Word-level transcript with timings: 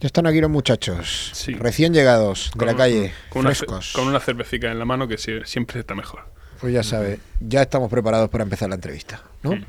Ya 0.00 0.06
están 0.06 0.26
aquí 0.26 0.40
los 0.40 0.50
muchachos, 0.50 1.30
Sí. 1.34 1.52
recién 1.54 1.92
llegados 1.92 2.50
de 2.54 2.58
Con 2.58 2.66
la 2.68 2.74
calle, 2.76 3.12
con 3.28 3.40
una, 3.40 3.50
frescos. 3.54 3.92
con 3.92 4.06
una 4.08 4.18
cervecita 4.20 4.70
en 4.70 4.78
la 4.78 4.84
mano 4.86 5.06
que 5.06 5.16
sie- 5.16 5.44
siempre 5.44 5.80
está 5.80 5.94
mejor. 5.94 6.24
Pues 6.60 6.72
ya 6.72 6.82
sabe, 6.82 7.20
ya 7.40 7.62
estamos 7.62 7.90
preparados 7.90 8.28
para 8.30 8.44
empezar 8.44 8.68
la 8.70 8.74
entrevista, 8.76 9.22
¿no? 9.42 9.54
Y 9.54 9.64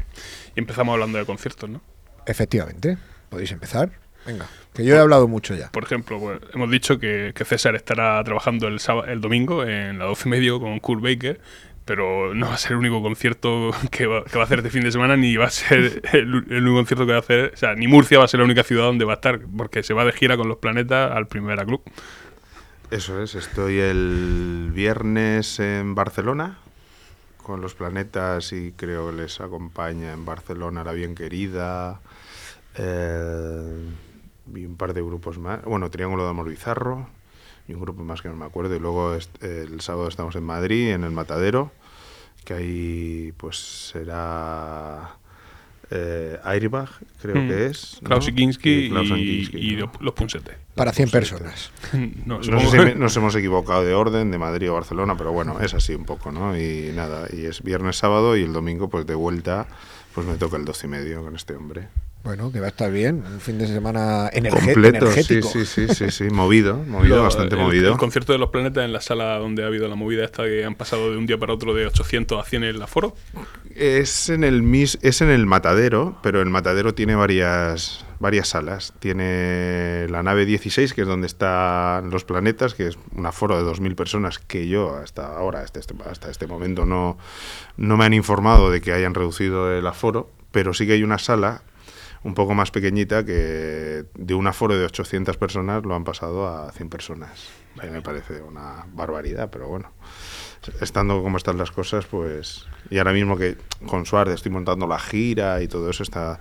empezamos 0.55 0.93
hablando 0.93 1.17
de 1.17 1.25
conciertos, 1.25 1.69
¿no? 1.69 1.81
Efectivamente, 2.25 2.97
podéis 3.29 3.51
empezar. 3.51 3.91
Venga, 4.25 4.45
que 4.73 4.85
yo 4.85 4.95
he 4.95 4.99
hablado 4.99 5.27
mucho 5.27 5.55
ya. 5.55 5.69
Por 5.71 5.83
ejemplo, 5.83 6.19
pues, 6.19 6.39
hemos 6.53 6.69
dicho 6.69 6.99
que, 6.99 7.31
que 7.35 7.43
César 7.43 7.75
estará 7.75 8.23
trabajando 8.23 8.67
el, 8.67 8.79
sábado, 8.79 9.07
el 9.07 9.19
domingo 9.19 9.65
en 9.65 9.97
la 9.99 10.05
12 10.05 10.29
y 10.29 10.31
medio 10.31 10.59
con 10.59 10.79
Kurt 10.79 11.01
Baker, 11.01 11.41
pero 11.91 12.33
no 12.33 12.47
va 12.47 12.53
a 12.53 12.57
ser 12.57 12.71
el 12.71 12.77
único 12.77 13.01
concierto 13.01 13.71
que 13.91 14.07
va, 14.07 14.23
que 14.23 14.37
va 14.37 14.43
a 14.43 14.45
hacer 14.45 14.59
este 14.59 14.69
fin 14.69 14.81
de 14.81 14.93
semana, 14.93 15.17
ni 15.17 15.35
va 15.35 15.47
a 15.47 15.49
ser 15.49 16.01
el, 16.13 16.33
único 16.33 16.75
concierto 16.75 17.05
que 17.05 17.11
va 17.11 17.17
a 17.17 17.19
hacer, 17.19 17.51
o 17.53 17.57
sea, 17.57 17.75
ni 17.75 17.89
Murcia 17.89 18.17
va 18.17 18.23
a 18.23 18.27
ser 18.29 18.39
la 18.39 18.45
única 18.45 18.63
ciudad 18.63 18.85
donde 18.85 19.03
va 19.03 19.11
a 19.11 19.15
estar, 19.15 19.41
porque 19.57 19.83
se 19.83 19.93
va 19.93 20.05
de 20.05 20.13
gira 20.13 20.37
con 20.37 20.47
los 20.47 20.55
planetas 20.55 21.11
al 21.11 21.27
Primera 21.27 21.65
Club. 21.65 21.81
Eso 22.91 23.21
es, 23.21 23.35
estoy 23.35 23.79
el 23.79 24.71
viernes 24.73 25.59
en 25.59 25.93
Barcelona 25.93 26.59
con 27.43 27.59
los 27.59 27.75
planetas 27.75 28.53
y 28.53 28.71
creo 28.71 29.09
que 29.09 29.17
les 29.17 29.41
acompaña 29.41 30.13
en 30.13 30.23
Barcelona 30.23 30.85
la 30.85 30.93
bien 30.93 31.13
querida 31.13 31.99
eh, 32.77 33.85
y 34.55 34.65
un 34.65 34.77
par 34.77 34.93
de 34.93 35.01
grupos 35.01 35.39
más. 35.39 35.61
Bueno, 35.65 35.89
Triángulo 35.89 36.23
de 36.23 36.29
Amor 36.29 36.47
Bizarro 36.47 37.09
y 37.67 37.73
un 37.73 37.81
grupo 37.81 38.01
más 38.01 38.21
que 38.21 38.29
no 38.29 38.37
me 38.37 38.45
acuerdo. 38.45 38.77
Y 38.77 38.79
luego 38.79 39.13
el 39.13 39.81
sábado 39.81 40.07
estamos 40.07 40.37
en 40.37 40.43
Madrid, 40.45 40.91
en 40.91 41.03
el 41.03 41.11
Matadero, 41.11 41.71
que 42.43 42.53
ahí 42.53 43.33
pues 43.37 43.57
será 43.91 45.15
eh, 45.93 46.39
Airbag, 46.43 46.89
creo 47.21 47.35
Mm. 47.35 47.47
que 47.49 47.65
es. 47.67 47.97
¿no? 48.01 48.07
Klaus 48.07 48.31
Kinski 48.31 48.89
Klaus 48.89 49.09
y, 49.09 49.13
Kinski, 49.47 49.73
y 49.73 49.75
¿no? 49.75 49.91
los 49.99 50.13
Punsetes. 50.13 50.55
Para 50.75 50.93
100 50.93 51.09
Pues, 51.09 51.29
personas. 51.29 51.71
no, 52.25 52.39
No 52.39 52.59
sé 52.71 52.93
si 52.93 52.97
nos 52.97 53.15
hemos 53.17 53.35
equivocado 53.35 53.83
de 53.83 53.93
orden, 53.93 54.31
de 54.31 54.37
Madrid 54.37 54.71
o 54.71 54.75
Barcelona, 54.75 55.17
pero 55.17 55.33
bueno, 55.33 55.59
es 55.59 55.73
así 55.73 55.93
un 55.93 56.05
poco, 56.05 56.31
¿no? 56.31 56.57
Y 56.57 56.91
nada, 56.95 57.27
y 57.31 57.45
es 57.45 57.61
viernes, 57.61 57.97
sábado 57.97 58.37
y 58.37 58.43
el 58.43 58.53
domingo, 58.53 58.89
pues 58.89 59.05
de 59.05 59.15
vuelta, 59.15 59.67
pues 60.15 60.25
me 60.25 60.35
toca 60.35 60.55
el 60.55 60.63
12 60.63 60.87
y 60.87 60.89
medio 60.89 61.21
con 61.23 61.35
este 61.35 61.55
hombre. 61.55 61.89
Bueno, 62.23 62.51
que 62.51 62.59
va 62.59 62.67
a 62.67 62.69
estar 62.69 62.91
bien, 62.91 63.23
un 63.25 63.39
fin 63.39 63.57
de 63.57 63.65
semana 63.65 64.29
Completo, 64.51 65.11
sí, 65.11 65.19
energético. 65.21 65.49
sí, 65.49 65.65
sí, 65.65 65.87
sí, 65.87 66.11
sí, 66.11 66.23
movido, 66.29 66.77
movido, 66.77 67.15
Lo- 67.17 67.23
bastante 67.23 67.55
el, 67.55 67.61
movido. 67.61 67.91
El 67.91 67.97
concierto 67.97 68.31
de 68.31 68.37
los 68.37 68.49
planetas 68.51 68.85
en 68.85 68.93
la 68.93 69.01
sala 69.01 69.37
donde 69.39 69.63
ha 69.63 69.67
habido 69.67 69.87
la 69.87 69.95
movida 69.95 70.23
esta 70.23 70.43
que 70.43 70.63
han 70.63 70.75
pasado 70.75 71.09
de 71.09 71.17
un 71.17 71.25
día 71.25 71.39
para 71.39 71.53
otro 71.53 71.73
de 71.73 71.87
800 71.87 72.39
a 72.39 72.47
100 72.47 72.63
en 72.63 72.75
el 72.75 72.81
aforo. 72.81 73.15
Es 73.75 74.29
en 74.29 74.43
el 74.43 74.61
mis, 74.61 74.99
es 75.01 75.21
en 75.21 75.29
el 75.31 75.47
matadero, 75.47 76.19
pero 76.21 76.41
el 76.41 76.49
matadero 76.51 76.93
tiene 76.93 77.15
varias 77.15 78.05
varias 78.19 78.49
salas. 78.49 78.93
Tiene 78.99 80.05
la 80.09 80.21
nave 80.21 80.45
16, 80.45 80.93
que 80.93 81.01
es 81.01 81.07
donde 81.07 81.25
están 81.25 82.11
los 82.11 82.23
planetas, 82.23 82.75
que 82.75 82.85
es 82.87 82.99
un 83.15 83.25
aforo 83.25 83.57
de 83.57 83.63
2.000 83.63 83.95
personas 83.95 84.37
que 84.37 84.67
yo 84.67 84.95
hasta 84.95 85.25
ahora, 85.35 85.61
hasta 85.61 85.79
este, 85.79 85.95
hasta 86.07 86.29
este 86.29 86.45
momento, 86.45 86.85
no, 86.85 87.17
no 87.77 87.97
me 87.97 88.05
han 88.05 88.13
informado 88.13 88.69
de 88.69 88.79
que 88.79 88.93
hayan 88.93 89.15
reducido 89.15 89.75
el 89.75 89.87
aforo, 89.87 90.29
pero 90.51 90.75
sí 90.75 90.85
que 90.85 90.93
hay 90.93 91.01
una 91.03 91.17
sala 91.17 91.63
un 92.23 92.33
poco 92.35 92.53
más 92.53 92.71
pequeñita 92.71 93.25
que 93.25 94.05
de 94.13 94.33
un 94.33 94.47
aforo 94.47 94.77
de 94.77 94.85
800 94.85 95.37
personas 95.37 95.83
lo 95.83 95.95
han 95.95 96.03
pasado 96.03 96.47
a 96.47 96.71
100 96.71 96.89
personas. 96.89 97.49
A 97.79 97.85
mí 97.85 97.91
me 97.91 98.01
parece 98.01 98.41
una 98.41 98.85
barbaridad, 98.93 99.49
pero 99.49 99.67
bueno 99.67 99.91
estando 100.79 101.21
como 101.23 101.37
están 101.37 101.57
las 101.57 101.71
cosas, 101.71 102.05
pues. 102.05 102.65
Y 102.89 102.97
ahora 102.97 103.13
mismo 103.13 103.37
que 103.37 103.57
con 103.87 104.05
Suárez 104.05 104.35
estoy 104.35 104.51
montando 104.51 104.87
la 104.87 104.99
gira 104.99 105.61
y 105.61 105.67
todo 105.67 105.89
eso 105.89 106.03
está, 106.03 106.39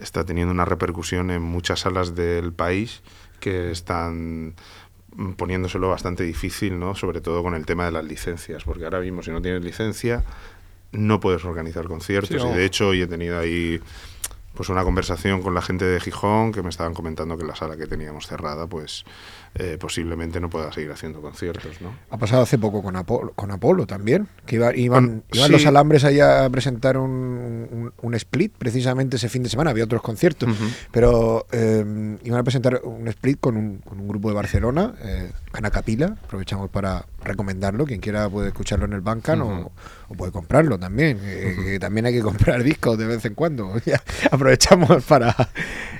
está 0.00 0.24
teniendo 0.24 0.52
una 0.52 0.64
repercusión 0.64 1.30
en 1.30 1.42
muchas 1.42 1.80
salas 1.80 2.14
del 2.14 2.52
país 2.52 3.02
que 3.40 3.70
están 3.70 4.54
poniéndoselo 5.36 5.90
bastante 5.90 6.24
difícil, 6.24 6.78
¿no? 6.78 6.94
Sobre 6.94 7.20
todo 7.20 7.42
con 7.42 7.54
el 7.54 7.66
tema 7.66 7.84
de 7.84 7.92
las 7.92 8.04
licencias, 8.04 8.64
porque 8.64 8.84
ahora 8.84 9.00
mismo 9.00 9.22
si 9.22 9.30
no 9.30 9.42
tienes 9.42 9.62
licencia 9.62 10.24
no 10.92 11.20
puedes 11.20 11.42
organizar 11.46 11.86
conciertos 11.86 12.42
Sí, 12.42 12.48
y 12.48 12.52
de 12.52 12.64
hecho 12.66 12.88
hoy 12.88 13.00
he 13.00 13.06
tenido 13.06 13.38
ahí 13.38 13.80
pues 14.54 14.68
una 14.68 14.84
conversación 14.84 15.42
con 15.42 15.54
la 15.54 15.62
gente 15.62 15.84
de 15.84 16.00
Gijón 16.00 16.52
que 16.52 16.62
me 16.62 16.68
estaban 16.68 16.94
comentando 16.94 17.36
que 17.36 17.44
la 17.44 17.56
sala 17.56 17.76
que 17.76 17.86
teníamos 17.86 18.26
cerrada 18.26 18.66
pues 18.66 19.04
eh, 19.54 19.76
posiblemente 19.78 20.40
no 20.40 20.48
pueda 20.48 20.72
seguir 20.72 20.90
haciendo 20.92 21.20
conciertos, 21.20 21.80
¿no? 21.80 21.94
Ha 22.10 22.16
pasado 22.16 22.42
hace 22.42 22.58
poco 22.58 22.82
con 22.82 22.96
Apolo, 22.96 23.32
con 23.34 23.50
Apolo 23.50 23.86
también, 23.86 24.28
que 24.46 24.56
iba- 24.56 24.74
iban, 24.74 25.24
iban 25.32 25.46
sí. 25.46 25.52
los 25.52 25.66
alambres 25.66 26.04
allá 26.04 26.44
a 26.44 26.50
presentar 26.50 26.96
un, 26.96 27.10
un- 27.70 27.92
un 28.00 28.14
split 28.14 28.52
precisamente 28.56 29.16
ese 29.16 29.28
fin 29.28 29.42
de 29.42 29.48
semana, 29.50 29.70
había 29.70 29.84
otros 29.84 30.00
conciertos, 30.02 30.48
pero 30.90 31.46
eh, 31.52 32.16
iban 32.24 32.40
a 32.40 32.42
presentar 32.44 32.80
un 32.84 33.06
split 33.08 33.38
con 33.40 33.56
un, 33.56 33.78
con 33.78 34.00
un 34.00 34.08
grupo 34.08 34.28
de 34.28 34.34
Barcelona, 34.34 34.94
eh, 35.02 35.30
Canacapila, 35.52 36.16
aprovechamos 36.24 36.70
para 36.70 37.04
recomendarlo, 37.22 37.84
quien 37.84 38.00
quiera 38.00 38.28
puede 38.28 38.48
escucharlo 38.48 38.86
en 38.86 38.94
el 38.94 39.00
Ujú. 39.44 39.52
o, 39.66 39.72
o 40.08 40.14
puede 40.14 40.32
comprarlo 40.32 40.78
también, 40.78 41.18
eh, 41.22 41.56
que 41.62 41.78
también 41.78 42.06
hay 42.06 42.12
que 42.14 42.22
comprar 42.22 42.62
discos 42.64 42.96
de 42.96 43.06
vez 43.06 43.24
en 43.26 43.34
cuando, 43.34 43.74
aprovechamos 44.30 45.04
para, 45.04 45.32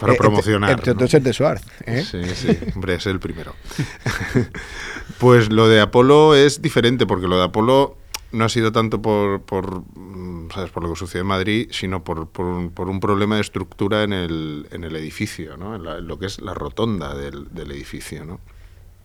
Para 0.00 0.14
eh, 0.14 0.16
promocionar, 0.16 0.70
Entre, 0.70 0.92
entre 0.92 1.06
el 1.18 1.22
de. 1.22 1.60
¿eh? 1.86 2.02
Sí, 2.08 2.22
sí, 2.34 2.58
hombre, 2.74 2.94
es 2.94 3.06
el 3.06 3.20
primero. 3.20 3.41
pues 5.19 5.50
lo 5.50 5.69
de 5.69 5.80
Apolo 5.80 6.34
es 6.34 6.62
diferente, 6.62 7.06
porque 7.06 7.28
lo 7.28 7.38
de 7.38 7.44
Apolo 7.44 7.97
no 8.32 8.44
ha 8.44 8.48
sido 8.48 8.72
tanto 8.72 9.03
por, 9.03 9.42
por, 9.42 9.82
mm, 9.94 10.50
¿sabes? 10.54 10.70
por 10.70 10.82
lo 10.82 10.91
que 10.91 10.97
sucedió 10.98 11.20
en 11.22 11.26
Madrid, 11.28 11.69
sino 11.70 12.03
por, 12.03 12.28
por, 12.28 12.47
un, 12.47 13.00
problema 13.00 13.34
de 13.36 13.42
estructura 13.42 14.03
en 14.04 14.12
el, 14.12 14.66
en 14.70 14.84
el 14.84 14.97
edificio, 14.97 15.56
¿no? 15.56 15.75
en, 15.76 15.84
la- 15.84 15.98
en 15.98 16.06
lo 16.06 16.19
que 16.19 16.26
es 16.26 16.41
la 16.41 16.54
rotonda 16.54 17.14
del, 17.14 17.48
del 17.53 17.70
edificio. 17.72 18.25
¿no? 18.25 18.41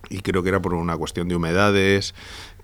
Y 0.10 0.22
creo 0.22 0.44
que 0.44 0.50
era 0.50 0.62
por 0.62 0.74
una 0.74 0.96
cuestión 0.96 1.28
de 1.28 1.36
humedades 1.36 2.16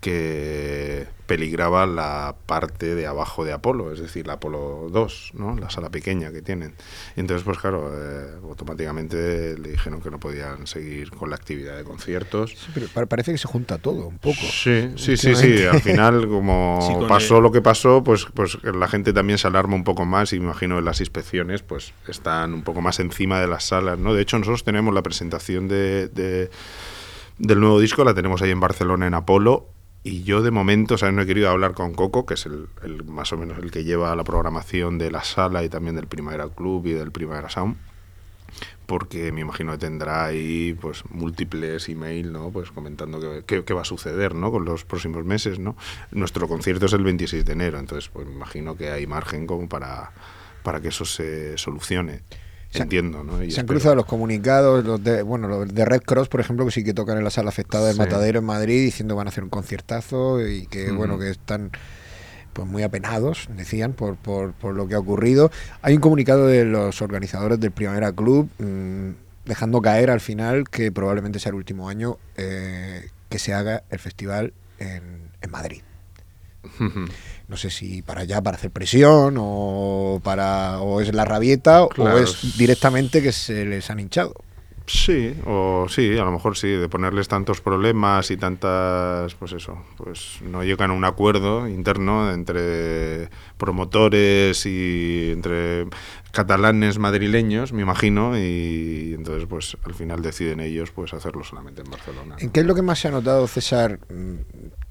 que 0.04 1.08
peligraba 1.26 1.86
la 1.86 2.36
parte 2.46 2.94
de 2.96 3.08
abajo 3.08 3.46
de 3.46 3.54
Apolo, 3.54 3.92
es 3.94 4.00
decir, 4.00 4.28
la 4.28 4.34
Apolo 4.34 4.88
2, 4.92 5.32
¿no? 5.34 5.56
la 5.58 5.70
sala 5.70 5.90
pequeña 5.90 6.32
que 6.32 6.42
tienen. 6.42 6.76
Y 7.16 7.22
entonces, 7.22 7.44
pues 7.46 7.58
claro, 7.58 7.90
eh, 7.96 8.36
automáticamente 8.44 9.58
le 9.58 9.70
dijeron 9.72 10.02
que 10.02 10.12
no 10.12 10.20
podían 10.20 10.68
seguir 10.68 11.12
con 11.12 11.30
la 11.30 11.38
actividad 11.38 11.78
de 11.78 11.84
conciertos. 11.86 12.52
Sí, 12.52 12.68
pero 12.74 12.88
pa- 12.94 13.06
parece 13.06 13.32
que 13.32 13.38
se 13.38 13.48
junta 13.48 13.78
todo 13.78 14.06
un 14.08 14.20
poco. 14.20 14.36
Sí, 14.42 14.92
sí, 14.98 15.16
sí, 15.18 15.34
sí. 15.36 15.64
Al 15.64 15.82
final, 15.82 16.28
como 16.28 16.80
Sí, 17.00 17.06
pasó 17.08 17.38
el- 17.38 17.44
lo 17.44 17.52
que 17.52 17.62
pasó, 17.62 18.04
pues, 18.04 18.28
pues 18.34 18.58
la 18.64 18.88
gente 18.88 19.14
también 19.14 19.40
se 19.40 19.48
alarma 19.48 19.76
un 19.76 19.84
poco 19.86 20.06
más 20.06 20.34
y 20.34 20.40
me 20.40 20.46
imagino 20.46 20.78
en 20.78 20.86
las 20.86 21.00
inspecciones 21.00 21.64
pues 21.64 21.94
están 22.08 22.54
un 22.54 22.64
poco 22.64 22.82
más 22.82 23.00
encima 23.00 23.40
de 23.40 23.48
las 23.48 23.64
salas, 23.64 23.98
¿no? 23.98 24.14
De 24.14 24.22
hecho, 24.22 24.38
nosotros 24.38 24.64
tenemos 24.66 24.94
la 24.94 25.02
presentación 25.02 25.68
de, 25.70 26.10
de- 26.10 26.50
del 27.40 27.60
nuevo 27.60 27.80
disco, 27.80 28.04
la 28.04 28.14
tenemos 28.14 28.42
ahí 28.42 28.52
en 28.52 28.60
Barcelona, 28.60 29.08
en 29.08 29.14
Apolo, 29.14 29.70
y 30.04 30.24
yo 30.24 30.42
de 30.42 30.52
momento, 30.52 30.96
o 30.96 30.98
sea, 30.98 31.12
no 31.12 31.22
he 31.22 31.26
querido 31.26 31.50
hablar 31.50 31.74
con 31.74 31.94
Coco, 31.94 32.26
que 32.26 32.34
es 32.36 32.46
el, 32.46 32.68
el- 32.84 33.04
más 33.06 33.32
o 33.34 33.38
menos 33.38 33.58
el 33.60 33.72
que 33.72 33.84
lleva 33.84 34.16
la 34.16 34.24
programación 34.24 34.98
de 34.98 35.12
la 35.12 35.24
sala 35.24 35.64
y 35.64 35.70
también 35.70 35.96
del 35.96 36.08
Primavera 36.08 36.48
Club 36.50 36.88
y 36.88 36.94
del 36.94 37.12
Primavera 37.12 37.50
Sound 37.50 37.78
porque 38.86 39.32
me 39.32 39.42
imagino 39.42 39.72
que 39.74 39.78
tendrá 39.80 40.26
ahí 40.26 40.78
pues 40.80 41.04
múltiples 41.10 41.88
email, 41.90 42.32
¿no? 42.32 42.52
Pues 42.52 42.72
comentando 42.72 43.20
qué, 43.46 43.74
va 43.74 43.82
a 43.82 43.86
suceder, 43.86 44.36
¿no? 44.36 44.52
Con 44.52 44.66
los 44.66 44.84
próximos 44.86 45.24
meses, 45.26 45.60
¿no? 45.60 45.76
Nuestro 46.12 46.48
concierto 46.48 46.86
es 46.86 46.94
el 46.94 47.04
26 47.04 47.46
de 47.46 47.54
enero, 47.54 47.80
entonces 47.80 48.10
pues 48.12 48.28
me 48.28 48.34
imagino 48.34 48.76
que 48.76 48.90
hay 48.92 49.08
margen 49.08 49.48
como 49.48 49.70
para, 49.70 50.12
para 50.64 50.82
que 50.82 50.90
eso 50.90 51.06
se 51.06 51.58
solucione. 51.58 52.22
Se 52.74 52.80
han- 52.80 52.84
Entiendo, 52.84 53.24
¿no? 53.24 53.34
Y 53.44 53.52
Se 53.52 53.60
han 53.60 53.66
espero- 53.66 53.68
cruzado 53.80 53.96
los 53.96 54.06
comunicados, 54.06 54.84
los 54.84 55.04
de, 55.04 55.22
bueno, 55.22 55.48
los 55.48 55.74
de 55.74 55.86
Red 55.86 56.02
Cross, 56.02 56.28
por 56.28 56.40
ejemplo, 56.42 56.66
que 56.66 56.72
sí 56.72 56.84
que 56.84 56.94
tocan 56.94 57.18
en 57.18 57.24
la 57.24 57.30
sala 57.30 57.50
afectada 57.50 57.86
del 57.86 57.94
Sí. 57.96 58.00
Matadero 58.00 58.40
en 58.40 58.46
Madrid, 58.46 58.82
diciendo 58.84 59.14
que 59.14 59.18
van 59.18 59.28
a 59.28 59.30
hacer 59.30 59.44
un 59.44 59.50
conciertazo 59.52 60.46
y 60.46 60.66
que, 60.68 60.92
bueno, 60.92 61.18
que 61.20 61.30
están 61.30 61.72
pues 62.54 62.68
muy 62.68 62.84
apenados, 62.84 63.48
decían, 63.56 63.94
por, 63.94 64.16
por, 64.16 64.54
por 64.54 64.76
lo 64.76 64.88
que 64.88 64.94
ha 64.96 65.00
ocurrido. 65.00 65.50
Hay 65.82 65.96
un 65.96 66.02
comunicado 66.02 66.46
de 66.48 66.66
los 66.66 67.02
organizadores 67.02 67.60
del 67.60 67.72
Primavera 67.72 68.12
Club 68.12 68.48
mm, 68.60 69.10
dejando 69.46 69.82
caer 69.82 70.12
al 70.12 70.20
final 70.22 70.70
que 70.70 70.92
probablemente 70.92 71.40
sea 71.40 71.50
el 71.50 71.56
último 71.56 71.90
año 71.90 72.18
eh, 72.38 73.08
que 73.30 73.40
se 73.40 73.54
haga 73.56 73.84
el 73.90 73.98
festival 74.00 74.54
en, 74.78 75.30
en 75.42 75.50
Madrid. 75.52 75.82
No 77.50 77.58
sé 77.58 77.70
si 77.70 78.02
para 78.02 78.22
allá, 78.22 78.42
para 78.42 78.56
hacer 78.58 78.72
presión, 78.72 79.36
o 79.38 80.22
para 80.24 80.80
o 80.80 81.02
es 81.02 81.14
la 81.14 81.26
rabieta, 81.26 81.86
Claro. 81.94 82.16
o 82.16 82.20
es 82.20 82.58
directamente 82.58 83.22
que 83.22 83.32
se 83.34 83.66
les 83.66 83.90
han 83.90 84.00
hinchado. 84.00 84.34
Sí, 84.86 85.34
o 85.46 85.86
sí, 85.90 86.18
a 86.18 86.26
lo 86.26 86.32
mejor 86.32 86.58
sí, 86.58 86.68
de 86.68 86.90
ponerles 86.90 87.28
tantos 87.30 87.62
problemas 87.62 88.32
y 88.32 88.38
tantas, 88.38 89.34
pues 89.36 89.54
eso, 89.54 89.78
pues 89.98 90.40
no 90.42 90.62
llegan 90.64 90.92
a 90.92 90.94
un 90.94 91.06
acuerdo 91.06 91.68
interno 91.70 92.34
entre 92.34 93.30
promotores 93.58 94.66
y 94.66 95.30
entre 95.32 95.88
catalanes 96.32 96.98
madrileños, 97.00 97.72
me 97.72 97.82
imagino, 97.82 98.38
y 98.38 99.14
entonces 99.18 99.46
pues 99.50 99.78
al 99.86 99.94
final 99.94 100.22
deciden 100.22 100.60
ellos 100.60 100.92
pues 100.92 101.14
hacerlo 101.14 101.44
solamente 101.44 101.82
en 101.82 101.90
Barcelona. 101.90 102.36
¿En 102.40 102.50
qué 102.50 102.60
es 102.62 102.66
lo 102.66 102.76
que 102.76 102.82
más 102.82 103.00
se 103.00 103.08
ha 103.08 103.12
notado, 103.12 103.48
César? 103.48 104.00
mm, 104.10 104.36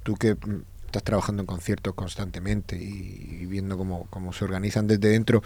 Tú 0.03 0.15
que 0.15 0.33
mm, 0.35 0.61
estás 0.93 1.03
trabajando 1.03 1.41
en 1.41 1.47
conciertos 1.47 1.95
constantemente 1.95 2.75
y, 2.75 3.45
viendo 3.47 3.77
cómo, 3.77 4.05
cómo, 4.09 4.31
se 4.31 4.45
organizan 4.45 4.87
desde 4.87 5.09
dentro, 5.09 5.41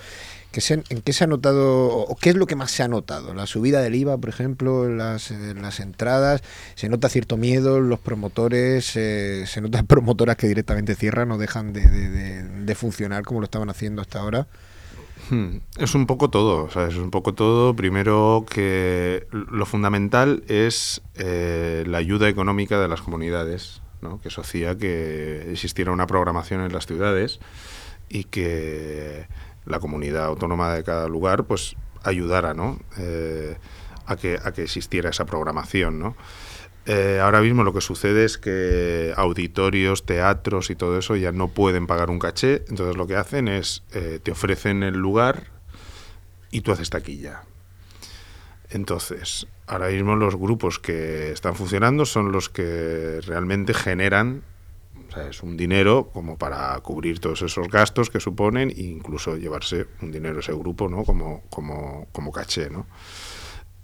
¿qué 0.51 0.59
se, 0.61 0.83
¿en 0.89 1.01
qué 1.01 1.13
se 1.13 1.23
ha 1.23 1.27
notado 1.27 1.87
o 1.87 2.15
qué 2.17 2.31
es 2.31 2.35
lo 2.35 2.45
que 2.47 2.55
más 2.55 2.71
se 2.71 2.83
ha 2.83 2.87
notado? 2.87 3.33
La 3.33 3.47
subida 3.47 3.81
del 3.81 3.95
IVA, 3.95 4.17
por 4.17 4.29
ejemplo, 4.29 4.89
las, 4.89 5.31
las 5.31 5.79
entradas, 5.79 6.43
¿se 6.75 6.89
nota 6.89 7.07
cierto 7.09 7.37
miedo? 7.37 7.79
¿Los 7.79 7.99
promotores, 7.99 8.85
se 8.85 9.59
notan 9.61 9.87
promotoras 9.87 10.35
que 10.35 10.47
directamente 10.47 10.95
cierran 10.95 11.31
o 11.31 11.37
dejan 11.37 11.71
de, 11.73 11.81
de 11.81 12.75
funcionar 12.75 13.23
como 13.23 13.39
lo 13.39 13.45
estaban 13.45 13.69
haciendo 13.69 14.01
hasta 14.01 14.19
ahora? 14.19 14.47
Hmm. 15.29 15.57
Es 15.77 15.93
un 15.93 16.05
poco 16.05 16.29
todo, 16.29 16.67
es 16.87 16.95
un 16.95 17.11
poco 17.11 17.33
todo. 17.33 17.75
Primero 17.75 18.45
que 18.49 19.27
lo 19.31 19.65
fundamental 19.65 20.43
es 20.47 21.01
eh, 21.15 21.83
la 21.87 21.97
ayuda 21.97 22.29
económica 22.29 22.79
de 22.79 22.87
las 22.87 23.01
comunidades, 23.01 23.81
que 24.21 24.29
eso 24.29 24.41
hacía 24.41 24.77
que 24.77 25.51
existiera 25.51 25.91
una 25.91 26.07
programación 26.07 26.61
en 26.61 26.73
las 26.73 26.85
ciudades 26.85 27.39
y 28.09 28.25
que 28.25 29.27
la 29.65 29.79
comunidad 29.79 30.25
autónoma 30.25 30.73
de 30.73 30.83
cada 30.83 31.07
lugar 31.07 31.45
pues 31.45 31.75
ayudara 32.03 32.53
¿no? 32.53 32.79
Eh, 32.97 33.57
a, 34.05 34.15
que, 34.15 34.39
a 34.41 34.51
que 34.53 34.63
existiera 34.63 35.09
esa 35.09 35.25
programación. 35.25 35.99
¿no? 35.99 36.15
Eh, 36.85 37.19
ahora 37.21 37.41
mismo 37.41 37.63
lo 37.63 37.73
que 37.73 37.81
sucede 37.81 38.23
es 38.23 38.37
que 38.37 39.13
auditorios, 39.17 40.05
teatros 40.05 40.69
y 40.69 40.75
todo 40.75 40.97
eso 40.97 41.17
ya 41.17 41.33
no 41.33 41.49
pueden 41.49 41.85
pagar 41.85 42.09
un 42.09 42.17
caché, 42.17 42.63
entonces 42.69 42.95
lo 42.95 43.07
que 43.07 43.17
hacen 43.17 43.49
es 43.49 43.83
eh, 43.93 44.21
te 44.23 44.31
ofrecen 44.31 44.83
el 44.83 44.95
lugar 44.95 45.47
y 46.49 46.61
tú 46.61 46.71
haces 46.71 46.89
taquilla. 46.89 47.43
Entonces, 48.69 49.47
ahora 49.67 49.89
mismo 49.89 50.15
los 50.15 50.35
grupos 50.35 50.79
que 50.79 51.31
están 51.31 51.55
funcionando 51.55 52.05
son 52.05 52.31
los 52.31 52.49
que 52.49 53.19
realmente 53.25 53.73
generan 53.73 54.43
es 55.29 55.41
un 55.41 55.57
dinero 55.57 56.09
como 56.13 56.37
para 56.37 56.79
cubrir 56.81 57.19
todos 57.19 57.41
esos 57.41 57.67
gastos 57.69 58.09
que 58.09 58.19
suponen 58.19 58.69
e 58.69 58.81
incluso 58.81 59.35
llevarse 59.35 59.87
un 60.01 60.11
dinero 60.11 60.39
ese 60.39 60.53
grupo 60.53 60.89
¿no? 60.89 61.03
como, 61.03 61.43
como, 61.49 62.07
como 62.11 62.31
caché. 62.31 62.69
¿no? 62.69 62.85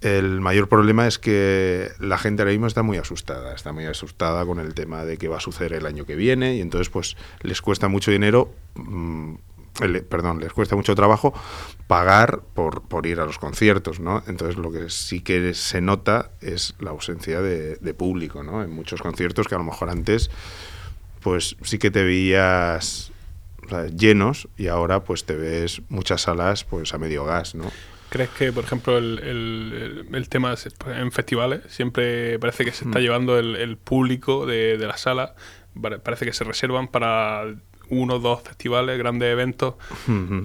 El 0.00 0.40
mayor 0.40 0.68
problema 0.68 1.06
es 1.06 1.18
que 1.18 1.90
la 1.98 2.18
gente 2.18 2.42
ahora 2.42 2.52
mismo 2.52 2.66
está 2.66 2.82
muy 2.82 2.98
asustada, 2.98 3.54
está 3.54 3.72
muy 3.72 3.86
asustada 3.86 4.44
con 4.44 4.60
el 4.60 4.74
tema 4.74 5.04
de 5.04 5.16
qué 5.16 5.28
va 5.28 5.38
a 5.38 5.40
suceder 5.40 5.72
el 5.72 5.86
año 5.86 6.04
que 6.04 6.14
viene 6.14 6.56
y 6.56 6.60
entonces 6.60 6.90
pues 6.90 7.16
les 7.40 7.60
cuesta 7.62 7.88
mucho 7.88 8.10
dinero, 8.10 8.52
perdón, 10.08 10.40
les 10.40 10.52
cuesta 10.52 10.76
mucho 10.76 10.94
trabajo 10.94 11.34
pagar 11.86 12.42
por, 12.54 12.82
por, 12.82 13.06
ir 13.06 13.20
a 13.20 13.26
los 13.26 13.38
conciertos, 13.38 14.00
¿no? 14.00 14.22
Entonces 14.26 14.56
lo 14.56 14.70
que 14.70 14.88
sí 14.90 15.20
que 15.20 15.52
se 15.54 15.80
nota 15.80 16.30
es 16.40 16.74
la 16.78 16.90
ausencia 16.90 17.40
de, 17.42 17.94
público, 17.94 18.42
¿no? 18.42 18.62
En 18.62 18.70
muchos 18.70 19.02
conciertos 19.02 19.48
que 19.48 19.54
a 19.54 19.58
lo 19.58 19.64
mejor 19.64 19.90
antes 19.90 20.30
pues 21.20 21.56
sí 21.62 21.78
que 21.78 21.90
te 21.90 22.04
veías 22.04 23.10
llenos 23.96 24.48
y 24.58 24.66
ahora 24.68 25.04
pues 25.04 25.24
te 25.24 25.34
ves 25.34 25.80
muchas 25.88 26.22
salas 26.22 26.64
pues 26.64 26.92
a 26.94 26.98
medio 26.98 27.24
gas, 27.24 27.54
¿no? 27.54 27.70
¿Crees 28.10 28.30
que, 28.30 28.52
por 28.52 28.62
ejemplo, 28.62 28.96
el, 28.96 30.06
el, 30.12 30.28
tema 30.28 30.54
en 30.86 31.10
festivales 31.10 31.62
siempre 31.68 32.38
parece 32.38 32.64
que 32.64 32.70
se 32.70 32.84
está 32.84 33.00
mm. 33.00 33.02
llevando 33.02 33.38
el, 33.38 33.76
público 33.76 34.46
de, 34.46 34.78
de 34.78 34.86
la 34.86 34.96
sala? 34.96 35.34
Parece 35.80 36.24
que 36.24 36.32
se 36.32 36.44
reservan 36.44 36.86
para 36.86 37.56
uno 37.88 38.14
o 38.14 38.18
dos 38.18 38.42
festivales, 38.42 38.98
grandes 38.98 39.30
eventos. 39.30 39.74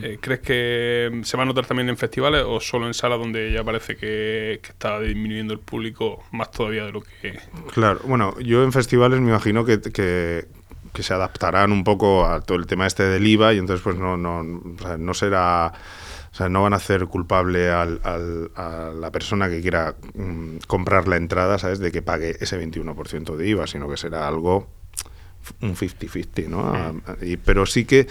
Eh, 0.03 0.17
¿Crees 0.21 0.39
que 0.41 1.21
se 1.23 1.37
va 1.37 1.43
a 1.43 1.45
notar 1.45 1.65
también 1.65 1.89
en 1.89 1.97
festivales 1.97 2.43
o 2.45 2.59
solo 2.59 2.87
en 2.87 2.93
salas 2.93 3.19
donde 3.19 3.51
ya 3.51 3.63
parece 3.63 3.95
que, 3.95 4.59
está 4.63 4.99
disminuyendo 4.99 5.53
el 5.53 5.59
público 5.59 6.23
más 6.31 6.51
todavía 6.51 6.85
de 6.85 6.91
lo 6.91 7.01
que... 7.01 7.39
Claro, 7.73 7.99
bueno, 8.05 8.39
yo 8.39 8.63
en 8.63 8.71
festivales 8.71 9.19
me 9.19 9.29
imagino 9.29 9.65
que, 9.65 9.81
que, 9.81 10.45
que 10.93 11.03
se 11.03 11.13
adaptarán 11.13 11.71
un 11.71 11.83
poco 11.83 12.25
a 12.25 12.41
todo 12.41 12.57
el 12.57 12.67
tema 12.67 12.87
este 12.87 13.03
del 13.03 13.25
IVA 13.25 13.53
y 13.53 13.57
entonces 13.57 13.83
pues 13.83 13.97
no, 13.97 14.17
no, 14.17 14.43
no 14.43 15.13
será 15.13 15.73
o 16.31 16.35
sea, 16.35 16.47
no 16.47 16.61
van 16.61 16.73
a 16.73 16.77
hacer 16.77 17.07
culpable 17.07 17.69
al, 17.71 18.01
a 18.03 18.91
la 18.93 19.11
persona 19.11 19.49
que 19.49 19.61
quiera 19.61 19.95
mm, 20.13 20.57
comprar 20.67 21.07
la 21.07 21.17
entrada, 21.17 21.57
¿sabes? 21.57 21.79
De 21.79 21.91
que 21.91 22.01
pague 22.01 22.37
ese 22.39 22.59
21% 22.59 23.35
de 23.35 23.47
IVA, 23.47 23.67
sino 23.67 23.89
que 23.89 23.97
será 23.97 24.27
algo 24.27 24.67
un 25.61 25.75
50-50, 25.75 26.47
¿no? 26.47 27.01
Y, 27.21 27.37
pero 27.37 27.65
sí 27.65 27.85
que 27.85 28.07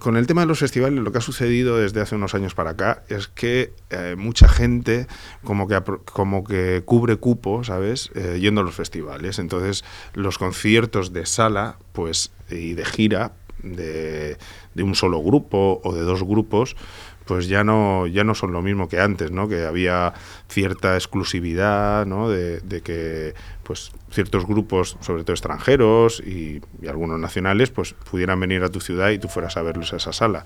con 0.00 0.16
el 0.16 0.26
tema 0.26 0.40
de 0.42 0.46
los 0.46 0.58
festivales 0.58 0.98
lo 0.98 1.12
que 1.12 1.18
ha 1.18 1.22
sucedido 1.22 1.76
desde 1.76 2.00
hace 2.00 2.14
unos 2.14 2.34
años 2.34 2.54
para 2.54 2.70
acá 2.70 3.02
es 3.08 3.28
que 3.28 3.72
eh, 3.90 4.14
mucha 4.16 4.48
gente 4.48 5.06
como 5.42 5.68
que 5.68 5.80
como 6.04 6.44
que 6.44 6.82
cubre 6.84 7.16
cupo, 7.16 7.64
¿sabes? 7.64 8.10
Eh, 8.14 8.38
yendo 8.40 8.62
a 8.62 8.64
los 8.64 8.74
festivales. 8.74 9.38
Entonces, 9.38 9.84
los 10.14 10.38
conciertos 10.38 11.12
de 11.12 11.26
sala, 11.26 11.76
pues 11.92 12.32
y 12.50 12.74
de 12.74 12.84
gira 12.84 13.32
de, 13.62 14.36
de 14.74 14.82
un 14.82 14.94
solo 14.94 15.22
grupo 15.22 15.80
o 15.84 15.94
de 15.94 16.02
dos 16.02 16.22
grupos, 16.22 16.76
pues 17.24 17.48
ya 17.48 17.64
no, 17.64 18.06
ya 18.06 18.24
no 18.24 18.34
son 18.34 18.52
lo 18.52 18.62
mismo 18.62 18.88
que 18.88 19.00
antes, 19.00 19.30
¿no? 19.30 19.48
Que 19.48 19.64
había 19.64 20.12
cierta 20.48 20.94
exclusividad, 20.94 22.06
¿no? 22.06 22.28
De, 22.28 22.60
que 22.84 23.34
pues 23.62 23.92
ciertos 24.10 24.46
grupos, 24.46 24.98
sobre 25.00 25.24
todo 25.24 25.32
extranjeros 25.32 26.20
y, 26.20 26.60
algunos 26.86 27.18
nacionales, 27.18 27.70
pues 27.70 27.94
pudieran 27.94 28.40
venir 28.40 28.62
a 28.62 28.68
tu 28.68 28.80
ciudad 28.80 29.10
y 29.10 29.18
tú 29.18 29.28
fueras 29.28 29.56
a 29.56 29.62
verlos 29.62 29.92
a 29.92 29.96
esa 29.96 30.12
sala. 30.12 30.44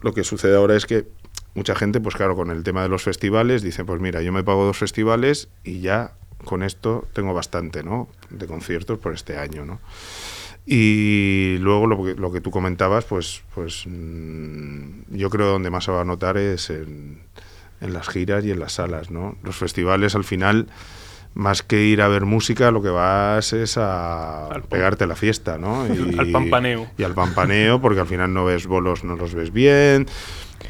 Lo 0.00 0.12
que 0.14 0.24
sucede 0.24 0.56
ahora 0.56 0.76
es 0.76 0.86
que 0.86 1.06
mucha 1.54 1.74
gente, 1.74 2.00
pues 2.00 2.16
claro, 2.16 2.34
con 2.34 2.50
el 2.50 2.64
tema 2.64 2.82
de 2.82 2.88
los 2.88 3.02
festivales, 3.02 3.62
dice, 3.62 3.84
pues 3.84 4.00
mira, 4.00 4.22
yo 4.22 4.32
me 4.32 4.42
pago 4.42 4.64
dos 4.64 4.78
festivales 4.78 5.48
y 5.62 5.80
ya 5.80 6.14
con 6.44 6.62
esto 6.62 7.06
tengo 7.12 7.34
bastante, 7.34 7.82
¿no? 7.82 8.08
De 8.30 8.46
conciertos 8.46 8.98
por 8.98 9.12
este 9.12 9.38
año, 9.38 9.64
¿no? 9.64 9.80
Y 10.66 11.56
luego 11.60 11.86
lo 11.86 12.04
que, 12.04 12.14
lo 12.14 12.30
que 12.30 12.40
tú 12.40 12.50
comentabas, 12.50 13.04
pues, 13.04 13.42
pues 13.54 13.84
mm, 13.86 15.16
yo 15.16 15.30
creo 15.30 15.46
donde 15.46 15.70
más 15.70 15.84
se 15.84 15.92
va 15.92 16.02
a 16.02 16.04
notar 16.04 16.36
es 16.36 16.70
en, 16.70 17.22
en 17.80 17.92
las 17.92 18.08
giras 18.08 18.44
y 18.44 18.50
en 18.50 18.60
las 18.60 18.74
salas, 18.74 19.10
¿no? 19.10 19.36
Los 19.42 19.56
festivales 19.56 20.14
al 20.14 20.24
final 20.24 20.68
más 21.34 21.62
que 21.62 21.84
ir 21.84 22.02
a 22.02 22.08
ver 22.08 22.24
música, 22.24 22.70
lo 22.70 22.82
que 22.82 22.88
vas 22.88 23.52
es 23.52 23.76
a 23.78 24.48
pegarte 24.68 25.06
la 25.06 25.16
fiesta, 25.16 25.58
¿no? 25.58 25.86
Y, 25.94 26.18
al 26.18 26.30
pampaneo. 26.30 26.88
Y 26.98 27.02
al 27.02 27.14
pampaneo, 27.14 27.80
porque 27.80 28.00
al 28.00 28.06
final 28.06 28.32
no 28.32 28.44
ves 28.44 28.66
bolos, 28.66 29.04
no 29.04 29.16
los 29.16 29.34
ves 29.34 29.52
bien. 29.52 30.06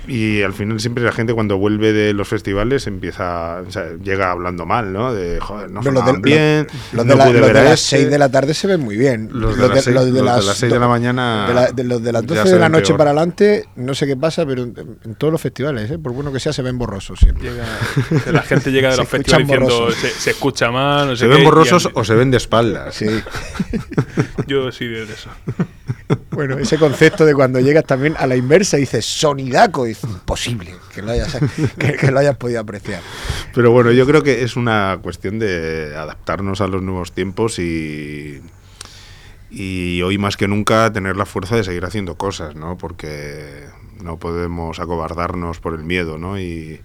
Y 0.06 0.42
al 0.42 0.52
final 0.52 0.81
siempre 0.81 1.04
la 1.04 1.12
gente 1.12 1.34
cuando 1.34 1.58
vuelve 1.58 1.92
de 1.92 2.12
los 2.12 2.26
festivales 2.26 2.87
empieza, 2.87 3.62
o 3.66 3.70
sea, 3.70 3.96
llega 4.02 4.31
hablando 4.31 4.66
mal, 4.66 4.92
¿no? 4.92 5.12
De, 5.14 5.38
joder, 5.40 5.70
no 5.70 5.82
sonaban 5.82 6.22
bien, 6.22 6.66
los 6.92 7.06
de, 7.06 7.14
las 7.14 7.81
6 7.81 8.10
de 8.10 8.19
la 8.19 8.28
tarde 8.28 8.54
se 8.54 8.66
ven 8.66 8.81
muy 8.81 8.96
bien. 8.96 9.28
Los 9.32 9.56
de, 9.56 9.69
las 9.69 9.84
6 9.84 10.72
de, 10.72 10.78
la 10.78 10.88
mañana... 10.88 11.70
De, 11.75 11.84
los 11.84 12.02
de 12.02 12.12
las 12.12 12.26
12 12.26 12.50
de 12.50 12.58
la 12.58 12.69
noche 12.69 12.94
para 12.94 13.10
adelante, 13.10 13.66
no 13.76 13.94
sé 13.94 14.06
qué 14.06 14.16
pasa, 14.16 14.44
pero 14.46 14.62
en, 14.62 15.14
todos 15.16 15.32
los 15.32 15.40
festivales, 15.40 15.90
¿eh? 15.90 15.98
por 15.98 16.12
bueno 16.12 16.32
que 16.32 16.40
sea, 16.40 16.52
se 16.52 16.62
ven 16.62 16.78
borrosos 16.78 17.20
siempre. 17.20 17.50
la 18.32 18.42
gente 18.42 18.72
llega 18.72 18.90
de 18.90 18.96
los 18.96 19.08
festivales 19.08 19.46
diciendo, 19.46 19.90
se, 19.92 20.31
escucha 20.31 20.70
mal, 20.70 21.16
Se 21.16 21.26
ven 21.26 21.44
borrosos 21.44 21.88
o 21.92 22.04
se 22.04 22.14
ven 22.14 22.30
de 22.30 22.38
espaldas. 22.38 22.94
Sí. 22.94 23.06
Yo 24.47 24.73
sí 24.73 24.87
de 24.87 25.02
eso. 25.04 25.30
Bueno, 26.31 26.59
ese 26.59 26.79
concepto 26.79 27.25
de 27.25 27.35
cuando 27.35 27.61
llegas 27.61 27.85
también 27.85 28.14
a 28.19 28.26
la 28.26 28.37
inversa 28.37 28.76
y 28.79 28.81
dices 28.81 29.05
sonidaco, 29.05 29.87
es 29.87 30.02
imposible 30.05 30.75
que 30.95 31.02
lo, 31.02 31.12
hayas, 31.12 31.38
que, 31.79 32.11
lo 32.11 32.19
hayas 32.19 32.37
podido 32.37 32.61
apreciar. 32.61 33.02
Pero 33.55 33.73
bueno, 33.73 33.93
yo 33.93 34.07
creo 34.07 34.23
que 34.23 34.43
es 34.43 34.57
una 34.57 34.99
cuestión 35.02 35.38
de 35.38 35.95
adaptarnos 35.97 36.61
a 36.61 36.67
los 36.67 36.83
nuevos 36.83 37.12
tiempos 37.12 37.59
y, 37.59 38.40
y 39.50 40.02
hoy 40.02 40.19
más 40.19 40.37
que 40.37 40.49
nunca 40.49 40.93
tener 40.93 41.17
la 41.17 41.26
fuerza 41.26 41.57
de 41.57 41.64
seguir 41.64 41.85
haciendo 41.85 42.17
cosas, 42.17 42.55
¿no? 42.55 42.79
Porque 42.79 43.67
no 44.02 44.19
podemos 44.19 44.79
acobardarnos 44.81 45.61
por 45.61 45.75
el 45.75 45.85
miedo, 45.85 46.19
¿no? 46.19 46.38
Y, 46.38 46.81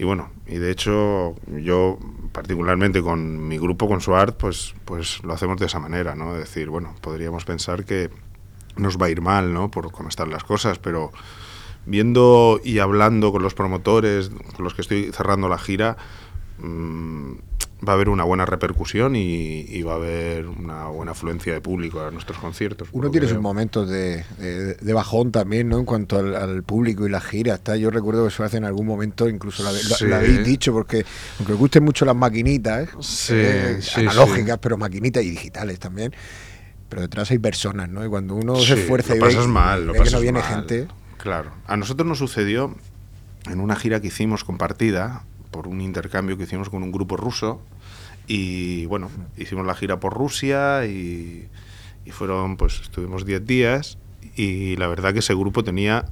bueno, 0.00 0.30
y 0.46 0.56
de 0.56 0.70
hecho 0.70 1.34
yo 1.60 1.98
particularmente 2.32 3.02
con 3.02 3.48
mi 3.48 3.58
grupo, 3.58 3.88
con 3.88 4.00
Suart, 4.00 4.36
pues, 4.36 4.74
pues 4.84 5.22
lo 5.24 5.32
hacemos 5.32 5.58
de 5.58 5.66
esa 5.66 5.80
manera, 5.80 6.14
¿no? 6.14 6.34
Es 6.34 6.40
decir, 6.40 6.70
bueno, 6.70 6.94
podríamos 7.00 7.44
pensar 7.44 7.84
que 7.84 8.10
nos 8.78 8.96
va 8.96 9.06
a 9.06 9.10
ir 9.10 9.20
mal, 9.20 9.52
¿no? 9.52 9.70
Por 9.70 9.90
cómo 9.92 10.08
están 10.08 10.30
las 10.30 10.44
cosas, 10.44 10.78
pero 10.78 11.12
viendo 11.86 12.60
y 12.62 12.78
hablando 12.78 13.32
con 13.32 13.42
los 13.42 13.54
promotores, 13.54 14.30
con 14.56 14.64
los 14.64 14.74
que 14.74 14.82
estoy 14.82 15.10
cerrando 15.12 15.48
la 15.48 15.58
gira, 15.58 15.96
mmm, 16.58 17.32
va 17.86 17.92
a 17.92 17.94
haber 17.94 18.08
una 18.08 18.24
buena 18.24 18.44
repercusión 18.44 19.14
y, 19.14 19.82
va 19.82 19.92
a 19.92 19.96
haber 19.96 20.46
una 20.46 20.88
buena 20.88 21.12
afluencia 21.12 21.52
de 21.52 21.60
público 21.60 22.00
a 22.00 22.10
nuestros 22.10 22.38
conciertos. 22.38 22.88
Uno 22.92 23.10
tiene 23.10 23.28
sus 23.28 23.40
momentos 23.40 23.88
de, 23.88 24.24
de, 24.80 24.92
bajón 24.92 25.30
también, 25.30 25.68
¿no? 25.68 25.78
En 25.78 25.84
cuanto 25.84 26.18
al, 26.18 26.62
público 26.64 27.06
y 27.06 27.10
la 27.10 27.20
gira. 27.20 27.54
Está, 27.54 27.76
yo 27.76 27.90
recuerdo 27.90 28.22
que 28.22 28.28
eso 28.28 28.42
hace 28.42 28.56
en 28.56 28.64
algún 28.64 28.86
momento, 28.86 29.28
incluso 29.28 29.62
lo, 29.62 29.68
habéis 30.16 30.44
dicho, 30.44 30.72
porque 30.72 31.04
aunque 31.38 31.52
os 31.52 31.58
gusten 31.58 31.84
mucho 31.84 32.04
las 32.04 32.16
maquinitas, 32.16 32.88
¿eh? 33.30 33.78
eh 33.78 34.00
analógicas, 34.00 34.58
pero 34.58 34.76
maquinitas 34.76 35.22
y 35.22 35.30
digitales 35.30 35.78
también. 35.78 36.12
Pero 36.88 37.02
detrás 37.02 37.30
hay 37.30 37.38
personas, 37.38 37.88
¿no? 37.88 38.04
Y 38.04 38.08
cuando 38.08 38.34
uno 38.34 38.56
se 38.56 38.74
esfuerza 38.74 39.14
y 39.14 39.20
ve, 39.20 39.46
mal, 39.46 39.92
que 39.92 40.10
no 40.10 40.20
viene 40.20 40.42
gente. 40.42 40.88
Claro. 41.18 41.52
A 41.66 41.76
nosotros 41.76 42.06
nos 42.06 42.18
sucedió 42.18 42.74
en 43.50 43.60
una 43.60 43.76
gira 43.76 44.00
que 44.00 44.08
hicimos 44.08 44.44
compartida 44.44 45.24
por 45.50 45.68
un 45.68 45.80
intercambio 45.80 46.36
que 46.36 46.44
hicimos 46.44 46.70
con 46.70 46.82
un 46.82 46.92
grupo 46.92 47.16
ruso 47.16 47.60
y 48.26 48.86
bueno, 48.86 49.10
hicimos 49.36 49.66
la 49.66 49.74
gira 49.74 49.98
por 50.00 50.14
Rusia 50.14 50.84
y, 50.86 51.48
Y 52.04 52.10
fueron, 52.10 52.56
pues 52.56 52.80
estuvimos 52.80 53.24
10 53.24 53.46
días 53.46 53.98
y 54.36 54.76
la 54.76 54.86
verdad 54.86 55.12
que 55.12 55.18
ese 55.18 55.34
grupo 55.34 55.64
tenía 55.64 56.04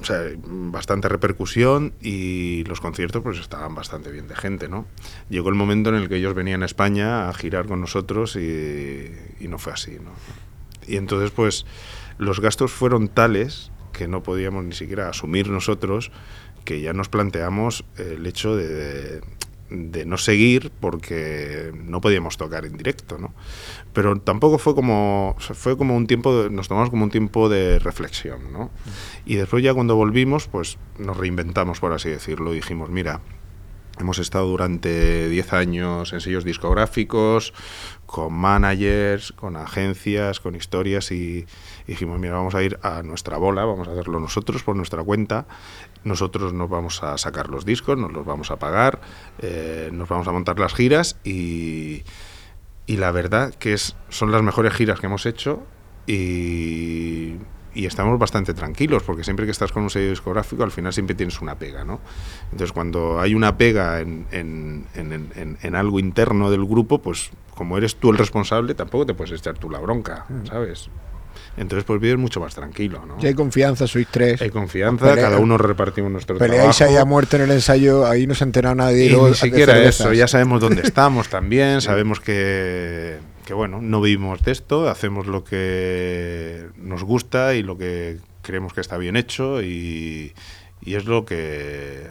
o 0.00 0.04
sea, 0.04 0.22
bastante 0.36 1.08
repercusión 1.08 1.92
y 2.00 2.64
los 2.64 2.80
conciertos 2.80 3.22
pues 3.22 3.38
estaban 3.38 3.74
bastante 3.74 4.10
bien 4.10 4.28
de 4.28 4.36
gente, 4.36 4.68
¿no? 4.68 4.86
Llegó 5.28 5.50
el 5.50 5.54
momento 5.54 5.90
en 5.90 5.96
el 5.96 6.08
que 6.08 6.16
ellos 6.16 6.34
venían 6.34 6.62
a 6.62 6.66
España 6.66 7.28
a 7.28 7.34
girar 7.34 7.66
con 7.66 7.80
nosotros 7.80 8.36
y, 8.36 9.10
no 9.40 9.58
fue 9.58 9.72
así, 9.72 9.92
¿no? 9.92 10.12
Y 10.86 10.96
entonces 10.96 11.30
pues 11.30 11.66
los 12.18 12.40
gastos 12.40 12.72
fueron 12.72 13.08
tales 13.08 13.70
que 13.92 14.08
no 14.08 14.22
podíamos 14.22 14.64
ni 14.64 14.72
siquiera 14.72 15.08
asumir 15.08 15.48
nosotros 15.50 16.10
que 16.64 16.80
ya 16.80 16.92
nos 16.92 17.08
planteamos 17.08 17.84
el 17.96 18.26
hecho 18.26 18.56
de 18.56 19.20
no 19.70 20.18
seguir 20.18 20.70
porque 20.80 21.72
no 21.74 22.00
podíamos 22.00 22.36
tocar 22.36 22.64
en 22.64 22.76
directo, 22.76 23.18
¿no? 23.18 23.32
Pero 23.92 24.20
tampoco 24.20 24.58
fue 24.58 24.74
como 24.74 25.36
fue 25.38 25.76
como 25.76 25.96
un 25.96 26.06
tiempo 26.06 26.48
nos 26.50 26.68
tomamos 26.68 26.90
como 26.90 27.04
un 27.04 27.10
tiempo 27.10 27.48
de 27.48 27.78
reflexión, 27.78 28.52
¿no? 28.52 28.70
Y 29.24 29.36
después 29.36 29.62
ya 29.62 29.72
cuando 29.74 29.96
volvimos, 29.96 30.48
pues 30.48 30.78
nos 30.98 31.16
reinventamos 31.16 31.80
por 31.80 31.92
así 31.92 32.08
decirlo, 32.08 32.52
dijimos, 32.52 32.90
mira, 32.90 33.20
hemos 33.98 34.18
estado 34.18 34.46
durante 34.46 35.28
10 35.28 35.52
años 35.52 36.12
en 36.12 36.20
sellos 36.20 36.44
discográficos, 36.44 37.52
con 38.06 38.32
managers, 38.32 39.32
con 39.32 39.56
agencias, 39.56 40.40
con 40.40 40.54
historias 40.54 41.12
y, 41.12 41.46
dijimos, 41.86 42.18
mira, 42.18 42.34
vamos 42.34 42.54
a 42.54 42.62
ir 42.62 42.78
a 42.82 43.02
nuestra 43.02 43.36
bola, 43.36 43.64
vamos 43.64 43.88
a 43.88 43.92
hacerlo 43.92 44.20
nosotros 44.20 44.62
por 44.62 44.76
nuestra 44.76 45.02
cuenta, 45.02 45.46
nosotros 46.04 46.52
nos 46.52 46.68
vamos 46.68 47.02
a 47.02 47.18
sacar 47.18 47.48
los 47.48 47.64
discos, 47.64 47.98
nos 47.98 48.12
los 48.12 48.24
vamos 48.24 48.50
a 48.50 48.56
pagar, 48.56 49.00
eh, 49.38 49.90
nos 49.92 50.08
vamos 50.08 50.26
a 50.28 50.32
montar 50.32 50.58
las 50.58 50.74
giras 50.74 51.18
y, 51.24 52.02
y 52.86 52.96
la 52.96 53.12
verdad 53.12 53.54
que 53.54 53.74
es, 53.74 53.96
son 54.08 54.32
las 54.32 54.42
mejores 54.42 54.72
giras 54.72 54.98
que 54.98 55.06
hemos 55.06 55.26
hecho 55.26 55.62
y 56.06 57.36
y 57.74 57.86
estamos 57.86 58.18
bastante 58.18 58.54
tranquilos, 58.54 59.02
porque 59.02 59.24
siempre 59.24 59.44
que 59.46 59.52
estás 59.52 59.72
con 59.72 59.82
un 59.82 59.90
sello 59.90 60.10
discográfico, 60.10 60.62
al 60.62 60.70
final 60.70 60.92
siempre 60.92 61.14
tienes 61.14 61.40
una 61.40 61.56
pega, 61.56 61.84
¿no? 61.84 62.00
Entonces, 62.44 62.72
cuando 62.72 63.20
hay 63.20 63.34
una 63.34 63.56
pega 63.56 64.00
en, 64.00 64.26
en, 64.32 64.86
en, 64.94 65.58
en, 65.62 65.74
algo 65.74 65.98
interno 65.98 66.50
del 66.50 66.64
grupo, 66.64 66.98
pues 66.98 67.30
como 67.54 67.78
eres 67.78 67.96
tú 67.96 68.10
el 68.10 68.18
responsable, 68.18 68.74
tampoco 68.74 69.06
te 69.06 69.14
puedes 69.14 69.38
echar 69.38 69.56
tú 69.58 69.70
la 69.70 69.78
bronca, 69.78 70.26
mm. 70.28 70.46
¿sabes? 70.46 70.90
Entonces, 71.56 71.84
pues 71.84 72.00
vives 72.00 72.18
mucho 72.18 72.40
más 72.40 72.54
tranquilo, 72.54 73.04
¿no? 73.06 73.16
Y 73.20 73.26
hay 73.26 73.34
confianza, 73.34 73.86
sois 73.86 74.06
tres. 74.10 74.40
Hay 74.40 74.50
confianza, 74.50 75.14
cada 75.14 75.38
uno 75.38 75.58
repartimos 75.58 76.10
nuestro 76.10 76.38
peleáis 76.38 76.76
trabajo. 76.76 76.96
ahí 76.96 77.00
a 77.00 77.04
muerte 77.04 77.36
en 77.36 77.42
el 77.42 77.50
ensayo, 77.50 78.06
ahí 78.06 78.26
no 78.26 78.34
se 78.34 78.44
entera 78.44 78.74
nadie. 78.74 79.06
Y, 79.12 79.16
ni 79.16 79.34
siquiera 79.34 79.82
eso, 79.82 80.12
ya 80.12 80.28
sabemos 80.28 80.60
dónde 80.60 80.82
estamos 80.84 81.28
también, 81.28 81.80
sabemos 81.80 82.20
que 82.20 83.18
bueno, 83.54 83.80
no 83.80 84.00
vivimos 84.00 84.42
de 84.42 84.52
esto, 84.52 84.88
hacemos 84.88 85.26
lo 85.26 85.44
que 85.44 86.66
nos 86.76 87.04
gusta 87.04 87.54
y 87.54 87.62
lo 87.62 87.76
que 87.78 88.18
creemos 88.42 88.72
que 88.72 88.80
está 88.80 88.96
bien 88.96 89.16
hecho 89.16 89.62
y, 89.62 90.32
es 90.84 91.04
lo 91.04 91.24
que 91.24 92.06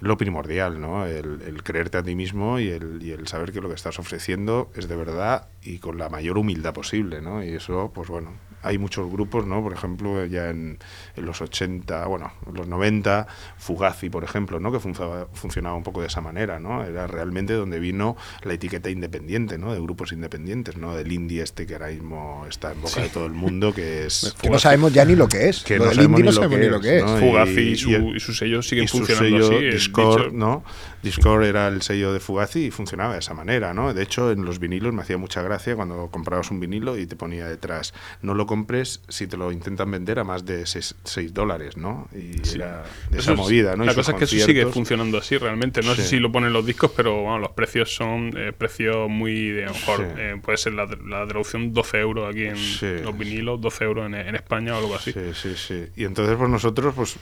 lo 0.00 0.16
primordial, 0.16 0.80
¿no? 0.80 1.06
El, 1.06 1.62
creerte 1.62 1.98
a 1.98 2.02
ti 2.02 2.14
mismo 2.14 2.60
y 2.60 2.68
el, 2.68 3.02
y 3.02 3.12
el 3.12 3.26
saber 3.26 3.52
que 3.52 3.60
lo 3.60 3.68
que 3.68 3.74
estás 3.74 3.98
ofreciendo 3.98 4.70
es 4.74 4.88
de 4.88 4.96
verdad 4.96 5.48
y 5.62 5.78
con 5.78 5.98
la 5.98 6.08
mayor 6.08 6.38
humildad 6.38 6.74
posible, 6.74 7.22
¿no? 7.22 7.42
Y 7.42 7.48
eso, 7.48 7.90
pues 7.94 8.08
bueno, 8.08 8.32
hay 8.66 8.78
muchos 8.78 9.10
grupos, 9.10 9.46
¿no? 9.46 9.62
Por 9.62 9.72
ejemplo, 9.72 10.24
ya 10.26 10.50
en, 10.50 10.78
los 11.16 11.40
80, 11.40 12.06
bueno, 12.06 12.32
en 12.46 12.54
los 12.54 12.66
90, 12.66 13.26
Fugazi, 13.56 14.10
por 14.10 14.24
ejemplo, 14.24 14.60
¿no? 14.60 14.72
Que 14.72 14.80
funcionaba, 14.80 15.28
funcionaba 15.32 15.76
un 15.76 15.82
poco 15.82 16.00
de 16.00 16.08
esa 16.08 16.20
manera, 16.20 16.58
¿no? 16.58 16.84
Era 16.84 17.06
realmente 17.06 17.52
donde 17.54 17.78
vino 17.78 18.16
la 18.42 18.54
etiqueta 18.54 18.90
independiente, 18.90 19.58
¿no? 19.58 19.72
De 19.72 19.80
grupos 19.80 20.12
independientes, 20.12 20.76
¿no? 20.76 20.96
Del 20.96 21.12
indie 21.12 21.42
este 21.42 21.66
que 21.66 21.74
ahora 21.74 21.88
mismo 21.88 22.44
está 22.48 22.72
en 22.72 22.82
boca 22.82 23.00
de 23.00 23.08
todo 23.08 23.26
el 23.26 23.32
mundo, 23.32 23.72
que 23.72 24.06
es... 24.06 24.34
Que 24.40 24.50
no 24.50 24.58
sabemos 24.58 24.92
ya 24.92 25.04
ni 25.04 25.14
lo 25.14 25.28
que 25.28 25.48
es. 25.48 25.62
Que 25.62 25.78
no 25.78 25.92
sabemos 25.92 26.20
ni, 26.20 26.68
lo 26.68 26.80
que 26.80 26.98
es, 26.98 27.04
Fugazi 27.04 27.60
y, 27.60 27.76
su, 27.76 27.90
y, 27.90 28.20
su, 28.20 28.34
sello 28.34 28.62
siguen 28.62 28.88
funcionando 28.88 29.46
así. 29.46 29.64
Discord, 29.66 30.32
¿no? 30.32 30.64
Discord 31.02 31.44
era 31.44 31.68
el 31.68 31.82
sello 31.82 32.12
de 32.12 32.20
Fugazi 32.20 32.66
y 32.66 32.70
funcionaba 32.70 33.14
de 33.14 33.20
esa 33.20 33.34
manera, 33.34 33.72
¿no? 33.72 33.94
De 33.94 34.02
hecho, 34.02 34.32
en 34.32 34.44
los 34.44 34.58
vinilos 34.58 34.92
me 34.92 35.02
hacía 35.02 35.18
mucha 35.18 35.42
gracia 35.42 35.76
cuando 35.76 36.08
comprabas 36.10 36.50
un 36.50 36.60
vinilo 36.60 36.98
y 36.98 37.06
te 37.06 37.16
ponía 37.16 37.46
detrás, 37.48 37.94
no 38.22 38.34
lo 38.34 38.46
compres 38.56 39.02
si 39.08 39.26
te 39.26 39.36
lo 39.36 39.52
intentan 39.52 39.90
vender 39.90 40.18
a 40.18 40.24
más 40.24 40.46
de 40.46 40.64
6 40.64 40.94
dólares, 41.34 41.76
¿no? 41.76 42.08
Y 42.14 42.40
era 42.54 42.84
de 43.10 43.18
esa 43.18 43.34
movida, 43.34 43.76
¿no? 43.76 43.84
La 43.84 43.94
cosa 43.94 44.12
es 44.12 44.18
que 44.18 44.24
eso 44.24 44.46
sigue 44.46 44.64
funcionando 44.66 45.18
así 45.18 45.36
realmente. 45.36 45.82
No 45.82 45.94
sé 45.94 46.04
si 46.04 46.18
lo 46.18 46.32
ponen 46.32 46.54
los 46.54 46.64
discos, 46.64 46.90
pero 46.96 47.20
bueno, 47.20 47.38
los 47.38 47.50
precios 47.50 47.94
son 47.94 48.32
eh, 48.34 48.52
precios 48.56 49.10
muy 49.10 49.50
de 49.50 49.66
mejor. 49.66 50.06
Eh, 50.16 50.40
puede 50.42 50.56
ser 50.56 50.72
la, 50.72 50.86
la, 51.06 51.26
traducción 51.26 51.74
12 51.74 51.98
euros 51.98 52.30
aquí 52.30 52.46
en 52.46 53.04
los 53.04 53.18
vinilos, 53.18 53.60
12 53.60 53.84
euros 53.84 54.06
en, 54.06 54.14
en, 54.14 54.34
España 54.34 54.74
o 54.74 54.78
algo 54.78 54.94
así. 54.94 55.12
Sí, 55.12 55.20
sí, 55.34 55.54
sí. 55.56 55.84
Y 55.96 56.04
entonces, 56.04 56.36
pues 56.36 56.48
nosotros, 56.48 56.94
pues 56.94 57.18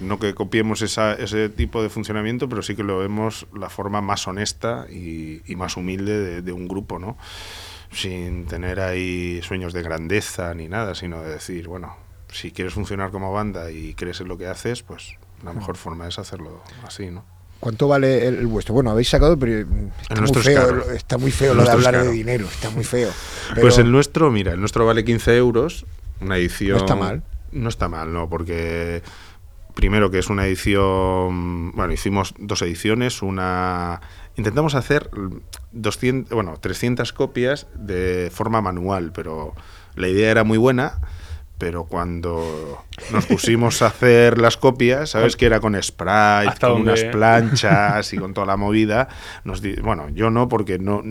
no 0.00 0.18
que 0.18 0.34
copiemos 0.34 0.80
esa, 0.80 1.12
ese 1.14 1.50
tipo 1.50 1.82
de 1.82 1.90
funcionamiento, 1.90 2.48
pero 2.48 2.62
sí 2.62 2.74
que 2.74 2.82
lo 2.82 2.98
vemos 2.98 3.46
la 3.54 3.68
forma 3.68 4.00
más 4.00 4.26
honesta 4.26 4.86
y, 4.90 5.42
más 5.56 5.76
humilde 5.76 6.40
de, 6.40 6.52
un 6.52 6.66
grupo, 6.66 6.98
¿no? 6.98 7.18
Sin 7.92 8.46
tener 8.46 8.80
ahí 8.80 9.40
sueños 9.42 9.72
de 9.72 9.82
grandeza 9.82 10.54
ni 10.54 10.68
nada, 10.68 10.94
sino 10.94 11.22
de 11.22 11.30
decir, 11.30 11.66
bueno, 11.66 11.96
si 12.32 12.52
quieres 12.52 12.74
funcionar 12.74 13.10
como 13.10 13.32
banda 13.32 13.70
y 13.70 13.94
crees 13.94 14.20
en 14.20 14.28
lo 14.28 14.38
que 14.38 14.46
haces, 14.46 14.82
pues 14.82 15.16
la 15.44 15.52
mejor 15.52 15.76
forma 15.76 16.06
es 16.06 16.18
hacerlo 16.18 16.62
así, 16.84 17.10
¿no? 17.10 17.24
¿Cuánto 17.60 17.88
vale 17.88 18.26
el, 18.26 18.46
vuestro? 18.46 18.72
Bueno, 18.72 18.90
habéis 18.90 19.10
sacado, 19.10 19.38
pero 19.38 19.66
está, 20.00 20.20
muy 20.22 20.32
feo, 20.32 20.92
está 20.92 21.18
muy 21.18 21.30
feo 21.30 21.54
lo 21.54 21.62
de 21.62 21.70
hablar 21.70 22.02
de 22.02 22.10
dinero, 22.10 22.46
está 22.46 22.70
muy 22.70 22.84
feo. 22.84 23.10
Pues 23.60 23.76
el 23.76 23.92
nuestro, 23.92 24.30
mira, 24.30 24.52
el 24.52 24.60
nuestro 24.60 24.86
vale 24.86 25.04
15 25.04 25.36
euros, 25.36 25.84
una 26.20 26.38
edición... 26.38 26.78
No 26.78 26.84
está 26.84 26.96
mal. 26.96 27.22
No 27.52 27.68
está 27.68 27.88
mal, 27.88 28.12
no, 28.14 28.30
porque 28.30 29.02
primero 29.74 30.10
que 30.10 30.20
es 30.20 30.30
una 30.30 30.46
edición, 30.46 31.72
bueno, 31.72 31.92
hicimos 31.92 32.34
dos 32.38 32.62
ediciones, 32.62 33.20
una 33.20 34.00
intentamos 34.40 34.74
hacer 34.74 35.10
200, 35.72 36.32
bueno, 36.34 36.56
300 36.58 37.12
copias 37.12 37.66
de 37.74 38.30
forma 38.32 38.60
manual, 38.60 39.12
pero 39.12 39.54
la 39.94 40.08
idea 40.08 40.30
era 40.30 40.44
muy 40.44 40.58
buena, 40.58 40.94
pero 41.58 41.84
cuando 41.84 42.84
nos 43.12 43.26
pusimos 43.26 43.82
a 43.82 43.86
hacer 43.86 44.38
las 44.38 44.56
copias, 44.56 45.10
sabes 45.10 45.36
que 45.36 45.46
era 45.46 45.60
con 45.60 45.80
sprite, 45.82 46.60
con 46.60 46.82
unas 46.82 47.04
planchas 47.04 48.12
y 48.12 48.18
con 48.18 48.34
toda 48.34 48.46
la 48.46 48.56
movida, 48.56 49.08
nos 49.44 49.60
bueno, 49.82 50.08
yo 50.10 50.30
no 50.30 50.48
porque 50.48 50.78
no 50.78 51.02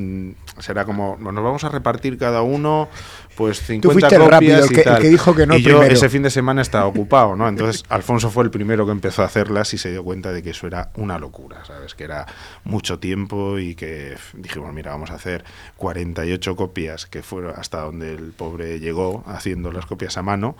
será 0.59 0.85
como 0.85 1.17
nos 1.19 1.33
vamos 1.35 1.63
a 1.63 1.69
repartir 1.69 2.17
cada 2.17 2.41
uno 2.41 2.89
pues 3.35 3.61
50 3.61 4.09
copias 4.09 4.29
rápido, 4.29 4.65
y 4.69 4.83
tal. 4.83 5.01
que 5.01 5.07
dijo 5.07 5.33
que 5.33 5.47
no 5.47 5.55
y 5.55 5.61
yo 5.61 5.81
ese 5.81 6.09
fin 6.09 6.23
de 6.23 6.29
semana 6.29 6.61
estaba 6.61 6.85
ocupado, 6.85 7.37
¿no? 7.37 7.47
Entonces 7.47 7.85
Alfonso 7.87 8.29
fue 8.29 8.43
el 8.43 8.51
primero 8.51 8.85
que 8.85 8.91
empezó 8.91 9.21
a 9.21 9.25
hacerlas 9.25 9.73
y 9.73 9.77
se 9.77 9.91
dio 9.91 10.03
cuenta 10.03 10.33
de 10.33 10.43
que 10.43 10.49
eso 10.49 10.67
era 10.67 10.91
una 10.95 11.17
locura, 11.17 11.63
¿sabes? 11.63 11.95
Que 11.95 12.03
era 12.03 12.25
mucho 12.65 12.99
tiempo 12.99 13.57
y 13.57 13.75
que 13.75 14.17
dijimos, 14.33 14.73
mira, 14.73 14.91
vamos 14.91 15.11
a 15.11 15.13
hacer 15.13 15.45
48 15.77 16.55
copias, 16.57 17.05
que 17.05 17.23
fueron 17.23 17.53
hasta 17.55 17.79
donde 17.79 18.13
el 18.13 18.33
pobre 18.33 18.81
llegó 18.81 19.23
haciendo 19.25 19.71
las 19.71 19.85
copias 19.85 20.17
a 20.17 20.21
mano, 20.21 20.57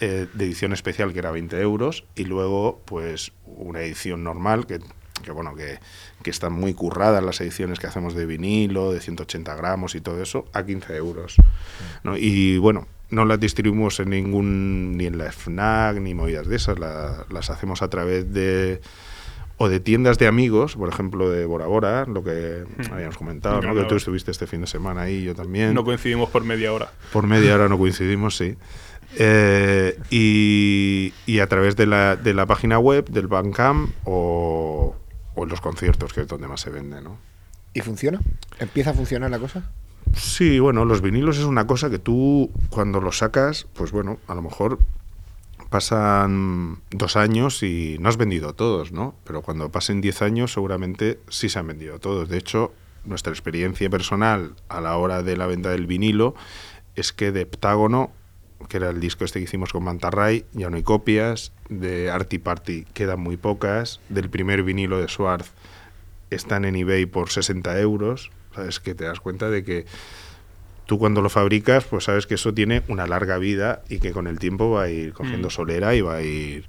eh, 0.00 0.26
de 0.32 0.44
edición 0.46 0.71
especial 0.72 1.12
que 1.12 1.18
era 1.18 1.30
20 1.30 1.60
euros, 1.60 2.04
y 2.14 2.24
luego 2.24 2.80
pues 2.84 3.32
una 3.46 3.80
edición 3.80 4.24
normal 4.24 4.66
que 4.66 4.80
que 5.22 5.30
bueno, 5.30 5.54
que, 5.54 5.78
que, 6.24 6.30
están 6.30 6.52
muy 6.52 6.74
curradas 6.74 7.22
las 7.22 7.40
ediciones 7.40 7.78
que 7.78 7.86
hacemos 7.86 8.14
de 8.14 8.26
vinilo, 8.26 8.92
de 8.92 9.00
180 9.00 9.54
gramos 9.54 9.94
y 9.94 10.00
todo 10.00 10.20
eso, 10.20 10.46
a 10.52 10.64
15 10.64 10.96
euros. 10.96 11.36
¿no? 12.02 12.16
Y 12.16 12.58
bueno, 12.58 12.88
no 13.10 13.24
las 13.24 13.38
distribuimos 13.38 14.00
en 14.00 14.10
ningún, 14.10 14.96
ni 14.96 15.06
en 15.06 15.18
la 15.18 15.30
FNAC, 15.30 15.98
ni 15.98 16.14
movidas 16.14 16.48
de 16.48 16.56
esas, 16.56 16.78
las 16.78 17.50
hacemos 17.50 17.82
a 17.82 17.88
través 17.88 18.32
de 18.32 18.80
o 19.58 19.68
de 19.68 19.78
tiendas 19.78 20.18
de 20.18 20.26
amigos, 20.26 20.74
por 20.74 20.88
ejemplo 20.88 21.30
de 21.30 21.44
Bora 21.44 21.66
Bora, 21.66 22.04
lo 22.06 22.24
que 22.24 22.64
hmm. 22.64 22.92
habíamos 22.92 23.16
comentado, 23.16 23.60
¿no? 23.60 23.74
que 23.74 23.84
tú 23.84 23.94
estuviste 23.94 24.30
este 24.32 24.48
fin 24.48 24.62
de 24.62 24.66
semana 24.66 25.02
ahí, 25.02 25.22
yo 25.22 25.34
también. 25.36 25.72
No 25.74 25.84
coincidimos 25.84 26.30
por 26.30 26.42
media 26.42 26.72
hora. 26.72 26.90
Por 27.12 27.26
media 27.26 27.54
hora 27.54 27.68
no 27.68 27.78
coincidimos, 27.78 28.36
sí. 28.36 28.56
Eh, 29.18 29.98
y, 30.10 31.12
y, 31.26 31.40
a 31.40 31.46
través 31.46 31.76
de 31.76 31.86
la, 31.86 32.16
de 32.16 32.32
la 32.34 32.46
página 32.46 32.78
web 32.78 33.08
del 33.10 33.26
Bandcamp 33.26 33.90
o, 34.04 34.96
o 35.34 35.42
en 35.42 35.48
los 35.48 35.60
conciertos, 35.60 36.12
que 36.12 36.22
es 36.22 36.28
donde 36.28 36.48
más 36.48 36.60
se 36.60 36.70
vende, 36.70 37.02
¿no? 37.02 37.18
¿Y 37.74 37.80
funciona? 37.80 38.20
¿Empieza 38.58 38.90
a 38.90 38.94
funcionar 38.94 39.30
la 39.30 39.38
cosa? 39.38 39.70
Sí, 40.14 40.58
bueno, 40.58 40.84
los 40.84 41.00
vinilos 41.00 41.38
es 41.38 41.44
una 41.44 41.66
cosa 41.66 41.90
que 41.90 41.98
tú 41.98 42.50
cuando 42.70 43.00
los 43.00 43.18
sacas, 43.18 43.66
pues 43.74 43.92
bueno, 43.92 44.18
a 44.28 44.34
lo 44.34 44.42
mejor 44.42 44.78
pasan 45.70 46.80
dos 46.90 47.16
años 47.16 47.62
y 47.62 47.96
no 47.98 48.10
has 48.10 48.18
vendido 48.18 48.52
todos, 48.52 48.92
¿no? 48.92 49.14
Pero 49.24 49.40
cuando 49.40 49.70
pasen 49.70 50.02
diez 50.02 50.20
años 50.20 50.52
seguramente 50.52 51.18
sí 51.30 51.48
se 51.48 51.58
han 51.58 51.66
vendido 51.66 51.98
todos. 51.98 52.28
De 52.28 52.36
hecho, 52.36 52.74
nuestra 53.06 53.32
experiencia 53.32 53.88
personal 53.88 54.54
a 54.68 54.82
la 54.82 54.96
hora 54.98 55.22
de 55.22 55.36
la 55.36 55.46
venta 55.46 55.70
del 55.70 55.86
vinilo 55.86 56.34
es 56.94 57.14
que 57.14 57.32
de 57.32 57.40
Heptágono, 57.40 58.12
que 58.68 58.76
era 58.78 58.90
el 58.90 59.00
disco 59.00 59.24
este 59.24 59.38
que 59.38 59.44
hicimos 59.44 59.72
con 59.72 59.84
Mantarray, 59.84 60.44
ya 60.52 60.70
no 60.70 60.76
hay 60.76 60.82
copias, 60.82 61.52
de 61.68 62.10
Arty 62.10 62.38
Party 62.38 62.86
quedan 62.92 63.20
muy 63.20 63.36
pocas, 63.36 64.00
del 64.08 64.28
primer 64.30 64.62
vinilo 64.62 64.98
de 65.00 65.08
Swarth 65.08 65.46
están 66.30 66.64
en 66.64 66.76
eBay 66.76 67.06
por 67.06 67.30
60 67.30 67.78
euros, 67.80 68.30
¿sabes? 68.54 68.80
Que 68.80 68.94
te 68.94 69.04
das 69.04 69.20
cuenta 69.20 69.50
de 69.50 69.64
que 69.64 69.84
tú 70.86 70.98
cuando 70.98 71.20
lo 71.20 71.28
fabricas, 71.28 71.84
pues 71.84 72.04
sabes 72.04 72.26
que 72.26 72.34
eso 72.34 72.54
tiene 72.54 72.82
una 72.88 73.06
larga 73.06 73.38
vida 73.38 73.82
y 73.88 73.98
que 73.98 74.12
con 74.12 74.26
el 74.26 74.38
tiempo 74.38 74.70
va 74.70 74.84
a 74.84 74.88
ir 74.88 75.12
cogiendo 75.12 75.48
Mm. 75.48 75.50
solera 75.50 75.94
y 75.94 76.00
va 76.00 76.16
a 76.16 76.22
ir 76.22 76.66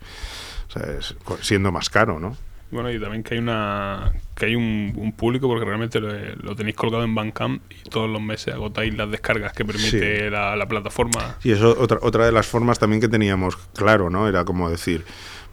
siendo 1.42 1.72
más 1.72 1.90
caro, 1.90 2.20
¿no? 2.20 2.36
Bueno, 2.74 2.92
y 2.92 3.00
también 3.00 3.24
que 3.24 3.36
hay 3.36 3.40
una 3.40 4.12
que 4.36 4.48
hay 4.48 4.56
un, 4.56 4.94
un 4.98 5.12
público 5.14 5.48
porque 5.48 5.64
realmente 5.64 6.00
lo, 6.00 6.10
lo 6.42 6.56
tenéis 6.56 6.76
colgado 6.76 7.04
en 7.04 7.14
Bandcamp 7.16 7.62
y 7.72 7.90
todos 7.90 8.10
los 8.10 8.22
meses 8.22 8.54
agotáis 8.56 8.94
las 8.98 9.10
descargas 9.12 9.54
que 9.54 9.64
permite 9.64 10.26
Sí. 10.26 10.30
la, 10.30 10.56
la 10.56 10.66
plataforma. 10.68 11.38
Y 11.44 11.52
eso 11.52 11.76
otra, 11.80 12.00
otra 12.02 12.26
de 12.26 12.32
las 12.32 12.48
formas 12.48 12.80
también 12.80 13.00
que 13.00 13.08
teníamos 13.08 13.56
claro, 13.76 14.10
¿no? 14.10 14.28
Era 14.28 14.44
como 14.44 14.70
decir, 14.70 15.06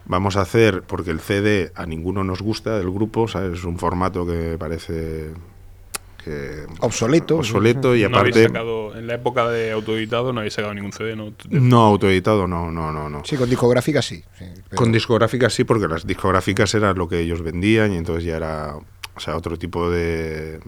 vamos 0.05 0.35
a 0.35 0.41
hacer, 0.41 0.81
porque 0.81 1.11
el 1.11 1.19
CD 1.19 1.71
a 1.75 1.85
ninguno 1.85 2.23
nos 2.23 2.41
gusta 2.41 2.77
del 2.77 2.89
grupo, 2.89 3.27
¿sabes? 3.27 3.59
Es 3.59 3.63
un 3.65 3.77
formato 3.77 4.25
que 4.25 4.57
parece 4.57 5.29
que 6.23 6.65
Obsoleto. 6.79 7.37
obsoleto 7.37 7.95
y 7.95 8.01
no 8.07 8.17
habéis 8.17 8.35
aparte 8.35 8.47
sacado, 8.47 8.95
en 8.97 9.07
la 9.07 9.15
época 9.15 9.49
de 9.49 9.71
autoeditado 9.71 10.33
no 10.33 10.39
habéis 10.39 10.53
sacado 10.53 10.73
ningún 10.73 10.91
CD, 10.93 11.15
¿no? 11.15 11.33
no 11.49 11.81
autoeditado, 11.81 12.47
no, 12.47 12.71
no, 12.71 12.91
no, 12.91 13.09
no. 13.09 13.23
Sí, 13.25 13.37
con 13.37 13.49
discográfica 13.49 14.01
sí. 14.01 14.23
sí, 14.37 14.45
pero- 14.69 14.77
Con 14.77 14.91
discográficas 14.91 15.53
sí, 15.53 15.63
porque 15.63 15.87
las 15.87 16.05
discográficas 16.05 16.73
eran 16.75 16.97
lo 16.97 17.07
que 17.07 17.19
ellos 17.19 17.41
vendían 17.41 17.93
y 17.93 17.97
entonces 17.97 18.23
ya 18.23 18.37
era, 18.37 18.75
o 18.75 19.19
sea, 19.19 19.35
otro 19.35 19.57
tipo 19.57 19.89
de, 19.89 20.59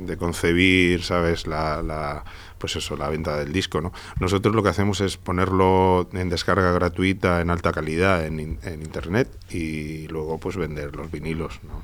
de 0.00 0.16
concebir, 0.16 1.02
¿sabes? 1.02 1.46
La, 1.46 1.82
la, 1.82 2.24
pues 2.58 2.76
eso, 2.76 2.96
la 2.96 3.08
venta 3.10 3.36
del 3.36 3.52
disco, 3.52 3.80
¿no? 3.80 3.92
Nosotros 4.20 4.54
lo 4.54 4.62
que 4.62 4.70
hacemos 4.70 5.00
es 5.02 5.16
ponerlo 5.18 6.08
en 6.12 6.28
descarga 6.30 6.72
gratuita, 6.72 7.40
en 7.42 7.50
alta 7.50 7.72
calidad, 7.72 8.24
en, 8.26 8.40
en 8.62 8.82
internet 8.82 9.28
y 9.50 10.08
luego 10.08 10.38
pues 10.38 10.56
vender 10.56 10.96
los 10.96 11.10
vinilos, 11.10 11.60
¿no? 11.62 11.82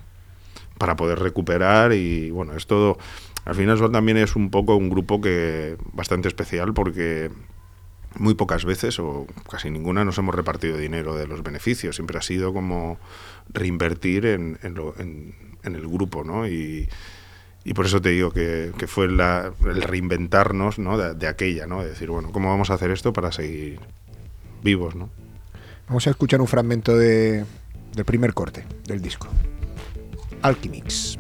Para 0.80 0.96
poder 0.96 1.18
recuperar 1.18 1.92
y 1.92 2.30
bueno, 2.30 2.56
es 2.56 2.66
todo... 2.66 2.96
Al 3.44 3.54
final 3.54 3.78
también 3.92 4.16
es 4.16 4.34
un 4.34 4.50
poco 4.50 4.76
un 4.76 4.88
grupo 4.88 5.20
que 5.20 5.76
bastante 5.92 6.28
especial 6.28 6.72
porque 6.72 7.30
muy 8.14 8.34
pocas 8.34 8.64
veces 8.64 8.98
o 8.98 9.26
casi 9.50 9.70
ninguna 9.70 10.04
nos 10.04 10.16
hemos 10.16 10.34
repartido 10.34 10.78
dinero 10.78 11.14
de 11.16 11.26
los 11.26 11.42
beneficios. 11.42 11.96
Siempre 11.96 12.18
ha 12.18 12.22
sido 12.22 12.54
como 12.54 12.98
reinvertir 13.52 14.24
en, 14.24 14.58
el 14.62 15.88
grupo, 15.88 16.24
¿no? 16.24 16.48
Y, 16.48 16.88
por 17.74 17.84
eso 17.84 18.00
te 18.00 18.08
digo 18.08 18.30
que, 18.30 18.72
fue 18.86 19.08
la- 19.08 19.52
el 19.66 19.82
reinventarnos 19.82 20.78
¿no? 20.78 20.96
de, 20.96 21.28
aquella, 21.28 21.66
¿no? 21.66 21.82
De 21.82 21.90
decir, 21.90 22.08
bueno, 22.10 22.32
¿cómo 22.32 22.48
vamos 22.48 22.70
a 22.70 22.74
hacer 22.74 22.90
esto 22.90 23.12
para 23.12 23.32
seguir 23.32 23.78
vivos, 24.62 24.94
¿no? 24.94 25.10
Vamos 25.88 26.06
a 26.06 26.10
escuchar 26.10 26.40
un 26.40 26.46
fragmento 26.46 26.96
de, 26.96 27.44
del 27.94 28.04
primer 28.06 28.32
corte 28.32 28.64
del 28.86 29.02
disco. 29.02 29.28
Alchemix. 30.42 31.16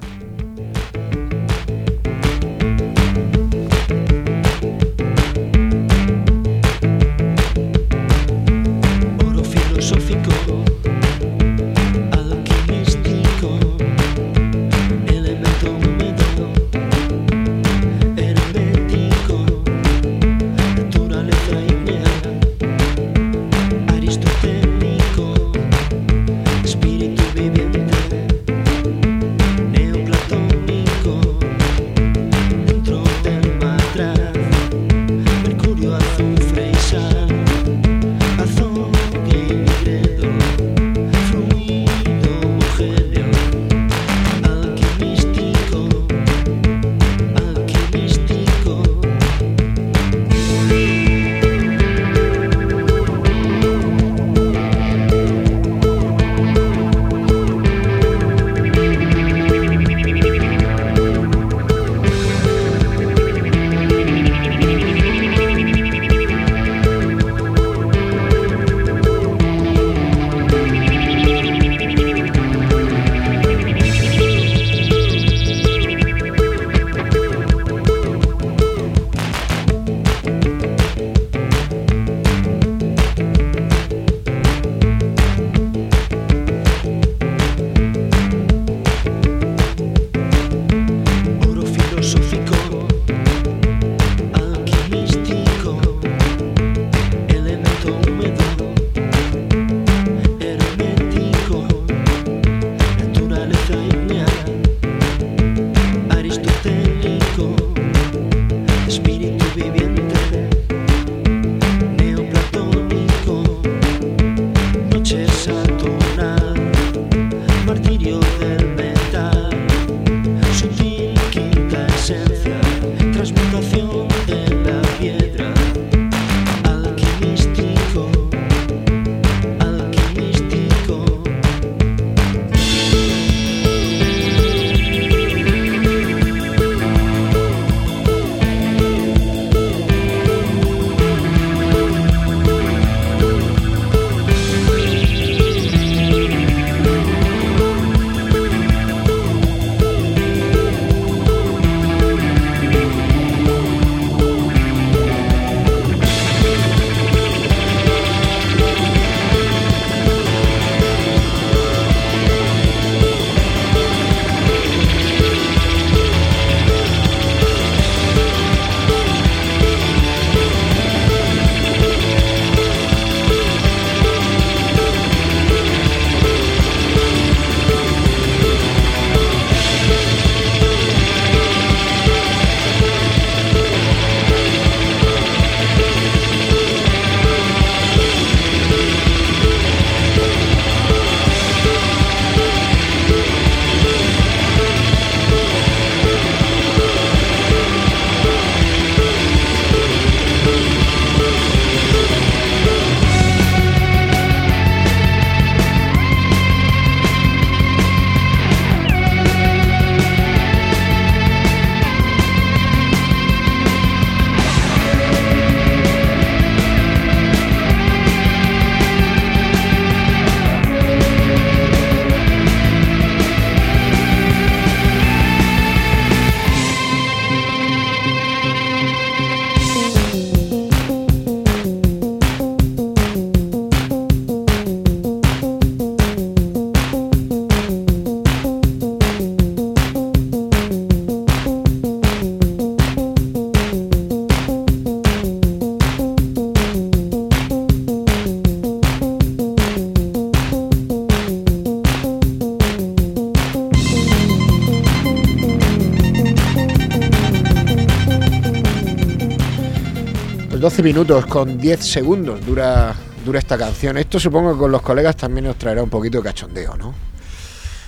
12 260.80 260.94
minutos 260.94 261.26
con 261.26 261.58
10 261.58 261.78
segundos 261.84 262.46
dura, 262.46 262.96
dura 263.22 263.38
esta 263.38 263.58
canción. 263.58 263.98
Esto 263.98 264.18
supongo 264.18 264.54
que 264.54 264.60
con 264.60 264.72
los 264.72 264.80
colegas 264.80 265.14
también 265.14 265.44
nos 265.44 265.56
traerá 265.56 265.82
un 265.82 265.90
poquito 265.90 266.16
de 266.16 266.24
cachondeo, 266.24 266.74
¿no? 266.78 266.94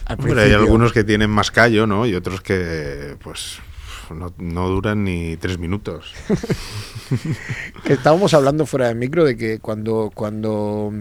Al 0.04 0.18
Hombre, 0.18 0.42
hay 0.42 0.52
algunos 0.52 0.92
que 0.92 1.02
tienen 1.02 1.30
más 1.30 1.50
callo, 1.50 1.86
¿no? 1.86 2.04
Y 2.04 2.14
otros 2.14 2.42
que, 2.42 3.16
pues, 3.24 3.60
no, 4.14 4.34
no 4.36 4.68
duran 4.68 5.04
ni 5.04 5.38
tres 5.38 5.58
minutos. 5.58 6.12
Estábamos 7.86 8.34
hablando 8.34 8.66
fuera 8.66 8.88
del 8.88 8.96
micro 8.96 9.24
de 9.24 9.38
que 9.38 9.58
cuando, 9.58 10.12
cuando 10.14 10.92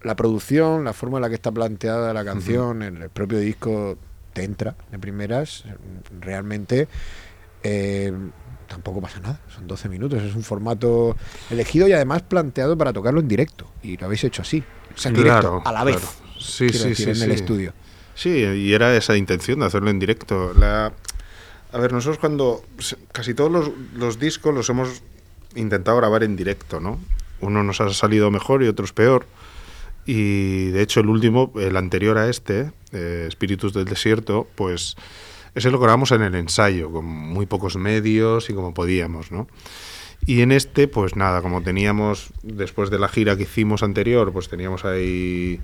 la 0.00 0.16
producción, 0.16 0.82
la 0.82 0.94
forma 0.94 1.18
en 1.18 1.22
la 1.22 1.28
que 1.28 1.34
está 1.34 1.52
planteada 1.52 2.14
la 2.14 2.24
canción, 2.24 2.82
el, 2.82 3.02
el 3.02 3.10
propio 3.10 3.38
disco 3.38 3.98
te 4.32 4.44
entra 4.44 4.76
de 4.90 4.98
primeras, 4.98 5.64
realmente 6.22 6.88
eh, 7.64 8.12
tampoco 8.68 9.00
pasa 9.00 9.18
nada. 9.18 9.40
Son 9.52 9.66
12 9.66 9.88
minutos, 9.88 10.22
es 10.22 10.34
un 10.34 10.44
formato 10.44 11.16
elegido 11.50 11.88
y 11.88 11.92
además 11.92 12.22
planteado 12.22 12.78
para 12.78 12.92
tocarlo 12.92 13.20
en 13.20 13.28
directo. 13.28 13.66
Y 13.82 13.96
lo 13.96 14.06
habéis 14.06 14.22
hecho 14.22 14.42
así. 14.42 14.62
O 14.94 14.98
sea, 14.98 15.08
en 15.08 15.16
directo, 15.16 15.62
a 15.64 15.72
la 15.72 15.82
vez. 15.82 15.96
claro. 15.96 16.24
Sí, 16.38 16.68
sí, 16.68 16.88
decir, 16.90 17.14
sí, 17.14 17.22
en 17.22 17.30
el 17.30 17.34
estudio. 17.34 17.72
Sí, 18.14 18.30
y 18.30 18.72
era 18.74 18.94
esa 18.96 19.16
intención 19.16 19.60
de 19.60 19.66
hacerlo 19.66 19.90
en 19.90 19.98
directo. 19.98 20.52
La, 20.54 20.92
a 21.72 21.78
ver, 21.78 21.92
nosotros 21.92 22.18
cuando 22.18 22.62
casi 23.12 23.34
todos 23.34 23.50
los, 23.50 23.70
los 23.96 24.18
discos 24.20 24.54
los 24.54 24.68
hemos 24.68 25.02
intentado 25.56 25.96
grabar 25.96 26.22
en 26.22 26.36
directo, 26.36 26.80
¿no? 26.80 27.00
Uno 27.40 27.62
nos 27.62 27.80
ha 27.80 27.92
salido 27.92 28.30
mejor 28.30 28.62
y 28.62 28.68
otros 28.68 28.92
peor. 28.92 29.26
Y 30.06 30.66
de 30.66 30.82
hecho 30.82 31.00
el 31.00 31.08
último, 31.08 31.52
el 31.56 31.76
anterior 31.76 32.18
a 32.18 32.28
este, 32.28 32.70
eh, 32.92 33.24
Espíritus 33.26 33.72
del 33.72 33.86
Desierto, 33.86 34.46
pues 34.54 34.96
ese 35.54 35.70
lo 35.70 35.78
grabamos 35.78 36.10
en 36.12 36.22
el 36.22 36.34
ensayo, 36.34 36.90
con 36.90 37.04
muy 37.04 37.46
pocos 37.46 37.76
medios 37.76 38.50
y 38.50 38.54
como 38.54 38.74
podíamos, 38.74 39.30
¿no? 39.30 39.46
Y 40.26 40.40
en 40.40 40.52
este, 40.52 40.88
pues 40.88 41.16
nada, 41.16 41.42
como 41.42 41.62
teníamos, 41.62 42.32
después 42.42 42.90
de 42.90 42.98
la 42.98 43.08
gira 43.08 43.36
que 43.36 43.42
hicimos 43.42 43.82
anterior, 43.82 44.32
pues 44.32 44.48
teníamos 44.48 44.84
ahí 44.84 45.60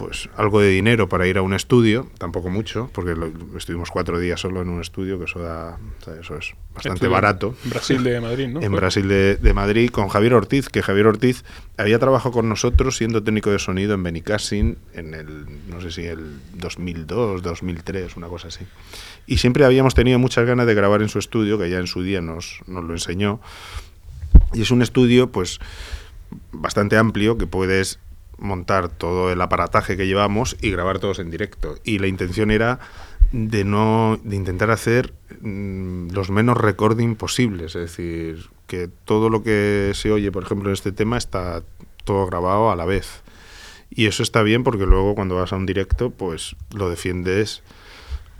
pues 0.00 0.30
algo 0.34 0.62
de 0.62 0.70
dinero 0.70 1.10
para 1.10 1.26
ir 1.26 1.36
a 1.36 1.42
un 1.42 1.52
estudio, 1.52 2.06
tampoco 2.16 2.48
mucho, 2.48 2.88
porque 2.94 3.14
lo- 3.14 3.30
estuvimos 3.58 3.90
cuatro 3.90 4.18
días 4.18 4.40
solo 4.40 4.62
en 4.62 4.70
un 4.70 4.80
estudio, 4.80 5.18
que 5.18 5.26
eso 5.26 5.40
da, 5.40 5.76
o 6.00 6.02
sea, 6.04 6.14
eso 6.18 6.36
es 6.38 6.54
bastante 6.74 6.94
Estudio 6.96 7.10
barato. 7.10 7.54
en 7.64 7.70
Brasil 7.70 8.02
de 8.02 8.18
Madrid, 8.18 8.48
¿no? 8.48 8.60
En. 8.62 8.72
Brasil 8.72 9.06
de, 9.06 9.36
de 9.36 9.52
Madrid 9.52 9.90
con 9.90 10.08
Javier 10.08 10.32
Ortiz, 10.32 10.70
que 10.70 10.80
Javier 10.82 11.06
Ortiz 11.06 11.44
había 11.76 11.98
trabajado 11.98 12.32
con 12.32 12.48
nosotros 12.48 12.96
siendo 12.96 13.22
técnico 13.22 13.50
de 13.50 13.58
sonido 13.58 13.92
en 13.92 14.02
Benicassin 14.02 14.78
en 14.94 15.12
el, 15.12 15.44
no 15.68 15.82
sé 15.82 15.90
si 15.90 16.06
el 16.06 16.40
2002, 16.54 17.42
2003, 17.42 18.16
una 18.16 18.28
cosa 18.28 18.48
así. 18.48 18.64
Y 19.26 19.36
siempre 19.36 19.66
habíamos 19.66 19.94
tenido 19.94 20.18
muchas 20.18 20.46
ganas 20.46 20.66
de 20.66 20.74
grabar 20.74 21.02
en 21.02 21.10
su 21.10 21.18
estudio, 21.18 21.58
que 21.58 21.68
ya 21.68 21.76
en 21.78 21.86
su 21.86 22.02
día 22.02 22.22
nos, 22.22 22.60
nos 22.66 22.84
lo 22.84 22.94
enseñó. 22.94 23.38
Y 24.54 24.62
es 24.62 24.70
un 24.70 24.80
estudio, 24.80 25.30
pues, 25.30 25.60
bastante 26.52 26.96
amplio 26.96 27.36
que 27.36 27.46
puedes 27.46 27.98
montar 28.40 28.88
todo 28.88 29.30
el 29.30 29.40
aparataje 29.40 29.96
que 29.96 30.06
llevamos 30.06 30.56
y 30.60 30.70
grabar 30.70 30.98
todos 30.98 31.18
en 31.18 31.30
directo. 31.30 31.76
Y 31.84 31.98
la 31.98 32.08
intención 32.08 32.50
era 32.50 32.80
de 33.32 33.64
no 33.64 34.18
de 34.24 34.34
intentar 34.34 34.70
hacer 34.70 35.12
mm, 35.40 36.10
los 36.10 36.30
menos 36.30 36.56
recording 36.56 37.14
posibles, 37.14 37.76
es 37.76 37.82
decir, 37.82 38.50
que 38.66 38.88
todo 39.04 39.30
lo 39.30 39.42
que 39.42 39.92
se 39.94 40.10
oye, 40.10 40.32
por 40.32 40.42
ejemplo, 40.42 40.68
en 40.68 40.74
este 40.74 40.92
tema 40.92 41.16
está 41.16 41.62
todo 42.04 42.26
grabado 42.26 42.70
a 42.70 42.76
la 42.76 42.86
vez. 42.86 43.22
Y 43.90 44.06
eso 44.06 44.22
está 44.22 44.42
bien 44.42 44.64
porque 44.64 44.86
luego 44.86 45.14
cuando 45.14 45.36
vas 45.36 45.52
a 45.52 45.56
un 45.56 45.66
directo, 45.66 46.10
pues 46.10 46.56
lo 46.74 46.88
defiendes 46.88 47.62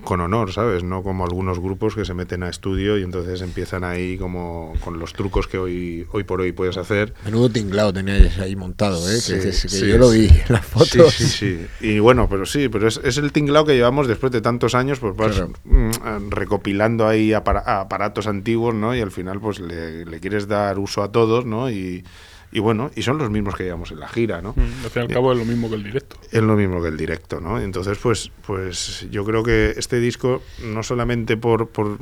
con 0.04 0.20
honor, 0.20 0.52
¿sabes? 0.52 0.82
No 0.84 1.02
como 1.02 1.24
algunos 1.24 1.58
grupos 1.60 1.94
que 1.94 2.04
se 2.04 2.14
meten 2.14 2.42
a 2.42 2.48
estudio 2.48 2.98
y 2.98 3.02
entonces 3.02 3.40
empiezan 3.42 3.84
ahí 3.84 4.16
como 4.18 4.72
con 4.84 4.98
los 4.98 5.12
trucos 5.12 5.46
que 5.46 5.58
hoy, 5.58 6.06
hoy 6.12 6.24
por 6.24 6.40
hoy 6.40 6.52
puedes 6.52 6.76
hacer. 6.76 7.14
Menudo 7.24 7.50
tinglado 7.50 7.92
teníais 7.92 8.38
ahí 8.38 8.56
montado, 8.56 9.08
¿eh? 9.10 9.14
Que- 9.14 9.20
Sí, 9.20 9.34
que, 9.34 9.40
que 9.44 9.52
sí, 9.52 9.86
yo 9.86 9.98
lo 9.98 10.10
vi 10.10 10.26
en 10.26 10.42
las 10.48 10.64
fotos. 10.66 11.14
Sí, 11.14 11.24
sí, 11.24 11.66
sí. 11.80 11.86
Y 11.86 11.98
bueno, 11.98 12.28
pero 12.28 12.46
sí, 12.46 12.68
pero 12.68 12.88
es, 12.88 13.00
es 13.04 13.18
el 13.18 13.32
tinglado 13.32 13.64
que 13.66 13.74
llevamos 13.74 14.06
después 14.08 14.32
de 14.32 14.40
tantos 14.40 14.74
años, 14.74 14.98
pues 14.98 15.14
vas 15.16 15.32
Claro. 15.36 15.52
mm, 15.64 16.30
recopilando 16.30 17.06
ahí 17.06 17.32
apara- 17.32 17.80
aparatos 17.80 18.26
antiguos, 18.26 18.74
¿no? 18.74 18.94
Y 18.94 19.00
al 19.00 19.10
final 19.10 19.40
pues 19.40 19.60
le, 19.60 20.04
le 20.06 20.20
quieres 20.20 20.48
dar 20.48 20.78
uso 20.78 21.02
a 21.02 21.12
todos, 21.12 21.44
¿no? 21.46 21.70
Y, 21.70 22.04
y 22.52 22.58
bueno, 22.58 22.90
y 22.96 23.02
son 23.02 23.18
los 23.18 23.30
mismos 23.30 23.54
que 23.54 23.64
llevamos 23.64 23.90
en 23.92 24.00
la 24.00 24.08
gira, 24.08 24.42
¿no? 24.42 24.54
Mm, 24.56 24.84
Al 24.84 24.90
fin 24.90 25.02
y 25.02 25.06
al 25.06 25.08
cabo 25.12 25.32
es 25.32 25.38
lo 25.38 25.44
mismo 25.44 25.68
que 25.68 25.76
el 25.76 25.84
directo. 25.84 26.16
Es 26.30 26.42
lo 26.42 26.56
mismo 26.56 26.82
que 26.82 26.88
el 26.88 26.96
directo, 26.96 27.40
¿no? 27.40 27.60
Entonces, 27.60 27.98
pues, 27.98 28.30
pues 28.46 29.06
yo 29.10 29.24
creo 29.24 29.42
que 29.42 29.74
este 29.76 30.00
disco, 30.00 30.42
no 30.64 30.82
solamente 30.82 31.36
por, 31.36 31.68
por, 31.68 31.98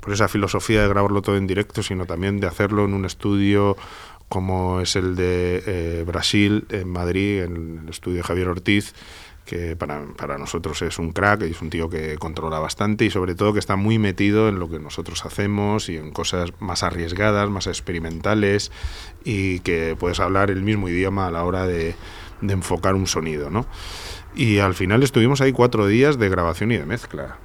por 0.00 0.12
esa 0.12 0.28
filosofía 0.28 0.82
de 0.82 0.88
grabarlo 0.88 1.22
todo 1.22 1.36
en 1.36 1.46
directo, 1.46 1.82
sino 1.82 2.04
también 2.06 2.38
de 2.38 2.46
hacerlo 2.46 2.84
en 2.84 2.94
un 2.94 3.04
estudio 3.04 3.76
como 4.28 4.80
es 4.80 4.96
el 4.96 5.14
de 5.14 5.62
eh, 5.66 6.04
Brasil, 6.06 6.66
en 6.70 6.88
Madrid, 6.88 7.42
en 7.42 7.82
el 7.84 7.88
estudio 7.88 8.18
de 8.18 8.22
Javier 8.24 8.48
Ortiz, 8.48 8.92
que 9.46 9.76
para, 9.76 10.04
para 10.16 10.36
nosotros 10.36 10.82
es 10.82 10.98
un 10.98 11.12
crack, 11.12 11.42
es 11.42 11.62
un 11.62 11.70
tío 11.70 11.88
que 11.88 12.16
controla 12.18 12.58
bastante 12.58 13.06
y 13.06 13.10
sobre 13.10 13.34
todo 13.34 13.52
que 13.52 13.58
está 13.58 13.76
muy 13.76 13.98
metido 13.98 14.48
en 14.48 14.58
lo 14.58 14.68
que 14.68 14.78
nosotros 14.78 15.24
hacemos 15.24 15.88
y 15.88 15.96
en 15.96 16.10
cosas 16.10 16.52
más 16.60 16.82
arriesgadas, 16.82 17.48
más 17.48 17.66
experimentales 17.66 18.70
y 19.24 19.60
que 19.60 19.96
puedes 19.98 20.20
hablar 20.20 20.50
el 20.50 20.62
mismo 20.62 20.88
idioma 20.88 21.28
a 21.28 21.30
la 21.30 21.44
hora 21.44 21.66
de, 21.66 21.94
de 22.42 22.52
enfocar 22.52 22.94
un 22.94 23.06
sonido, 23.06 23.48
¿no? 23.48 23.66
Y 24.34 24.58
al 24.58 24.74
final 24.74 25.02
estuvimos 25.02 25.40
ahí 25.40 25.52
cuatro 25.52 25.86
días 25.86 26.18
de 26.18 26.28
grabación 26.28 26.72
y 26.72 26.76
de 26.76 26.84
mezcla. 26.84 27.38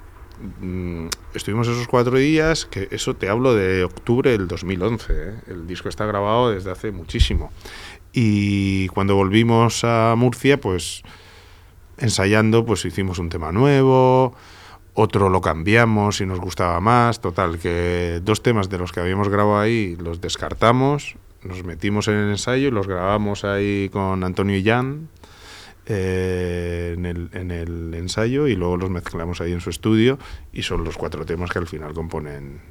Mm, 0.59 1.07
Estuvimos 1.33 1.67
esos 1.69 1.87
cuatro 1.87 2.17
días, 2.17 2.65
que 2.65 2.89
eso 2.91 3.15
te 3.15 3.29
hablo 3.29 3.53
de 3.53 3.85
octubre 3.85 4.31
del 4.31 4.49
2011, 4.49 5.13
¿eh? 5.13 5.33
el 5.47 5.65
disco 5.65 5.87
está 5.87 6.05
grabado 6.05 6.51
desde 6.51 6.71
hace 6.71 6.91
muchísimo. 6.91 7.53
Y 8.11 8.87
cuando 8.89 9.15
volvimos 9.15 9.85
a 9.85 10.13
Murcia, 10.17 10.59
pues 10.59 11.03
ensayando, 11.97 12.65
pues 12.65 12.85
hicimos 12.85 13.19
un 13.19 13.29
tema 13.29 13.51
nuevo, 13.51 14.33
otro 14.93 15.29
lo 15.29 15.41
cambiamos 15.41 16.21
y 16.21 16.25
nos 16.25 16.39
gustaba 16.39 16.79
más, 16.79 17.21
total, 17.21 17.59
que 17.59 18.21
dos 18.23 18.43
temas 18.43 18.69
de 18.69 18.77
los 18.77 18.91
que 18.91 18.99
habíamos 18.99 19.29
grabado 19.29 19.59
ahí 19.59 19.95
los 19.97 20.21
descartamos, 20.21 21.15
nos 21.43 21.63
metimos 21.63 22.07
en 22.07 22.15
el 22.15 22.29
ensayo 22.29 22.67
y 22.67 22.71
los 22.71 22.87
grabamos 22.87 23.45
ahí 23.45 23.89
con 23.91 24.23
Antonio 24.23 24.57
y 24.57 24.63
Jan 24.63 25.09
eh, 25.87 26.93
en, 26.95 27.05
el, 27.05 27.29
en 27.33 27.51
el 27.51 27.93
ensayo 27.93 28.47
y 28.47 28.55
luego 28.55 28.77
los 28.77 28.89
mezclamos 28.89 29.41
ahí 29.41 29.51
en 29.51 29.61
su 29.61 29.69
estudio 29.69 30.19
y 30.53 30.63
son 30.63 30.83
los 30.83 30.97
cuatro 30.97 31.25
temas 31.25 31.49
que 31.49 31.59
al 31.59 31.67
final 31.67 31.93
componen 31.93 32.61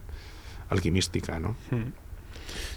Alquimística, 0.71 1.41
¿no? 1.41 1.57
Mm. 1.71 1.93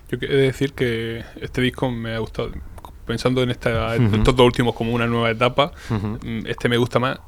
Yo 0.09 0.19
quiero 0.19 0.35
decir 0.35 0.73
que 0.73 1.23
este 1.39 1.61
disco 1.61 1.91
me 1.91 2.15
ha 2.15 2.19
gustado. 2.19 2.51
Pensando 3.05 3.43
en 3.43 3.49
esta, 3.51 3.95
Ujú. 3.97 4.15
estos 4.15 4.35
dos 4.35 4.45
últimos 4.45 4.75
como 4.75 4.91
una 4.93 5.07
nueva 5.07 5.29
etapa, 5.31 5.71
mm, 5.89 6.45
este 6.47 6.69
me 6.69 6.77
gusta 6.77 6.99
más 6.99 7.19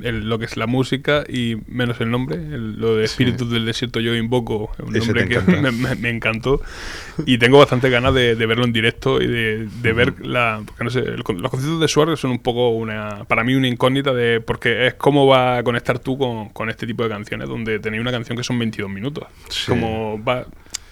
el- 0.00 0.28
lo 0.28 0.38
que 0.38 0.44
es 0.44 0.56
la 0.56 0.68
música 0.68 1.24
y 1.28 1.56
menos 1.66 2.00
el 2.00 2.08
nombre. 2.08 2.36
el- 2.36 2.76
lo 2.78 2.94
de 2.94 3.08
Sí. 3.08 3.12
Espíritus 3.14 3.50
del 3.50 3.66
Desierto 3.66 3.98
yo 3.98 4.14
invoco, 4.14 4.70
un 4.78 4.94
Ese 4.94 5.06
nombre 5.12 5.26
que 5.28 5.40
me, 5.40 5.72
me- 5.72 5.94
me 5.96 6.08
encantó. 6.10 6.60
Y 7.26 7.38
tengo 7.38 7.58
bastante 7.58 7.90
ganas 7.90 8.14
de, 8.14 8.36
de 8.36 8.46
verlo 8.46 8.64
en 8.64 8.72
directo 8.72 9.20
y 9.20 9.26
de, 9.26 9.68
de 9.82 9.92
ver 9.92 10.24
la... 10.24 10.62
Porque 10.64 10.84
no 10.84 10.90
sé, 10.90 11.00
el 11.00 11.24
con- 11.24 11.42
los 11.42 11.50
conciertos 11.50 11.80
de 11.80 11.88
Suárez 11.88 12.20
son 12.20 12.30
un 12.30 12.38
poco 12.38 12.68
una... 12.70 13.24
Para 13.24 13.42
mí 13.42 13.54
una 13.56 13.66
incógnita 13.66 14.12
de... 14.14 14.40
Porque 14.40 14.86
es 14.86 14.94
cómo 14.94 15.26
va 15.26 15.56
a 15.58 15.62
conectar 15.64 15.98
tú 15.98 16.16
con, 16.16 16.50
con 16.50 16.70
este 16.70 16.86
tipo 16.86 17.02
de 17.02 17.08
canciones 17.08 17.48
donde 17.48 17.80
tenéis 17.80 18.00
una 18.02 18.12
canción 18.12 18.36
que 18.38 18.44
son 18.44 18.58
22 18.60 18.88
minutos. 18.90 19.24
Sí. 19.48 19.68
Como 19.68 20.22
va... 20.22 20.46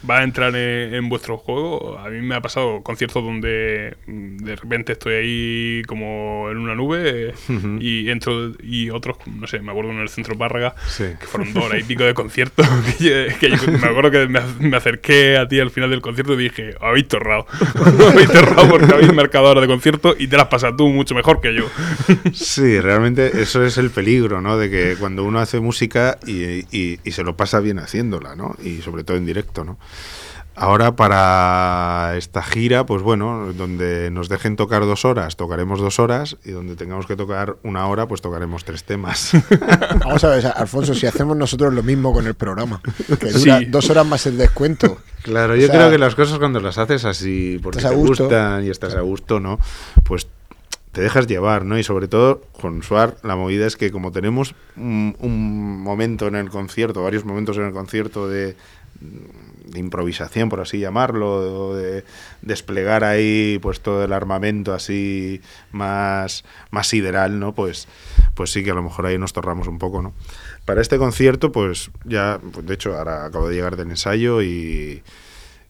Va 0.09 0.19
a 0.21 0.23
entrar 0.25 0.55
en, 0.57 0.95
en 0.95 1.09
vuestro 1.09 1.37
juego. 1.37 1.99
A 1.99 2.09
mí 2.09 2.21
me 2.23 2.35
ha 2.35 2.41
pasado 2.41 2.83
conciertos 2.83 3.23
donde 3.23 3.97
mm, 4.07 4.37
de 4.39 4.57
repente 4.57 4.93
estoy 4.93 5.15
ahí 5.15 5.83
como 5.87 6.49
en 6.51 6.57
una 6.59 6.75
nube 6.75 7.35
y 7.81 8.09
entro 8.09 8.53
y 8.63 8.91
otros, 8.91 9.17
no 9.27 9.47
sé, 9.47 9.61
me 9.61 9.71
acuerdo 9.73 9.91
en 9.91 9.99
el 10.01 10.09
centro 10.09 10.37
Párraga 10.39 10.75
Sí. 10.89 11.05
que 11.21 11.27
fueron 11.27 11.53
dos 11.53 11.65
horas 11.67 11.81
y 11.81 11.85
pico 11.85 12.05
de 12.05 12.15
concierto. 12.15 12.63
que 12.99 13.05
yo- 13.05 13.39
que 13.39 13.51
yo 13.51 13.57
me 13.73 13.87
acuerdo 13.89 14.11
que 14.11 14.27
me, 14.27 14.41
me 14.61 14.77
acerqué 14.77 15.37
a 15.37 15.47
ti 15.47 15.61
al 15.61 15.71
final 15.71 15.91
del 15.91 16.01
concierto 16.01 16.33
y 16.35 16.45
dije, 16.45 16.75
habéis 16.81 17.07
torrado. 17.09 17.47
habéis 18.11 18.29
torrado 18.31 18.69
porque 18.71 18.93
habéis 18.95 19.13
marcado 19.13 19.51
horas 19.51 19.63
de 19.63 19.69
concierto 19.69 20.15
y 20.19 20.29
te 20.29 20.37
las 20.37 20.47
pasas 20.47 20.75
tú 20.77 20.89
mucho 20.89 21.15
mejor 21.15 21.41
que 21.41 21.55
yo. 21.55 21.65
Sí, 22.33 22.81
realmente 22.81 23.43
eso 23.43 23.65
es 23.65 23.77
el 23.79 23.91
peligro, 23.91 24.41
¿no? 24.41 24.57
De 24.57 24.71
que 24.71 24.97
cuando 24.99 25.25
uno 25.25 25.41
hace 25.41 25.61
música 25.61 26.19
y, 26.27 26.61
y- 26.77 26.99
y 27.05 27.11
se 27.13 27.23
lo 27.23 27.37
pasa 27.37 27.61
bien 27.61 27.79
haciéndola, 27.79 28.35
¿no? 28.37 28.57
Y 28.63 28.79
sobre 28.83 29.05
todo 29.05 29.17
en 29.17 29.27
directo, 29.27 29.65
¿no? 29.65 29.79
Ahora 30.57 30.95
para 30.95 32.15
esta 32.17 32.43
gira, 32.43 32.85
pues 32.85 33.01
bueno, 33.03 33.51
donde 33.55 34.11
nos 34.11 34.29
dejen 34.29 34.57
tocar 34.57 34.83
dos 34.83 35.07
horas, 35.07 35.37
tocaremos 35.37 35.81
dos 35.81 35.99
horas 35.99 36.37
y 36.45 36.51
donde 36.51 36.77
tengamos 36.77 37.07
que 37.07 37.17
tocar 37.17 37.57
una 37.63 37.87
hora, 37.87 38.07
pues 38.09 38.21
tocaremos 38.21 38.65
tres 38.65 38.85
temas. 38.85 39.31
Vamos 40.01 40.23
a 40.25 40.29
ver, 40.29 40.47
Alfonso, 40.55 40.93
si 40.95 41.07
hacemos 41.07 41.35
nosotros 41.37 41.73
lo 41.73 41.83
mismo 41.83 42.13
con 42.13 42.27
el 42.27 42.35
programa, 42.35 42.83
que 43.19 43.31
dura 43.31 43.59
Sí. 43.61 43.65
dos 43.67 43.89
horas 43.89 44.05
más 44.05 44.27
el 44.27 44.37
descuento. 44.37 44.99
Claro, 45.23 45.55
O 45.55 45.57
yo 45.57 45.67
sea, 45.69 45.77
creo 45.77 45.91
que 45.91 45.99
las 45.99 46.15
cosas 46.15 46.39
cuando 46.39 46.61
las 46.61 46.77
haces 46.77 47.07
así, 47.07 47.59
porque 47.63 47.81
te 47.81 47.95
gustan 47.95 48.65
y 48.67 48.69
estás 48.69 48.95
a 48.97 49.01
gusto, 49.01 49.41
¿no? 49.41 49.59
Pues 50.05 50.27
te 50.93 51.01
dejas 51.01 51.27
llevar, 51.27 51.65
¿no? 51.65 51.79
Y 51.79 51.85
sobre 51.85 52.07
todo 52.09 52.43
con 52.61 52.83
Suar, 52.83 53.17
la 53.23 53.35
movida 53.37 53.67
es 53.67 53.77
que 53.77 53.91
como 53.91 54.13
tenemos 54.13 54.55
un, 54.77 55.17
un 55.21 55.81
momento 55.81 56.27
en 56.27 56.35
el 56.35 56.51
concierto, 56.51 57.03
varios 57.03 57.25
momentos 57.25 57.57
en 57.57 57.63
el 57.65 57.73
concierto 57.73 58.29
de, 58.29 58.57
de 59.71 59.79
improvisación, 59.79 60.49
por 60.49 60.61
así 60.61 60.79
llamarlo, 60.79 61.69
o 61.69 61.75
de 61.75 62.05
desplegar 62.43 63.05
ahí 63.05 63.59
pues 63.63 63.81
todo 63.81 64.05
el 64.05 64.13
armamento 64.13 64.75
así 64.75 65.41
más, 65.73 66.45
más 66.71 66.89
sideral, 66.89 67.39
¿no? 67.39 67.55
Pues, 67.55 67.89
pues 68.35 68.51
sí 68.51 68.65
que 68.65 68.71
a 68.71 68.75
lo 68.75 68.83
mejor 68.83 69.07
ahí 69.07 69.19
nos 69.19 69.33
torramos 69.33 69.69
un 69.69 69.79
poco, 69.79 70.03
¿no? 70.03 70.13
Para 70.65 70.81
este 70.81 70.99
concierto, 70.99 71.53
pues 71.53 71.91
ya, 72.05 72.41
pues, 72.53 72.67
de 72.67 72.75
hecho, 72.75 72.97
ahora 72.97 73.27
acabo 73.27 73.49
de 73.49 73.55
llegar 73.55 73.77
del 73.77 73.91
ensayo 73.91 74.43
y, 74.43 75.03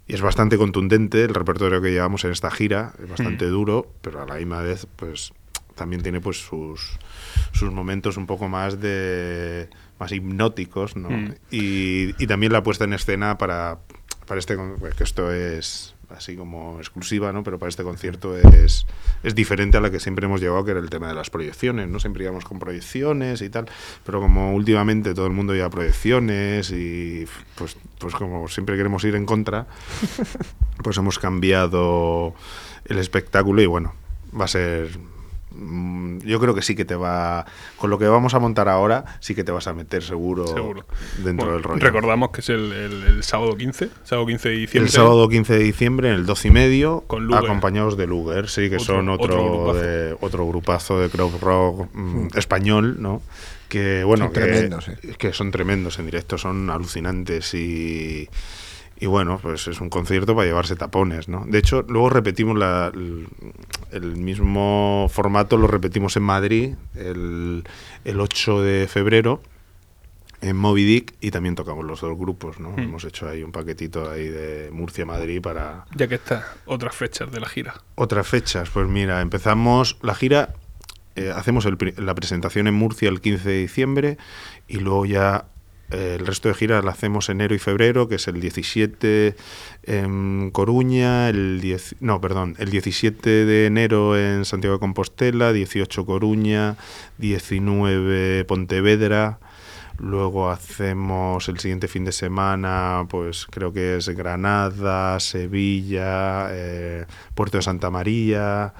y 0.06 0.14
es 0.14 0.20
bastante 0.20 0.58
contundente 0.58 1.22
el 1.22 1.34
repertorio 1.34 1.80
que 1.80 1.92
llevamos 1.92 2.24
en 2.24 2.32
esta 2.32 2.50
gira, 2.50 2.94
es 3.02 3.08
bastante 3.08 3.46
duro, 3.46 3.92
pero 4.02 4.22
a 4.22 4.26
la 4.26 4.34
misma 4.34 4.60
vez, 4.60 4.86
pues 4.96 5.32
también 5.76 6.02
tiene 6.02 6.20
pues 6.20 6.36
sus, 6.38 6.98
sus 7.52 7.72
momentos 7.72 8.16
un 8.16 8.26
poco 8.26 8.48
más 8.48 8.80
de 8.80 9.70
más 10.00 10.10
hipnóticos, 10.10 10.96
¿no? 10.96 11.10
Mm. 11.10 11.34
Y, 11.50 12.22
y 12.22 12.26
también 12.26 12.52
la 12.52 12.62
puesta 12.62 12.84
en 12.84 12.94
escena 12.94 13.38
para, 13.38 13.78
para 14.26 14.40
este 14.40 14.56
que 14.96 15.04
esto 15.04 15.30
es 15.30 15.94
así 16.16 16.36
como 16.36 16.78
exclusiva, 16.78 17.32
¿no? 17.32 17.42
Pero 17.42 17.58
para 17.58 17.68
este 17.68 17.82
concierto 17.82 18.36
es, 18.36 18.86
es 19.22 19.34
diferente 19.34 19.76
a 19.76 19.80
la 19.80 19.90
que 19.90 20.00
siempre 20.00 20.26
hemos 20.26 20.40
llevado, 20.40 20.64
que 20.64 20.72
era 20.72 20.80
el 20.80 20.90
tema 20.90 21.08
de 21.08 21.14
las 21.14 21.30
proyecciones, 21.30 21.88
¿no? 21.88 22.00
Siempre 22.00 22.24
íbamos 22.24 22.44
con 22.44 22.58
proyecciones 22.58 23.42
y 23.42 23.50
tal, 23.50 23.66
pero 24.04 24.20
como 24.20 24.52
últimamente 24.54 25.14
todo 25.14 25.26
el 25.26 25.32
mundo 25.32 25.54
lleva 25.54 25.70
proyecciones 25.70 26.70
y 26.72 27.26
pues, 27.56 27.76
pues 27.98 28.14
como 28.14 28.48
siempre 28.48 28.76
queremos 28.76 29.04
ir 29.04 29.14
en 29.14 29.26
contra, 29.26 29.66
pues 30.82 30.96
hemos 30.96 31.18
cambiado 31.18 32.34
el 32.86 32.98
espectáculo 32.98 33.62
y 33.62 33.66
bueno, 33.66 33.94
va 34.38 34.46
a 34.46 34.48
ser... 34.48 34.90
mm, 35.50 36.18
Yo 36.20 36.38
creo 36.40 36.54
que 36.54 36.62
sí 36.62 36.74
que 36.76 36.84
te 36.84 36.94
va... 36.94 37.46
Con 37.76 37.90
lo 37.90 37.98
que 37.98 38.06
vamos 38.06 38.34
a 38.34 38.38
montar 38.38 38.68
ahora, 38.68 39.04
sí 39.20 39.34
que 39.34 39.44
te 39.44 39.52
vas 39.52 39.66
a 39.66 39.72
meter 39.74 40.02
seguro, 40.02 40.46
Seguro. 40.46 40.84
dentro 41.18 41.34
Bueno, 41.46 41.52
del 41.54 41.62
rollo. 41.62 41.80
Recordamos 41.80 42.30
que 42.30 42.40
es 42.40 42.48
el, 42.50 42.72
el- 42.72 43.02
el 43.04 43.22
sábado 43.22 43.56
15, 43.56 43.90
sábado 44.04 44.26
15 44.26 44.48
de 44.48 44.54
diciembre. 44.56 44.86
El 44.88 44.92
sábado 44.92 45.28
15 45.28 45.52
de 45.54 45.58
diciembre, 45.64 46.08
en 46.10 46.14
el 46.14 46.26
12 46.26 46.48
y 46.48 46.50
medio, 46.50 47.04
Con 47.06 47.26
Luger. 47.26 47.44
acompañados 47.44 47.96
de 47.96 48.06
Luger, 48.06 48.48
sí, 48.48 48.68
que 48.70 48.76
Otro- 48.76 48.84
son 48.96 49.08
otro, 49.08 49.24
otro 49.34 49.52
grupazo. 49.52 49.80
de- 49.80 50.16
otro 50.20 50.46
grupazo 50.46 51.00
de 51.00 51.08
crowd 51.08 51.40
rock 51.40 51.88
mm, 51.94 52.28
español, 52.36 52.96
¿no? 53.00 53.22
Que 53.68 54.02
bueno, 54.02 54.24
Son 54.26 54.32
que, 54.34 54.40
tremendos, 54.40 54.88
eh. 54.88 54.98
que 55.16 55.32
son 55.32 55.50
tremendos 55.52 55.98
en 56.00 56.06
directo, 56.06 56.36
son 56.38 56.70
alucinantes 56.70 57.54
y, 57.54 58.28
y 59.00 59.06
bueno, 59.06 59.38
pues 59.40 59.66
es 59.66 59.80
un 59.80 59.88
concierto 59.88 60.34
para 60.36 60.46
llevarse 60.46 60.76
tapones, 60.76 61.28
¿no? 61.28 61.44
De 61.46 61.58
hecho, 61.58 61.82
luego 61.88 62.10
repetimos 62.10 62.56
la- 62.58 62.90
el, 62.94 63.26
el 63.92 64.16
mismo 64.16 65.08
formato, 65.10 65.56
lo 65.56 65.66
repetimos 65.66 66.16
en 66.16 66.22
Madrid 66.22 66.74
el, 66.94 67.64
el 68.04 68.20
8 68.20 68.60
de 68.62 68.86
febrero 68.88 69.40
en 70.42 70.56
Moby 70.56 70.84
Dick 70.84 71.14
y 71.20 71.30
también 71.30 71.54
tocamos 71.54 71.84
los 71.84 72.00
dos 72.00 72.16
grupos, 72.18 72.60
¿no? 72.60 72.70
Mm. 72.72 72.78
Hemos 72.80 73.04
hecho 73.04 73.28
ahí 73.28 73.42
un 73.42 73.52
paquetito 73.52 74.10
ahí 74.10 74.26
de 74.28 74.70
Murcia-Madrid 74.72 75.40
para 75.42 75.84
Ya 75.94 76.06
que 76.08 76.14
está, 76.14 76.46
otras 76.66 76.94
fechas 76.94 77.30
de 77.30 77.40
la 77.40 77.48
gira. 77.48 77.74
otras 77.94 78.26
fechas. 78.26 78.70
Pues 78.70 78.88
mira, 78.88 79.20
empezamos 79.20 79.98
la 80.02 80.14
gira, 80.14 80.54
eh, 81.16 81.30
hacemos 81.34 81.66
el 81.66 81.76
la 81.98 82.14
presentación 82.14 82.66
en 82.68 82.74
Murcia 82.74 83.08
el 83.10 83.20
15 83.20 83.48
de 83.50 83.58
diciembre 83.58 84.18
y 84.68 84.78
luego 84.78 85.04
ya 85.04 85.44
el 85.90 86.26
resto 86.26 86.48
de 86.48 86.54
giras 86.54 86.84
la 86.84 86.92
hacemos 86.92 87.28
enero 87.28 87.54
y 87.54 87.58
febrero, 87.58 88.08
que 88.08 88.16
es 88.16 88.28
el 88.28 88.40
17 88.40 89.34
en 89.84 90.50
Coruña, 90.52 91.28
el 91.28 91.60
10, 91.60 91.96
no, 92.00 92.20
perdón, 92.20 92.56
el 92.58 92.70
17 92.70 93.28
de 93.44 93.66
enero 93.66 94.16
en 94.16 94.44
Santiago 94.44 94.76
de 94.76 94.80
Compostela, 94.80 95.52
18 95.52 96.06
Coruña, 96.06 96.76
19 97.18 98.44
Pontevedra, 98.44 99.38
Luego 100.00 100.50
hacemos 100.50 101.46
el 101.50 101.58
siguiente 101.58 101.86
fin 101.86 102.06
de 102.06 102.12
semana, 102.12 103.06
pues 103.10 103.46
creo 103.50 103.70
que 103.70 103.98
es 103.98 104.08
Granada, 104.08 105.20
Sevilla, 105.20 106.48
eh, 106.50 107.04
Puerto 107.34 107.58
de 107.58 107.62
Santa 107.62 107.90
María. 107.90 108.72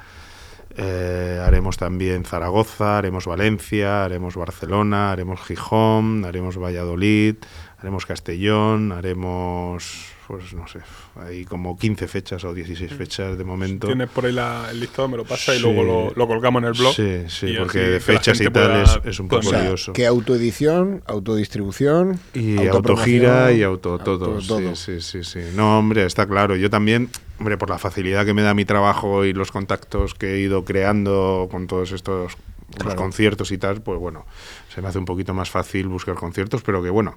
Eh, 0.83 1.39
haremos 1.45 1.77
también 1.77 2.25
Zaragoza, 2.25 2.97
haremos 2.99 3.27
Valencia, 3.27 4.05
haremos 4.05 4.35
Barcelona, 4.37 5.13
haremos 5.13 5.41
Gijón, 5.43 6.25
haremos 6.25 6.57
Valladolid, 6.57 7.35
haremos 7.79 8.07
Castellón, 8.07 8.91
haremos, 8.93 10.07
pues 10.27 10.55
no 10.55 10.67
sé, 10.69 10.79
hay 11.17 11.45
como 11.45 11.77
15 11.79 12.09
fechas 12.09 12.45
o 12.45 12.55
16 12.55 12.93
fechas 12.95 13.37
de 13.37 13.45
momento. 13.45 13.89
Tienes 13.89 14.09
por 14.09 14.25
ahí 14.25 14.33
la- 14.33 14.69
el 14.71 14.81
listado, 14.81 15.09
me 15.09 15.17
lo 15.19 15.25
pasa 15.25 15.55
y 15.55 15.59
Sí. 15.59 15.63
luego 15.63 15.83
lo, 15.83 16.13
lo 16.15 16.27
colgamos 16.27 16.63
en 16.63 16.69
el 16.69 16.75
blog. 16.75 16.95
Sí, 16.95 17.25
sí, 17.29 17.47
y 17.49 17.57
porque 17.59 17.79
de 17.81 18.01
fechas 18.01 18.41
y 18.41 18.49
tal 18.49 18.83
es, 18.83 19.01
es 19.05 19.21
un 19.21 19.29
poco 19.29 19.47
O 19.47 19.51
sea, 19.51 19.63
lioso. 19.65 19.93
que 19.93 20.07
autoedición, 20.07 21.03
autodistribución 21.07 22.19
Y 22.33 22.67
autogira 22.69 23.53
y 23.53 23.63
auto 23.63 23.99
todo. 23.99 24.33
auto- 24.33 24.47
todo. 24.47 24.77
Sí, 24.77 25.01
sí, 25.01 25.23
sí, 25.23 25.25
sí. 25.25 25.41
No, 25.55 25.79
hombre, 25.79 26.05
está 26.07 26.27
claro. 26.27 26.57
Yo 26.57 26.71
también, 26.71 27.09
hombre, 27.41 27.57
por 27.57 27.71
la 27.71 27.79
facilidad 27.79 28.27
que 28.27 28.35
me 28.35 28.43
da 28.43 28.53
mi 28.53 28.67
trabajo 28.67 29.25
y 29.25 29.33
los 29.33 29.51
contactos 29.51 30.15
que 30.15 30.35
he 30.35 30.39
ido 30.41 30.65
creando 30.67 31.49
con 31.51 31.67
todos 31.67 31.91
estos 31.93 32.37
los 32.85 32.95
conciertos 32.95 33.51
y 33.51 33.59
tal, 33.59 33.81
pues 33.81 33.99
bueno, 33.99 34.27
se 34.73 34.81
me 34.83 34.89
hace 34.89 34.99
un 34.99 35.07
poquito 35.07 35.33
más 35.35 35.51
fácil 35.51 35.89
buscar 35.89 36.15
conciertos, 36.15 36.63
pero 36.63 36.83
que 36.83 36.91
bueno. 36.91 37.17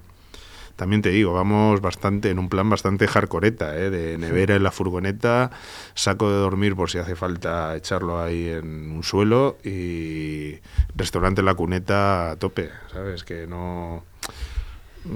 También 0.76 1.02
te 1.02 1.10
digo, 1.10 1.32
vamos 1.32 1.80
bastante 1.80 2.30
en 2.30 2.40
un 2.40 2.48
plan 2.48 2.68
bastante 2.68 3.06
hardcoreta, 3.06 3.78
¿eh? 3.78 3.90
de 3.90 4.18
nevera 4.18 4.56
en 4.56 4.64
la 4.64 4.72
furgoneta, 4.72 5.52
saco 5.94 6.28
de 6.28 6.38
dormir 6.38 6.74
por 6.74 6.90
si 6.90 6.98
hace 6.98 7.14
falta 7.14 7.76
echarlo 7.76 8.20
ahí 8.20 8.48
en 8.48 8.90
un 8.90 9.04
suelo 9.04 9.56
y 9.62 10.56
restaurante 10.96 11.42
en 11.42 11.44
la 11.44 11.54
cuneta 11.54 12.32
a 12.32 12.36
tope, 12.36 12.70
¿sabes? 12.92 13.22
Que 13.22 13.46
no... 13.46 14.02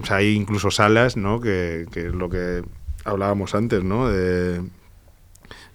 O 0.00 0.06
sea, 0.06 0.16
hay 0.16 0.34
incluso 0.36 0.70
salas, 0.70 1.16
¿no? 1.16 1.40
Que, 1.40 1.86
que 1.90 2.06
es 2.06 2.14
lo 2.14 2.28
que 2.28 2.62
hablábamos 3.04 3.56
antes, 3.56 3.82
¿no? 3.82 4.08
De 4.08 4.62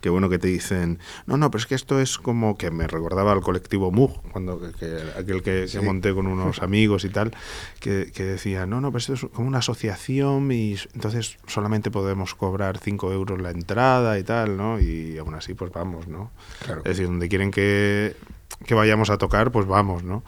que 0.04 0.10
bueno 0.10 0.28
que 0.30 0.38
te 0.38 0.50
dicen, 0.50 1.00
no, 1.28 1.38
no, 1.38 1.50
pero 1.50 1.62
es 1.62 1.66
que 1.66 1.76
esto 1.76 2.02
es 2.02 2.18
como 2.18 2.58
que 2.58 2.72
me 2.72 2.88
recordaba 2.88 3.32
al 3.32 3.40
colectivo 3.40 3.90
MUG, 3.90 4.22
cuando 4.34 4.60
que, 4.60 4.74
que- 4.78 5.02
aquel 5.18 5.42
que, 5.42 5.70
Sí. 5.70 5.80
que 5.80 5.86
monté 5.86 6.14
con 6.14 6.28
unos 6.28 6.62
amigos 6.62 7.06
y 7.06 7.10
tal, 7.10 7.32
que, 7.80 8.12
que 8.14 8.24
decía, 8.26 8.66
no, 8.66 8.82
no, 8.82 8.90
pero 8.92 8.98
esto 9.00 9.14
es 9.14 9.22
como 9.32 9.48
una 9.48 9.60
asociación 9.60 10.52
y 10.52 10.76
entonces 10.94 11.38
solamente 11.48 11.90
podemos 11.90 12.36
cobrar 12.36 12.80
5 12.80 13.14
euros 13.14 13.42
la 13.42 13.52
entrada 13.52 14.20
y 14.20 14.24
tal, 14.24 14.58
¿no? 14.58 14.78
Y 14.82 15.18
aún 15.18 15.36
así, 15.36 15.54
pues 15.54 15.72
vamos, 15.72 16.10
¿no? 16.10 16.32
Claro. 16.66 16.82
Es 16.84 16.90
decir, 16.98 17.06
donde 17.08 17.30
quieren 17.30 17.50
que, 17.52 18.18
que 18.66 18.74
vayamos 18.76 19.10
a 19.10 19.18
tocar, 19.18 19.54
pues 19.54 19.66
vamos, 19.68 20.04
¿no? 20.04 20.22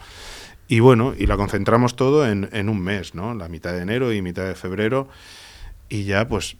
Y 0.68 0.80
bueno, 0.80 1.12
y 1.16 1.26
la 1.26 1.36
concentramos 1.36 1.96
todo 1.96 2.26
en, 2.26 2.48
en 2.52 2.70
un 2.70 2.80
mes, 2.80 3.14
¿no? 3.14 3.34
La 3.34 3.48
mitad 3.50 3.72
de 3.74 3.82
enero 3.82 4.10
y 4.14 4.22
mitad 4.22 4.46
de 4.46 4.54
febrero. 4.54 5.06
Y 5.90 6.04
ya, 6.04 6.26
pues, 6.26 6.56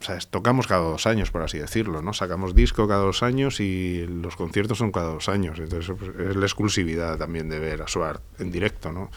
o 0.00 0.04
sea, 0.04 0.18
tocamos 0.30 0.66
cada 0.66 0.82
dos 0.82 1.06
años, 1.06 1.30
por 1.30 1.42
así 1.42 1.58
decirlo, 1.58 2.02
¿no? 2.02 2.12
Sacamos 2.12 2.54
disco 2.54 2.86
cada 2.86 3.00
dos 3.00 3.22
años 3.22 3.60
y 3.60 4.06
los 4.06 4.36
conciertos 4.36 4.78
son 4.78 4.92
cada 4.92 5.08
dos 5.12 5.28
años. 5.28 5.58
Entonces, 5.58 5.94
pues, 5.98 6.10
es 6.30 6.36
la 6.36 6.44
exclusividad 6.46 7.16
también 7.18 7.48
de 7.48 7.58
ver 7.58 7.82
a 7.82 7.88
Suar 7.88 8.20
en 8.38 8.50
directo, 8.52 8.92
¿no? 8.92 9.10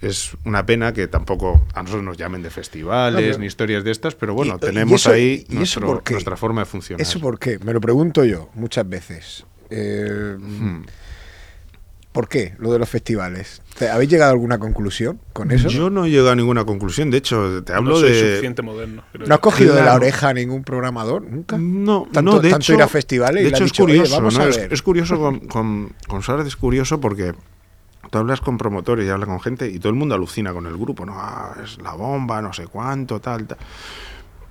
Es 0.00 0.32
una 0.44 0.66
pena 0.66 0.92
que 0.92 1.08
tampoco 1.08 1.62
a 1.72 1.82
nosotros 1.82 2.04
nos 2.04 2.16
llamen 2.18 2.42
de 2.42 2.50
festivales 2.50 3.20
No, 3.22 3.26
pero- 3.26 3.38
ni 3.38 3.46
historias 3.46 3.84
de 3.84 3.90
estas, 3.90 4.14
pero 4.14 4.34
bueno, 4.34 4.54
Y- 4.54 4.56
y 4.56 4.60
tenemos 4.60 5.00
eso- 5.00 5.12
ahí 5.12 5.44
y 5.48 5.52
eso 5.52 5.54
nuestro- 5.54 5.86
por 5.86 6.02
qué? 6.02 6.12
nuestra 6.14 6.36
forma 6.36 6.60
de 6.62 6.66
funcionar. 6.66 7.00
¿Eso 7.00 7.20
por 7.20 7.38
qué? 7.38 7.58
Me 7.60 7.72
lo 7.72 7.80
pregunto 7.80 8.24
yo 8.24 8.50
muchas 8.54 8.86
veces. 8.88 9.44
Eh, 9.70 10.36
Hmm. 10.38 10.82
¿Por 12.14 12.28
qué 12.28 12.54
lo 12.60 12.72
de 12.72 12.78
los 12.78 12.88
festivales? 12.88 13.60
¿Te- 13.76 13.88
¿Habéis 13.90 14.08
llegado 14.08 14.30
a 14.30 14.32
alguna 14.34 14.58
conclusión 14.58 15.18
con 15.32 15.50
eso? 15.50 15.66
Yo 15.68 15.90
no 15.90 16.04
he 16.04 16.10
llegado 16.10 16.30
a 16.30 16.36
ninguna 16.36 16.64
conclusión. 16.64 17.10
De 17.10 17.18
hecho, 17.18 17.64
te 17.64 17.72
hablo 17.72 17.90
no 17.90 17.96
soy 17.96 18.12
de. 18.12 18.20
suficiente 18.28 18.62
moderno. 18.62 19.02
creo 19.12 19.26
¿No 19.26 19.34
has 19.34 19.40
cogido 19.40 19.74
de 19.74 19.82
la 19.82 19.94
oreja 19.96 20.28
a 20.28 20.32
ningún 20.32 20.62
programador 20.62 21.22
nunca? 21.22 21.58
No, 21.58 22.06
Tanto- 22.12 22.22
no, 22.36 22.38
de 22.40 22.50
tanto 22.50 22.62
hecho, 22.62 22.74
ir 22.74 22.82
a 22.82 22.86
festivales 22.86 23.40
y 23.40 23.44
de 23.44 23.48
hecho 23.50 23.64
es 23.64 23.72
dicho, 23.72 23.82
"Oye, 23.82 23.94
curioso, 23.96 24.16
vamos 24.16 24.38
¿no? 24.38 24.44
a 24.44 24.48
Es, 24.48 24.56
ver". 24.58 24.72
es 24.72 24.82
curioso 24.82 25.18
con, 25.18 25.40
con, 25.40 25.92
con 26.06 26.22
Suárez 26.22 26.46
es 26.46 26.54
curioso 26.54 27.00
porque 27.00 27.32
tú 28.12 28.18
hablas 28.18 28.40
con 28.40 28.58
promotores 28.58 29.06
y 29.08 29.10
hablas 29.10 29.28
con 29.28 29.40
gente 29.40 29.68
y 29.68 29.80
todo 29.80 29.88
el 29.88 29.96
mundo 29.96 30.14
alucina 30.14 30.52
con 30.52 30.66
el 30.66 30.76
grupo, 30.76 31.04
¿no? 31.04 31.14
Ah, 31.16 31.56
es 31.64 31.82
la 31.82 31.94
bomba, 31.94 32.40
no 32.40 32.52
sé 32.52 32.68
cuánto, 32.68 33.20
tal, 33.20 33.48
tal. 33.48 33.58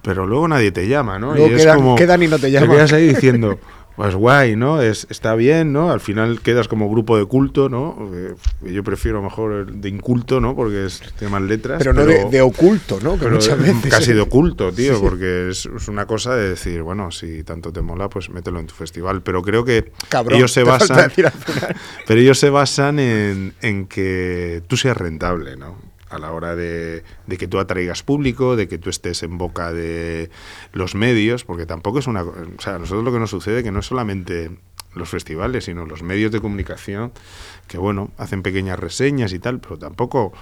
Pero 0.02 0.28
luego 0.28 0.50
nadie 0.50 0.74
te 0.74 0.86
llama, 0.86 1.18
¿no? 1.18 1.34
Luego 1.34 1.48
y 1.50 1.54
es 1.54 1.62
quedan- 1.62 1.78
como, 1.78 1.96
quedan 1.96 2.22
y 2.24 2.28
no 2.28 2.38
te 2.40 2.52
llaman. 2.52 2.72
quedas 2.72 2.92
ahí 2.92 3.08
diciendo, 3.08 3.58
pues 3.96 4.16
guay, 4.16 4.56
¿no? 4.56 4.82
Es, 4.82 5.06
está 5.10 5.36
bien, 5.36 5.72
¿no? 5.72 5.92
Al 5.92 6.00
final 6.00 6.42
quedas 6.42 6.68
como 6.68 6.90
grupo 6.90 7.18
de 7.18 7.26
culto, 7.26 7.70
¿no? 7.70 8.10
Eh, 8.14 8.34
Yo 8.72 8.84
prefiero 8.84 9.22
mejor 9.22 9.68
el 9.70 9.82
de 9.82 9.90
inculto, 9.90 10.40
¿no? 10.42 10.56
Porque 10.56 10.86
es, 10.86 11.02
tiene 11.20 11.32
más 11.32 11.42
letras. 11.44 11.78
Pero 11.78 11.94
no 11.94 12.04
de, 12.06 12.26
de 12.30 12.42
oculto, 12.42 13.00
¿no? 13.04 13.14
Que 13.14 13.26
Pero 13.26 13.36
muchas 13.36 13.60
es 13.60 13.64
veces. 13.64 13.90
casi 13.92 14.14
de 14.14 14.22
oculto, 14.22 14.72
tío, 14.72 14.96
Sí. 14.96 15.00
porque 15.02 15.50
es, 15.50 15.68
es 15.68 15.88
una 15.88 16.06
cosa 16.08 16.36
de 16.36 16.50
decir, 16.50 16.82
bueno, 16.82 17.12
si 17.12 17.44
tanto 17.44 17.72
te 17.72 17.82
mola, 17.82 18.10
pues 18.10 18.30
mételo 18.30 18.60
en 18.60 18.68
tu 18.68 18.74
festival. 18.74 19.22
Pero 19.22 19.42
creo 19.44 19.64
que 19.64 19.92
Cabrón, 20.10 20.38
ellos 20.38 20.52
se 20.52 20.64
basan, 20.64 21.12
pero 22.08 22.20
ellos 22.20 22.40
se 22.40 22.50
basan 22.50 23.00
en, 23.00 23.54
en 23.62 23.86
que 23.88 24.64
tú 24.68 24.76
seas 24.78 24.98
rentable, 24.98 25.56
¿no? 25.56 25.76
A 26.14 26.20
la 26.20 26.32
hora 26.32 26.56
de, 26.56 27.04
de 27.28 27.38
que 27.38 27.48
tú 27.48 27.60
atraigas 27.60 28.04
público, 28.04 28.56
de 28.56 28.68
que 28.68 28.78
tú 28.78 28.90
estés 28.90 29.24
en 29.24 29.38
boca 29.38 29.74
de 29.74 30.30
los 30.72 30.96
medios, 30.96 31.44
porque 31.44 31.66
tampoco 31.66 32.00
es 32.00 32.08
una... 32.08 32.24
O 32.24 32.36
sea, 32.60 32.76
a 32.76 32.80
nosotros 32.80 33.04
lo 33.04 33.12
que 33.12 33.20
nos 33.20 33.30
sucede 33.30 33.64
que 33.64 33.72
no 33.72 33.80
es 33.80 33.86
solamente 33.86 34.52
los 34.96 35.10
festivales, 35.10 35.66
sino 35.66 35.86
los 35.86 36.04
medios 36.04 36.32
de 36.32 36.40
comunicación, 36.42 37.12
que 37.68 37.78
bueno, 37.78 38.12
hacen 38.18 38.44
pequeñas 38.44 38.80
reseñas 38.80 39.34
y 39.34 39.40
tal, 39.40 39.60
pero 39.60 39.78
tampoco 39.78 40.34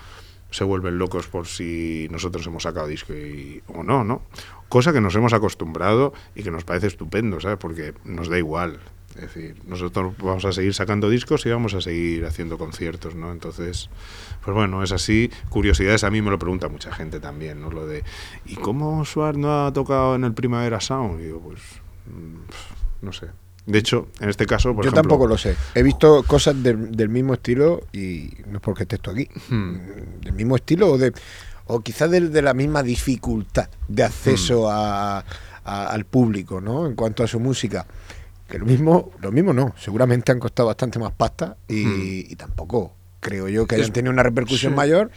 se 0.52 0.66
vuelven 0.66 1.00
locos 1.00 1.28
por 1.28 1.48
si 1.48 2.08
nosotros 2.12 2.46
hemos 2.46 2.64
sacado 2.64 2.88
disco 2.88 3.14
y, 3.14 3.64
o 3.68 3.84
no, 3.84 4.04
¿no? 4.04 4.22
Cosa 4.68 4.94
que 4.94 5.02
nos 5.02 5.16
hemos 5.16 5.34
acostumbrado 5.34 6.14
y 6.36 6.44
que 6.44 6.52
nos 6.52 6.66
parece 6.66 6.88
estupendo, 6.88 7.40
¿sabes? 7.40 7.58
Porque 7.58 7.94
nos 8.04 8.28
da 8.28 8.38
igual. 8.38 8.80
Es 9.16 9.22
decir, 9.22 9.56
nosotros 9.66 10.14
vamos 10.20 10.46
a 10.46 10.54
seguir 10.54 10.74
sacando 10.74 11.10
discos 11.10 11.46
y 11.46 11.50
vamos 11.50 11.74
a 11.74 11.82
seguir 11.82 12.26
haciendo 12.26 12.58
conciertos, 12.58 13.16
¿no? 13.16 13.32
Entonces, 13.32 13.90
pues 14.44 14.56
bueno, 14.56 14.84
es 14.84 14.92
así. 14.92 15.30
Curiosidades, 15.50 16.04
a 16.04 16.10
mí 16.12 16.22
me 16.22 16.30
lo 16.32 16.40
pregunta 16.40 16.68
mucha 16.68 16.92
gente 16.92 17.20
también, 17.20 17.62
¿no? 17.62 17.70
Lo 17.72 17.86
de, 17.88 18.04
¿y 18.46 18.56
cómo 18.56 19.04
Suar 19.06 19.38
no 19.38 19.66
ha 19.68 19.74
tocado 19.74 20.16
en 20.16 20.24
el 20.24 20.34
Primavera 20.34 20.80
Sound? 20.82 21.20
Y 21.22 21.26
digo, 21.26 21.40
pues, 21.40 21.60
mm, 22.08 23.06
no 23.06 23.14
sé. 23.14 23.28
De 23.68 23.78
hecho, 23.78 24.08
en 24.20 24.30
este 24.30 24.48
caso, 24.48 24.74
por 24.74 24.84
Yo 24.84 24.90
ejemplo, 24.90 25.02
tampoco 25.04 25.28
lo 25.28 25.38
sé. 25.38 25.56
He 25.76 25.84
visto 25.84 26.24
cosas 26.24 26.62
del, 26.64 26.92
del 26.92 27.10
mismo 27.10 27.36
estilo 27.36 27.82
y 27.94 28.32
no 28.48 28.58
es 28.58 28.62
porque 28.62 28.84
esté 28.84 28.96
esto 28.96 29.12
aquí. 29.12 29.28
Hmm. 29.50 29.76
Del 30.22 30.34
mismo 30.34 30.56
estilo 30.56 30.88
o 30.92 30.98
de 30.98 31.14
o 31.68 31.80
quizás 31.82 32.10
de, 32.10 32.22
de 32.22 32.42
la 32.42 32.54
misma 32.56 32.82
dificultad 32.84 33.70
de 33.88 34.04
acceso 34.04 34.64
Hmm. 34.64 34.72
a- 34.72 35.24
a- 35.64 35.88
al 35.92 36.06
público, 36.06 36.60
¿no? 36.60 36.88
En 36.88 36.96
cuanto 36.96 37.24
a 37.24 37.28
su 37.28 37.40
música. 37.40 37.86
Que 38.50 38.58
lo 38.58 38.66
mismo, 38.66 39.12
lo 39.22 39.32
mismo 39.32 39.54
no. 39.54 39.74
Seguramente 39.78 40.32
han 40.32 40.40
costado 40.40 40.68
bastante 40.68 40.98
más 40.98 41.12
pasta 41.14 41.56
y, 41.70 42.32
y 42.34 42.36
tampoco 42.36 42.94
creo 43.22 43.48
yo 43.48 43.66
que 43.68 43.76
hayan. 43.76 43.88
Es- 43.88 43.94
tenido 43.94 44.12
una 44.12 44.24
repercusión 44.24 44.74
sí. 44.74 44.76
mayor 44.76 45.10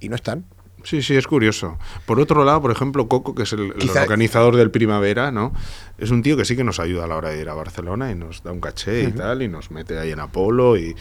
y 0.00 0.08
no 0.08 0.14
están. 0.16 0.46
Sí, 0.82 1.02
sí, 1.02 1.14
es 1.14 1.26
curioso. 1.26 1.76
Por 2.06 2.18
otro 2.20 2.42
lado, 2.42 2.62
por 2.62 2.70
ejemplo, 2.70 3.06
Coco, 3.06 3.34
que 3.34 3.42
es 3.42 3.52
el, 3.52 3.74
el 3.78 3.90
organizador 3.90 4.56
del 4.56 4.70
Primavera, 4.70 5.30
¿no? 5.30 5.52
Es 5.98 6.10
un 6.10 6.22
tío 6.22 6.38
que 6.38 6.46
sí 6.46 6.56
que 6.56 6.64
nos 6.64 6.80
ayuda 6.80 7.04
a 7.04 7.06
la 7.06 7.16
hora 7.16 7.28
de 7.28 7.38
ir 7.42 7.50
a 7.50 7.54
Barcelona 7.54 8.10
y 8.10 8.14
nos 8.14 8.42
da 8.42 8.50
un 8.50 8.60
caché 8.62 9.02
y 9.02 9.12
tal, 9.12 9.42
y 9.42 9.48
nos 9.48 9.70
mete 9.70 9.98
ahí 9.98 10.10
en 10.12 10.20
Apolo 10.20 10.78
y 10.78 10.96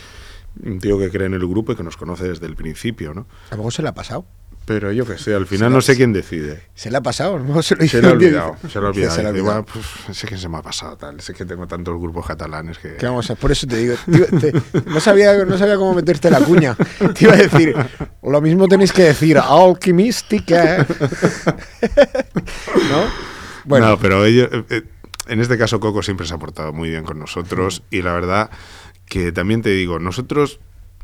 un 0.66 0.80
tío 0.80 1.00
que 1.00 1.10
cree 1.10 1.28
en 1.28 1.34
el 1.34 1.48
grupo 1.48 1.72
y 1.72 1.76
que 1.78 1.84
nos 1.84 1.96
conoce 1.96 2.28
desde 2.28 2.46
el 2.46 2.58
principio, 2.58 3.14
¿no? 3.14 3.26
A 3.52 3.56
mejor 3.56 3.72
se 3.72 3.82
le 3.82 3.88
ha 3.88 3.94
pasado. 3.94 4.26
Pero 4.66 4.92
yo 4.92 5.04
que 5.04 5.18
sé, 5.18 5.34
al 5.34 5.48
final 5.48 5.72
no 5.74 5.82
sé 5.82 5.96
quién 5.96 6.14
decide. 6.14 6.62
Se 6.76 6.92
le 6.92 6.98
ha 6.98 7.02
pasado, 7.02 7.40
mejor 7.40 7.64
se 7.64 7.76
lo 7.76 7.86
Se 7.88 8.02
le 8.02 8.08
ha 8.08 8.12
olvidado, 8.12 8.56
se 8.72 8.80
le 8.80 8.86
ha 8.86 8.90
olvidado. 8.90 9.16
Se 9.16 9.24
le 9.24 9.28
ha 9.30 9.32
Dice, 9.32 9.40
olvidado. 9.42 9.64
"Buah, 9.64 9.74
pues, 10.06 10.18
sé 10.18 10.28
que 10.28 10.38
se 10.38 10.48
me 10.48 10.58
ha 10.58 10.62
pasado 10.62 10.96
tal, 10.98 11.20
sé 11.22 11.34
que 11.34 11.44
tengo 11.46 11.66
tantos 11.68 12.00
grupos 12.00 12.26
catalanes 12.28 12.78
que... 12.78 12.96
¿Qué 12.98 13.06
vamos 13.08 13.30
a? 13.32 13.36
Por 13.36 13.52
eso 13.52 13.66
te 13.66 13.78
digo, 13.78 13.96
tío, 14.12 14.26
te- 14.40 14.54
no, 14.86 15.00
sabía, 15.00 15.44
no 15.46 15.58
sabía 15.58 15.76
cómo 15.78 15.96
meterte 15.96 16.30
la 16.30 16.40
cuña. 16.42 16.76
Te 17.16 17.26
iba 17.26 17.34
a 17.34 17.38
decir, 17.38 17.76
lo 18.22 18.42
mismo 18.42 18.68
tenéis 18.68 18.94
que 18.94 19.04
decir, 19.04 19.38
alquimística. 19.40 20.86
¿No? 22.90 23.04
Bueno, 23.66 23.88
No, 23.90 24.00
pero 24.00 24.26
ellos, 24.26 24.50
eh, 24.52 24.64
eh, 24.70 24.84
en 25.28 25.40
este 25.42 25.58
caso 25.58 25.80
Coco 25.80 26.02
siempre 26.04 26.26
se 26.28 26.34
ha 26.34 26.38
portado 26.38 26.74
muy 26.74 26.90
bien 26.90 27.04
con 27.04 27.20
nosotros 27.20 27.84
y 27.92 28.02
la 28.02 28.14
verdad 28.14 28.50
que 29.06 29.32
también 29.32 29.62
te 29.62 29.70
digo, 29.72 30.00
nosotros 30.00 30.60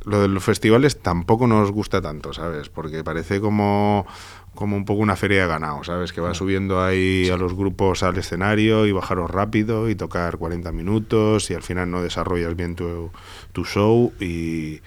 lo 0.06 0.22
de 0.22 0.28
los 0.28 0.44
festivales 0.44 1.00
tampoco 1.00 1.48
nos 1.48 1.72
gusta 1.72 2.02
tanto, 2.02 2.34
¿sabes? 2.34 2.70
Porque 2.70 3.04
parece 3.04 3.42
como, 3.42 4.06
como 4.54 4.76
un 4.76 4.86
poco 4.86 5.02
una 5.02 5.16
feria 5.16 5.42
de 5.42 5.48
ganado, 5.48 5.84
¿sabes? 5.84 6.14
Que 6.14 6.22
va 6.22 6.34
subiendo 6.34 6.84
ahí 6.84 7.30
a 7.30 7.38
los 7.38 7.54
grupos 7.54 8.04
al 8.04 8.18
escenario 8.18 8.86
y 8.86 8.92
bajaros 8.92 9.30
rápido 9.32 9.90
y 9.90 9.96
tocar 9.96 10.38
40 10.38 10.72
minutos 10.72 11.50
y 11.50 11.56
al 11.56 11.64
final 11.64 11.92
no 11.92 12.02
desarrollas 12.02 12.56
bien 12.56 12.76
tu, 12.76 13.12
tu 13.52 13.66
show 13.66 14.14
y... 14.20 14.82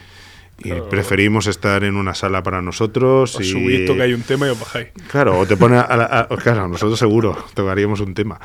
y 0.59 0.71
Claro. 0.71 0.89
preferimos 0.89 1.47
estar 1.47 1.85
en 1.85 1.95
una 1.97 2.15
sala 2.15 2.43
para 2.43 2.61
nosotros 2.61 3.35
Os 3.37 3.41
y 3.41 3.45
subís, 3.51 3.87
tocáis 3.87 4.15
un 4.15 4.23
tema 4.23 4.47
y 4.49 4.51
os 4.51 4.59
bajáis. 4.59 4.89
Claro, 5.11 5.39
o 5.39 5.47
te 5.47 5.57
pone 5.57 5.77
a, 5.79 5.97
la- 5.97 6.27
a- 6.31 6.37
claro, 6.37 6.67
nosotros 6.69 6.99
seguro 6.99 7.37
tocaríamos 7.55 8.01
un 8.01 8.15
tema. 8.15 8.41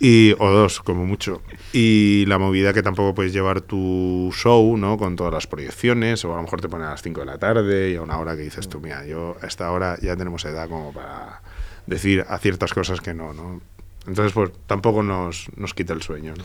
Y, 0.00 0.34
o 0.40 0.50
dos, 0.50 0.80
como 0.80 1.06
mucho. 1.06 1.40
Y 1.72 2.24
la 2.26 2.36
movida 2.38 2.72
que 2.72 2.82
tampoco 2.82 3.14
puedes 3.14 3.32
llevar 3.32 3.60
tu 3.60 4.30
show, 4.34 4.76
¿no? 4.76 4.98
Con 4.98 5.14
todas 5.14 5.32
las 5.32 5.46
proyecciones, 5.46 6.24
o 6.24 6.32
a 6.32 6.36
lo 6.36 6.42
mejor 6.42 6.60
te 6.60 6.68
pone 6.68 6.84
a 6.84 6.90
las 6.90 7.02
5 7.02 7.20
de 7.20 7.26
la 7.26 7.38
tarde 7.38 7.90
y 7.92 7.94
a 7.96 8.02
una 8.02 8.18
hora 8.18 8.34
que 8.34 8.42
dices 8.42 8.68
tú, 8.68 8.80
mira, 8.80 9.06
yo 9.06 9.36
a 9.40 9.46
esta 9.46 9.70
hora 9.70 9.96
ya 10.02 10.16
tenemos 10.16 10.44
edad 10.44 10.68
como 10.68 10.92
para 10.92 11.42
decir 11.86 12.24
a 12.28 12.38
ciertas 12.38 12.72
cosas 12.74 13.00
que 13.00 13.14
no, 13.14 13.32
¿no? 13.32 13.60
Entonces, 14.08 14.32
pues 14.32 14.50
tampoco 14.66 15.04
nos, 15.04 15.46
nos 15.56 15.74
quita 15.74 15.92
el 15.92 16.02
sueño, 16.02 16.34
¿no? 16.36 16.44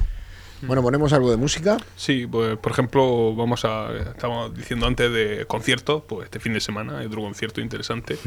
Bueno, 0.61 0.81
ponemos 0.81 1.13
algo 1.13 1.29
de 1.31 1.37
música. 1.37 1.77
Sí, 1.95 2.27
pues 2.29 2.57
por 2.57 2.71
ejemplo, 2.71 3.35
vamos 3.35 3.63
a. 3.65 3.89
Estamos 3.93 4.55
diciendo 4.55 4.85
antes 4.87 5.11
de 5.11 5.45
conciertos, 5.47 6.03
pues 6.07 6.25
este 6.25 6.39
fin 6.39 6.53
de 6.53 6.59
semana 6.61 6.99
hay 6.99 7.05
otro 7.07 7.21
concierto 7.21 7.61
interesante 7.61 8.17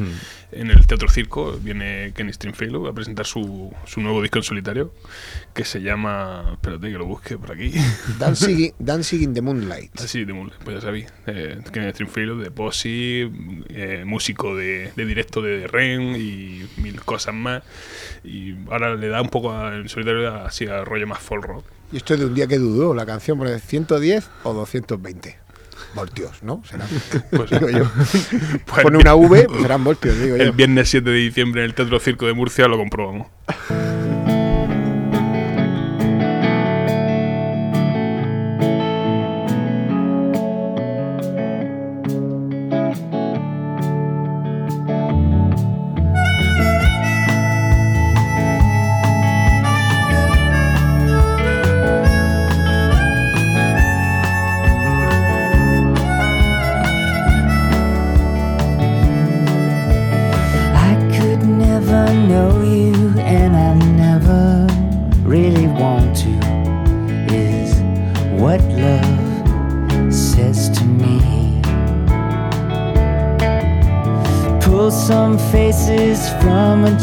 en 0.53 0.71
el 0.71 0.87
Teatro 0.87 1.09
Circo. 1.09 1.53
Viene 1.61 2.13
Kenny 2.15 2.33
Stringfellow 2.33 2.87
a 2.87 2.93
presentar 2.93 3.27
su, 3.27 3.73
su 3.87 4.01
nuevo 4.01 4.23
disco 4.23 4.39
en 4.39 4.45
solitario 4.45 4.93
que 5.55 5.65
se 5.65 5.81
llama. 5.83 6.51
Espérate 6.53 6.87
que 6.91 6.99
lo 6.99 7.07
busque 7.07 7.37
por 7.39 7.53
aquí. 7.53 7.73
Dancing, 8.19 8.71
Dancing 8.79 9.21
in 9.23 9.35
the 9.35 9.43
Moonlight. 9.43 10.01
Así 10.01 10.25
de 10.25 10.33
Moonlight, 10.33 10.63
pues 10.63 10.77
ya 10.77 10.81
sabéis. 10.81 11.13
Eh, 11.27 11.59
Kenny 11.73 11.91
Stringfellow 11.91 12.39
de 12.39 12.51
Posse, 12.51 13.31
eh, 13.69 14.05
músico 14.07 14.55
de, 14.57 14.93
de 14.95 15.05
directo 15.05 15.43
de 15.43 15.67
Ren 15.67 16.15
y 16.17 16.67
mil 16.77 17.01
cosas 17.03 17.35
más. 17.35 17.63
Y 18.23 18.55
ahora 18.71 18.95
le 18.95 19.09
da 19.09 19.21
un 19.23 19.29
poco 19.31 19.53
a- 19.53 19.75
en 19.77 19.89
solitario 19.89 20.33
así 20.45 20.67
a 20.67 20.85
rollo 20.85 21.07
más 21.07 21.19
folk 21.21 21.45
rock. 21.45 21.65
Y 21.93 21.97
esto 21.97 22.15
es 22.15 22.21
de 22.21 22.27
un 22.27 22.35
día 22.35 22.47
que 22.47 22.59
dudó, 22.59 22.95
la 22.95 23.05
canción 23.05 23.39
pone 23.39 23.59
110 23.59 24.29
o 24.45 24.53
220 24.55 25.39
voltios, 25.95 26.43
¿no? 26.43 26.63
Será. 26.69 26.87
Pues- 27.31 27.51
digo 27.51 27.69
yo. 27.69 27.85
Pues 28.67 28.83
Pone 28.83 28.99
una 28.99 29.15
V, 29.15 29.47
pues 29.49 29.63
serán 29.63 29.83
voltios, 29.85 30.19
digo 30.19 30.37
yo. 30.37 30.43
El 30.45 30.53
viernes 30.53 30.89
7 30.89 31.09
de 31.11 31.17
diciembre 31.17 31.63
en 31.63 31.67
el 31.71 31.75
Teatro 31.75 31.99
Circo 31.99 32.27
de 32.27 32.33
Murcia 32.35 32.69
lo 32.69 32.77
comprobamos. 32.77 33.27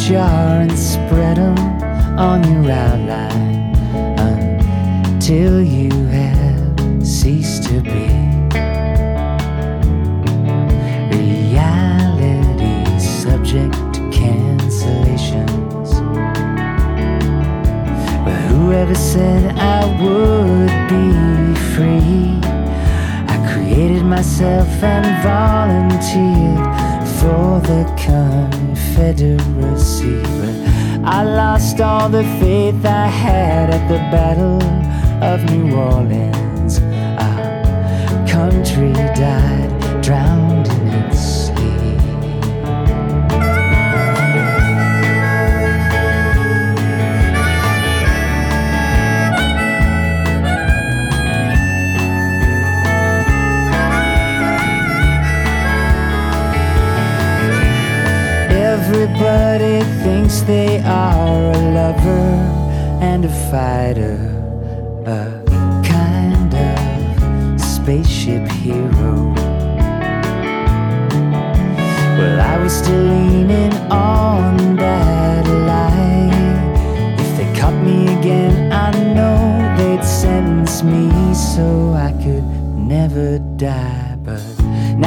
jar 0.07 0.66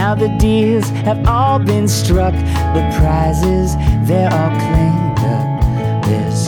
now 0.00 0.14
the 0.14 0.34
deals 0.38 0.88
have 1.08 1.28
all 1.28 1.58
been 1.58 1.86
struck, 1.86 2.32
the 2.76 2.84
prizes 2.98 3.76
they're 4.08 4.32
all 4.38 4.52
claimed 4.64 5.20
up. 5.36 5.48
There's 6.06 6.42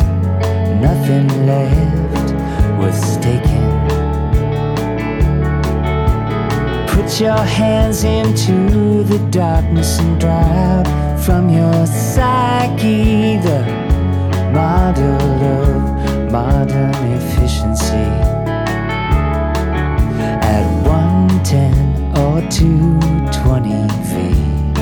nothing 0.86 1.26
left 1.44 2.28
worth 2.78 3.00
staking. 3.16 3.68
Put 6.94 7.20
your 7.20 7.44
hands 7.60 8.04
into 8.04 9.02
the 9.02 9.18
darkness 9.30 9.98
and 9.98 10.18
drive 10.18 10.86
from 11.22 11.50
your 11.50 11.86
psyche 11.86 13.36
the 13.48 13.60
model 14.54 15.20
of 15.60 16.32
modern 16.32 16.94
efficiency 17.18 18.08
at 20.54 20.64
110 20.86 21.91
or 22.16 22.40
220 22.50 23.88
feet. 24.08 24.78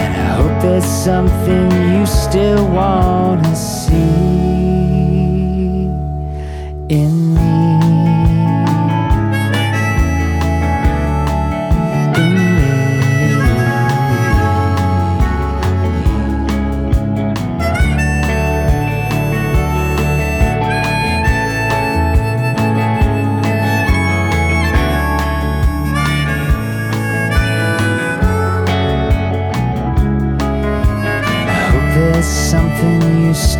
And 0.00 0.12
I 0.14 0.26
hope 0.36 0.62
there's 0.62 0.84
something 0.84 1.70
you 1.92 2.06
still 2.06 2.66
want 2.68 3.44
to 3.44 3.54
see. 3.56 3.92
In 6.88 7.21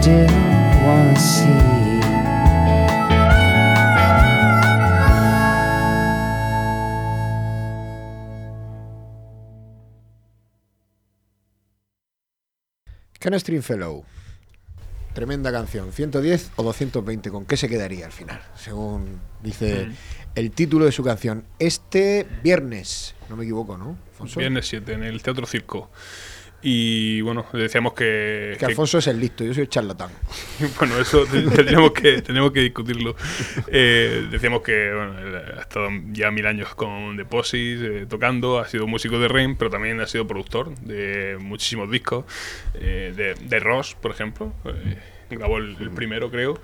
still 0.03 0.27
see. 1.17 2.03
Ken 13.19 13.35
Stringfellow. 13.39 14.05
Tremenda 15.15 15.53
canción. 15.53 15.93
110 15.93 16.53
o 16.57 16.63
220. 16.63 17.31
¿Con 17.31 17.45
qué 17.45 17.57
se 17.57 17.69
quedaría 17.69 18.07
al 18.07 18.13
final? 18.13 18.41
Según 18.57 19.21
dice 19.43 19.87
Mm. 19.87 19.93
el 20.35 20.51
título 20.53 20.87
de 20.87 20.93
su 20.93 21.05
canción. 21.05 21.45
Este 21.59 22.27
viernes. 22.43 23.15
No 23.29 23.37
me 23.37 23.45
equivoco, 23.45 23.77
¿no? 23.77 23.97
Alfonso? 24.13 24.41
Viernes 24.41 24.67
7 24.67 24.95
en 24.95 25.03
el 25.05 25.23
Teatro 25.23 25.47
Circo. 25.47 25.91
Y 26.65 27.21
bueno, 27.23 27.45
decíamos 27.53 27.93
que, 27.93 28.51
Que 28.53 28.59
que- 28.59 28.67
Alfonso 28.67 28.99
es 28.99 29.09
el 29.09 29.19
listo, 29.19 29.43
yo 29.45 29.53
soy 29.53 29.65
el 29.65 29.69
charlatán. 29.69 30.11
Bueno, 30.79 30.97
eso 30.99 31.25
te- 31.27 31.43
tendríamos 31.43 31.91
que, 31.93 32.23
tendríamos 32.23 32.53
que 32.53 32.61
discutirlo. 32.61 33.17
Eh, 33.75 34.29
decíamos 34.31 34.63
que 34.63 34.93
bueno, 34.95 35.15
ha 35.57 35.61
estado 35.61 35.89
ya 36.13 36.31
mil 36.31 36.47
años 36.47 36.75
con 36.75 37.17
The 37.17 37.25
Posis, 37.25 37.81
eh, 37.83 38.07
tocando, 38.09 38.59
ha 38.61 38.69
sido 38.69 38.87
músico 38.87 39.19
de 39.19 39.27
Rain, 39.29 39.57
pero 39.57 39.71
también 39.71 40.01
ha 40.01 40.07
sido 40.07 40.27
productor 40.27 40.75
de 40.81 41.37
muchísimos 41.41 41.91
discos, 41.91 42.25
eh, 42.75 43.13
de, 43.17 43.35
de 43.35 43.59
Ross, 43.61 43.97
por 44.01 44.11
ejemplo. 44.13 44.53
eh, 44.67 44.99
grabó 45.31 45.59
el, 45.59 45.77
el 45.81 45.91
primero, 45.91 46.31
creo. 46.31 46.61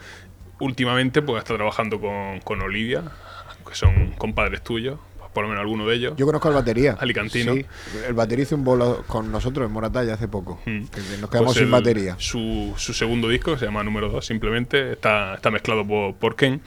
Últimamente, 0.61 1.23
pues 1.23 1.39
está 1.43 1.55
trabajando 1.57 2.01
con, 2.01 2.41
con 2.41 2.61
Olivia, 2.61 3.03
que 3.69 3.75
son 3.75 4.13
compadres 4.13 4.63
tuyos, 4.63 4.99
por 5.39 5.45
lo 5.45 5.51
menos 5.51 5.63
alguno 5.63 5.87
de 5.87 5.95
ellos. 5.95 6.15
Yo 6.17 6.27
conozco 6.27 6.49
al 6.49 6.55
batería. 6.55 6.97
Alicantino. 6.99 7.55
Sí, 7.55 7.65
el 8.09 8.13
batería 8.15 8.43
hizo 8.43 8.57
un 8.57 8.65
bolo 8.65 9.05
con 9.07 9.31
nosotros 9.31 9.65
en 9.69 9.73
Moratalla 9.73 10.15
hace 10.15 10.27
poco. 10.27 10.61
Mm. 10.67 10.85
Que 10.87 11.01
nos 11.21 11.31
quedamos 11.31 11.45
Pues 11.55 11.59
sin 11.59 11.67
el- 11.67 11.71
batería. 11.71 12.17
Su, 12.19 12.75
su 12.77 12.93
segundo 12.93 13.29
disco, 13.29 13.53
que 13.53 13.59
se 13.61 13.67
llama 13.67 13.85
Número 13.85 14.09
2, 14.09 14.27
simplemente 14.27 14.93
está, 14.93 15.35
está 15.35 15.53
mezclado 15.53 15.87
por, 15.87 16.15
por 16.17 16.35
Ken. 16.35 16.61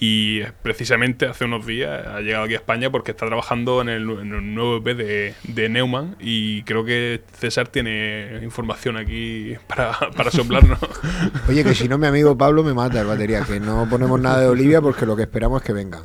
Y 0.00 0.42
precisamente 0.62 1.24
hace 1.26 1.44
unos 1.46 1.64
días 1.64 2.06
ha 2.06 2.20
llegado 2.20 2.44
aquí 2.44 2.54
a 2.54 2.56
España 2.58 2.90
porque 2.90 3.12
está 3.12 3.26
trabajando 3.26 3.80
en 3.80 3.88
el, 3.88 4.04
nu- 4.04 4.20
en 4.20 4.34
el 4.34 4.54
nuevo 4.54 4.76
EP 4.78 4.96
de, 4.96 5.34
de 5.44 5.68
Neumann. 5.68 6.16
Y 6.18 6.64
creo 6.64 6.84
que 6.84 7.22
César 7.38 7.68
tiene 7.68 8.40
información 8.42 8.96
aquí 8.96 9.54
para, 9.68 9.92
para 10.16 10.30
soplarnos. 10.32 10.80
Oye, 11.48 11.62
que 11.64 11.74
si 11.74 11.88
no, 11.88 11.96
mi 11.96 12.08
amigo 12.08 12.36
Pablo 12.36 12.64
me 12.64 12.74
mata 12.74 13.00
el 13.00 13.06
batería. 13.06 13.42
Que 13.42 13.60
no 13.60 13.86
ponemos 13.88 14.20
nada 14.20 14.40
de 14.40 14.48
Olivia 14.48 14.82
porque 14.82 15.06
lo 15.06 15.14
que 15.16 15.22
esperamos 15.22 15.62
es 15.62 15.66
que 15.66 15.72
vengan 15.72 16.02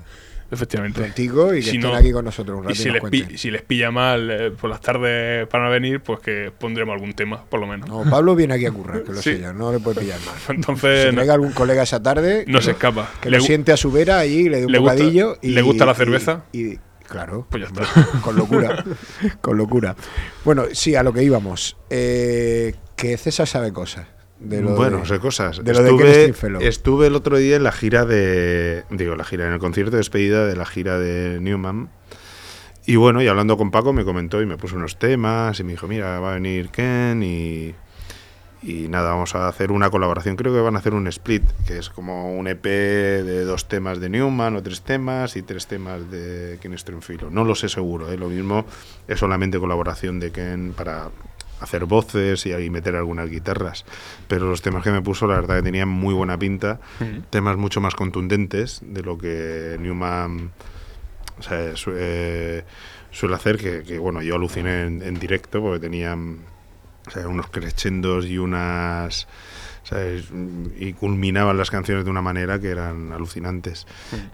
Efectivamente. 0.51 1.01
contigo 1.01 1.53
y 1.53 1.57
que 1.57 1.61
Si 1.63 1.77
estén 1.77 1.91
no- 1.91 1.95
aquí 1.95 2.11
con 2.11 2.25
nosotros 2.25 2.57
un 2.59 2.65
Y 2.65 2.67
rato 2.67 2.73
y, 2.73 2.83
si 2.83 2.89
les, 2.89 2.95
pi- 2.95 2.99
cuenten. 3.21 3.37
si 3.37 3.51
les 3.51 3.61
pilla 3.61 3.89
mal 3.89 4.29
eh, 4.29 4.51
por 4.51 4.69
las 4.69 4.81
tardes 4.81 5.47
para 5.47 5.63
no 5.65 5.69
venir, 5.71 6.01
pues 6.01 6.19
que 6.19 6.51
pondremos 6.57 6.93
algún 6.93 7.13
tema, 7.13 7.43
por 7.45 7.59
lo 7.61 7.67
menos. 7.67 7.87
No, 7.89 8.03
Pablo 8.09 8.35
viene 8.35 8.53
aquí 8.55 8.65
a 8.65 8.71
currar, 8.71 9.03
que 9.03 9.13
lo 9.13 9.21
Sí. 9.21 9.35
sé 9.35 9.41
yo, 9.41 9.53
no 9.53 9.71
le 9.71 9.79
puede 9.79 10.01
pillar 10.01 10.19
mal. 10.25 10.35
Entonces, 10.57 11.03
Si 11.03 11.07
no, 11.07 11.13
traiga 11.15 11.33
algún 11.35 11.53
colega 11.53 11.83
esa 11.83 12.03
tarde, 12.03 12.43
no 12.47 12.59
se 12.61 12.67
lo- 12.67 12.71
escapa. 12.73 13.09
Que 13.21 13.29
Le 13.29 13.37
lo 13.37 13.43
siente 13.43 13.71
a 13.71 13.77
su 13.77 13.91
vera 13.91 14.19
allí, 14.19 14.49
le 14.49 14.59
dé 14.59 14.65
un 14.65 14.71
le 14.73 14.77
gusta- 14.79 15.37
y, 15.41 15.51
le 15.53 15.61
gusta 15.61 15.85
la 15.85 15.93
cerveza. 15.95 16.43
Y, 16.51 16.77
claro, 17.07 17.47
Pues 17.49 17.63
ya 17.63 17.69
hombre, 17.69 17.85
está. 17.85 18.21
con 18.21 18.35
locura, 18.35 18.83
con 19.41 19.57
locura. 19.57 19.95
Bueno, 20.43 20.65
sí, 20.73 20.95
a 20.95 21.03
lo 21.03 21.13
que 21.13 21.23
íbamos. 21.23 21.77
Eh, 21.89 22.75
que 22.97 23.17
César 23.17 23.47
sabe 23.47 23.71
cosas. 23.73 24.05
De 24.41 24.61
lo 24.61 24.75
bueno, 24.75 24.99
de- 24.99 25.05
sé 25.05 25.19
cosas. 25.19 25.63
de 25.63 25.73
lo 25.73 25.83
de 25.83 26.25
estuve, 26.25 26.67
estuve 26.67 27.07
el 27.07 27.15
otro 27.15 27.37
día 27.37 27.55
en 27.57 27.63
la 27.63 27.71
gira 27.71 28.05
de. 28.05 28.83
Digo, 28.89 29.15
la 29.15 29.23
gira, 29.23 29.47
en 29.47 29.53
el 29.53 29.59
concierto 29.59 29.91
de 29.91 29.97
despedida 29.97 30.45
de 30.45 30.55
la 30.55 30.65
gira 30.65 30.97
de 30.99 31.39
Newman. 31.39 31.89
Y 32.87 32.95
bueno, 32.95 33.21
y 33.21 33.27
hablando 33.27 33.57
con 33.57 33.69
Paco 33.69 33.93
me 33.93 34.03
comentó 34.03 34.41
y 34.41 34.47
me 34.47 34.57
puso 34.57 34.75
unos 34.75 34.97
temas 34.97 35.59
y 35.59 35.63
me 35.63 35.73
dijo, 35.73 35.87
mira, 35.87 36.19
va 36.19 36.31
a 36.31 36.33
venir 36.35 36.69
Ken 36.69 37.21
y. 37.23 37.75
Y 38.63 38.87
nada, 38.89 39.09
vamos 39.09 39.33
a 39.33 39.47
hacer 39.47 39.71
una 39.71 39.89
colaboración. 39.89 40.35
Creo 40.35 40.53
que 40.53 40.59
van 40.59 40.75
a 40.75 40.79
hacer 40.79 40.93
un 40.93 41.07
split, 41.07 41.41
que 41.65 41.79
es 41.79 41.89
como 41.89 42.37
un 42.37 42.47
EP 42.47 42.63
de 42.63 43.43
dos 43.43 43.67
temas 43.67 43.99
de 43.99 44.07
Newman 44.09 44.55
o 44.55 44.61
tres 44.61 44.81
temas 44.83 45.35
y 45.35 45.41
tres 45.41 45.65
temas 45.65 46.11
de 46.11 46.59
Ken 46.61 46.77
Stringfellow. 46.77 47.31
No 47.31 47.43
lo 47.43 47.55
sé 47.55 47.69
seguro, 47.69 48.11
¿eh? 48.11 48.17
lo 48.17 48.29
mismo 48.29 48.65
es 49.07 49.17
solamente 49.19 49.57
colaboración 49.59 50.19
de 50.19 50.31
Ken 50.31 50.73
para 50.77 51.09
hacer 51.61 51.85
voces 51.85 52.45
y 52.45 52.53
ahí 52.53 52.69
meter 52.69 52.95
algunas 52.95 53.29
guitarras. 53.29 53.85
Pero 54.27 54.49
los 54.49 54.61
temas 54.61 54.83
que 54.83 54.91
me 54.91 55.01
puso, 55.01 55.27
la 55.27 55.35
verdad 55.35 55.57
que 55.57 55.63
tenían 55.63 55.87
muy 55.89 56.13
buena 56.13 56.37
pinta. 56.37 56.79
Temas 57.29 57.55
mucho 57.57 57.79
más 57.81 57.95
contundentes 57.95 58.81
de 58.83 59.01
lo 59.03 59.17
que 59.17 59.77
Newman 59.79 60.51
o 61.39 61.43
sea, 61.43 61.75
su- 61.75 61.93
eh, 61.95 62.63
suele 63.11 63.35
hacer, 63.35 63.57
que, 63.57 63.83
que, 63.83 63.97
bueno, 63.97 64.21
yo 64.21 64.35
aluciné 64.35 64.83
en, 64.83 65.01
en 65.01 65.15
directo 65.19 65.59
porque 65.61 65.79
tenían 65.79 66.39
o 67.07 67.11
sea, 67.11 67.27
unos 67.27 67.47
crescendos 67.47 68.25
y 68.25 68.37
unas... 68.37 69.27
¿sabes? 69.83 70.25
y 70.79 70.93
culminaban 70.93 71.57
las 71.57 71.71
canciones 71.71 72.05
de 72.05 72.11
una 72.11 72.21
manera 72.21 72.59
que 72.59 72.69
eran 72.69 73.11
alucinantes. 73.11 73.87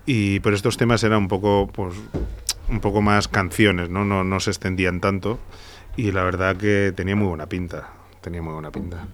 Y 0.06 0.42
pero 0.42 0.56
estos 0.58 0.76
temas 0.76 1.02
eran 1.06 1.20
un 1.20 1.28
poco, 1.30 1.68
pues, 1.74 1.96
un 2.70 2.82
poco 2.82 3.02
más 3.02 3.30
canciones, 3.30 3.90
¿no? 3.90 4.04
No, 4.04 4.26
no 4.26 4.40
se 4.42 4.50
extendían 4.52 5.00
tanto. 5.00 5.40
Y 5.98 6.12
la 6.12 6.24
verdad 6.24 6.56
que 6.56 6.94
tenía 6.96 7.16
muy 7.16 7.28
buena 7.28 7.50
pinta. 7.50 7.90
Tenía 8.22 8.42
muy 8.42 8.54
buena 8.54 8.72
pinta. 8.72 9.08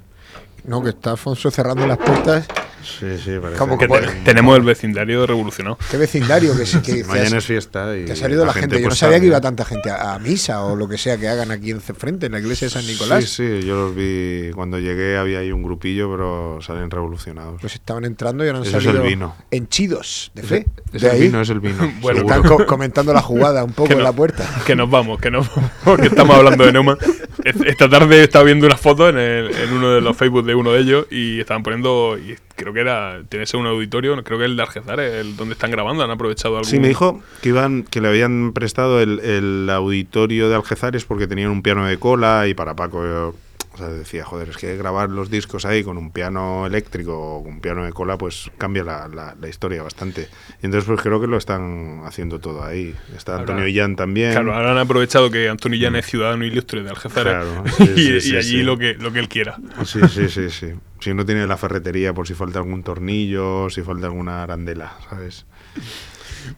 No, 0.66 0.82
que 0.82 0.90
está 0.90 1.12
Alfonso 1.12 1.52
cerrando 1.52 1.86
las 1.88 1.98
puertas. 1.98 2.46
Sí, 2.84 3.18
sí, 3.18 3.32
parece. 3.42 3.58
¿Cómo 3.60 3.78
Que 3.78 3.88
te- 3.88 4.08
tenemos 4.26 4.58
el 4.58 4.64
vecindario 4.64 5.26
revolucionado. 5.26 5.78
Qué 5.90 5.96
vecindario 5.96 6.56
que, 6.58 6.66
se- 6.66 6.82
que, 6.82 6.98
que 6.98 7.04
Mañana 7.06 7.28
has- 7.28 7.34
es 7.36 7.46
fiesta 7.46 7.96
y 7.98 8.04
que 8.04 8.12
ha 8.12 8.16
salido 8.18 8.46
la 8.46 8.52
gente. 8.52 8.76
Yo 8.76 8.82
no 8.82 8.88
pues, 8.90 9.00
sabía 9.00 9.22
que 9.22 9.28
iba 9.28 9.40
tanta 9.40 9.64
gente 9.64 9.90
a, 9.90 10.14
a 10.16 10.20
misa 10.20 10.64
o 10.64 10.76
lo 10.76 10.90
que 10.90 10.98
sea 10.98 11.18
que 11.18 11.30
hagan 11.30 11.50
aquí 11.52 11.72
en 11.72 11.80
frente, 11.80 12.26
en 12.26 12.34
la 12.34 12.40
iglesia 12.40 12.68
de 12.68 12.72
San 12.74 12.86
Nicolás. 12.86 13.24
Sí, 13.24 13.62
sí, 13.62 13.66
yo 13.66 13.76
los 13.78 13.96
vi. 13.96 14.52
Cuando 14.54 14.80
llegué 14.80 15.18
había 15.18 15.40
ahí 15.40 15.54
un 15.54 15.64
grupillo, 15.64 16.12
pero 16.12 16.60
salen 16.62 16.92
revolucionados. 16.92 17.62
Pues 17.62 17.74
estaban 17.74 18.04
entrando 18.04 18.44
y 18.44 18.48
ahora 18.48 18.60
han 18.60 18.66
Eso 18.66 18.78
es 18.78 18.84
salido 18.84 19.02
el 19.04 19.10
vino. 19.10 19.34
henchidos 19.52 20.32
de 20.34 20.44
fe. 20.44 20.68
es 20.92 21.02
de 21.02 21.08
el 21.08 21.14
ahí. 21.16 21.22
vino, 21.22 21.40
es 21.42 21.50
el 21.50 21.60
vino. 21.62 21.78
Bueno, 22.02 22.20
seguro. 22.20 22.36
Están 22.36 22.58
co- 22.58 22.66
comentando 22.68 23.14
la 23.14 23.22
jugada 23.22 23.64
un 23.64 23.72
poco 23.72 23.94
en 23.94 24.04
la 24.04 24.12
puerta. 24.12 24.46
Que 24.66 24.76
nos 24.76 24.90
vamos, 24.90 25.22
que 25.22 25.32
nos 25.32 25.48
vamos, 25.56 25.72
porque 25.86 26.08
estamos 26.08 26.36
hablando 26.36 26.66
de 26.66 26.74
Neumann. 26.74 26.98
Es- 27.46 27.56
Esta 27.66 27.90
tarde 27.90 28.20
he 28.20 28.24
estado 28.24 28.44
viendo 28.44 28.66
una 28.66 28.76
foto 28.78 29.08
en, 29.08 29.18
el- 29.18 29.56
en 29.56 29.72
uno 29.72 29.92
de 29.92 30.02
los 30.02 30.18
Facebook 30.18 30.46
de 30.46 30.53
uno 30.56 30.72
de 30.72 30.82
ellos 30.82 31.08
y 31.12 31.40
estaban 31.40 31.64
poniendo, 31.64 32.18
y 32.18 32.36
creo 32.56 32.74
que 32.74 32.82
era, 32.82 33.22
tiene 33.30 33.44
que 33.44 33.48
ser 33.48 33.60
un 33.60 33.68
auditorio, 33.68 34.22
creo 34.24 34.40
que 34.40 34.46
el 34.46 34.56
de 34.56 34.64
Algezar, 34.64 35.00
el 35.00 35.36
donde 35.36 35.54
están 35.54 35.72
grabando, 35.72 36.04
han 36.04 36.12
aprovechado 36.12 36.58
algún... 36.58 36.70
Sí, 36.70 36.80
me 36.80 36.88
dijo 36.88 37.22
que 37.42 37.50
iban, 37.50 37.84
que 37.84 38.02
le 38.02 38.08
habían 38.08 38.54
prestado 38.54 39.02
el, 39.02 39.20
el 39.20 39.70
auditorio 39.70 40.50
de 40.50 40.56
Algezares 40.56 41.06
porque 41.06 41.28
tenían 41.28 41.52
un 41.52 41.62
piano 41.62 41.86
de 41.86 41.98
cola 41.98 42.48
y 42.48 42.54
para 42.54 42.76
Paco 42.76 43.36
o 43.74 43.78
sea, 43.78 43.88
decía, 43.88 44.24
joder, 44.24 44.50
es 44.50 44.58
que 44.58 44.78
grabar 44.78 45.10
los 45.10 45.30
discos 45.32 45.66
ahí 45.66 45.84
con 45.84 45.98
un 45.98 46.12
piano 46.12 46.68
eléctrico 46.68 47.18
o 47.38 47.44
con 47.44 47.54
un 47.54 47.60
piano 47.60 47.84
de 47.84 47.92
cola, 47.92 48.18
pues 48.18 48.52
cambia 48.58 48.84
la, 48.84 49.08
la- 49.08 49.36
la 49.40 49.50
historia 49.50 49.82
bastante. 49.82 50.28
Y 50.62 50.66
entonces 50.68 50.86
pues 50.88 51.02
creo 51.02 51.20
que 51.20 51.28
lo 51.28 51.38
están 51.38 52.02
haciendo 52.06 52.40
todo 52.40 52.64
ahí. 52.64 52.96
Está 53.16 53.34
Habrá- 53.34 53.40
Antonio 53.42 53.68
Illán 53.68 53.96
también. 53.96 54.32
Claro, 54.34 54.54
ahora 54.54 54.72
han 54.72 54.78
aprovechado 54.78 55.32
que 55.32 55.50
Antonio 55.50 55.80
Jan 55.82 55.96
es 55.96 56.06
ciudadano 56.06 56.46
ilustre 56.46 56.84
de 56.84 56.90
Algezar 56.90 57.24
Claro, 57.24 57.64
sí, 57.78 57.84
y, 57.84 57.96
sí, 57.96 58.12
y 58.18 58.22
sí, 58.22 58.36
allí 58.38 58.50
sí. 58.50 58.64
Lo, 58.64 58.78
que, 58.78 58.94
lo 58.94 59.12
que 59.12 59.20
él 59.20 59.28
quiera. 59.30 59.58
Sí, 59.86 60.00
sí, 60.10 60.30
sí, 60.30 60.50
sí. 60.50 60.68
Si 61.00 61.14
no 61.14 61.26
tiene 61.26 61.46
la 61.48 61.58
ferretería 61.58 62.14
por 62.14 62.28
si 62.28 62.34
falta 62.34 62.60
algún 62.60 62.84
tornillo, 62.84 63.70
si 63.70 63.82
falta 63.82 64.06
alguna 64.08 64.44
arandela, 64.44 64.94
¿sabes? 65.10 65.46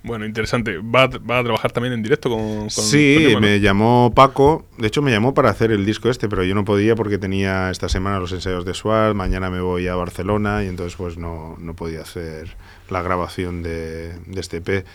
Bueno, 0.04 0.26
interesante. 0.26 0.78
¿Va, 0.78 1.04
a- 1.04 1.08
va 1.08 1.40
a 1.40 1.44
trabajar 1.44 1.72
también 1.72 1.94
en 1.94 2.04
directo 2.04 2.30
con, 2.30 2.60
con 2.62 2.70
Sí, 2.70 3.30
con 3.34 3.42
me 3.42 3.60
llamó 3.60 4.12
Paco. 4.16 4.66
De 4.78 4.88
hecho, 4.88 5.02
me 5.02 5.12
llamó 5.12 5.34
para 5.34 5.50
hacer 5.50 5.72
el 5.72 5.86
disco 5.86 6.10
este, 6.10 6.28
pero 6.30 6.44
yo 6.44 6.56
no 6.56 6.66
podía 6.66 6.96
porque 6.96 7.18
tenía 7.18 7.70
esta 7.72 7.90
semana 7.90 8.20
los 8.20 8.32
ensayos 8.32 8.66
de 8.66 8.74
Suar. 8.74 9.14
Mañana 9.14 9.50
me 9.50 9.62
voy 9.62 9.88
a 9.88 9.96
Barcelona 9.96 10.64
y 10.64 10.68
entonces 10.68 10.96
pues 10.96 11.18
no, 11.18 11.56
no 11.60 11.76
podía 11.76 12.02
hacer 12.02 12.56
la 12.90 13.02
grabación 13.02 13.64
de, 13.64 14.14
de 14.28 14.40
este 14.42 14.58
EP. 14.58 14.86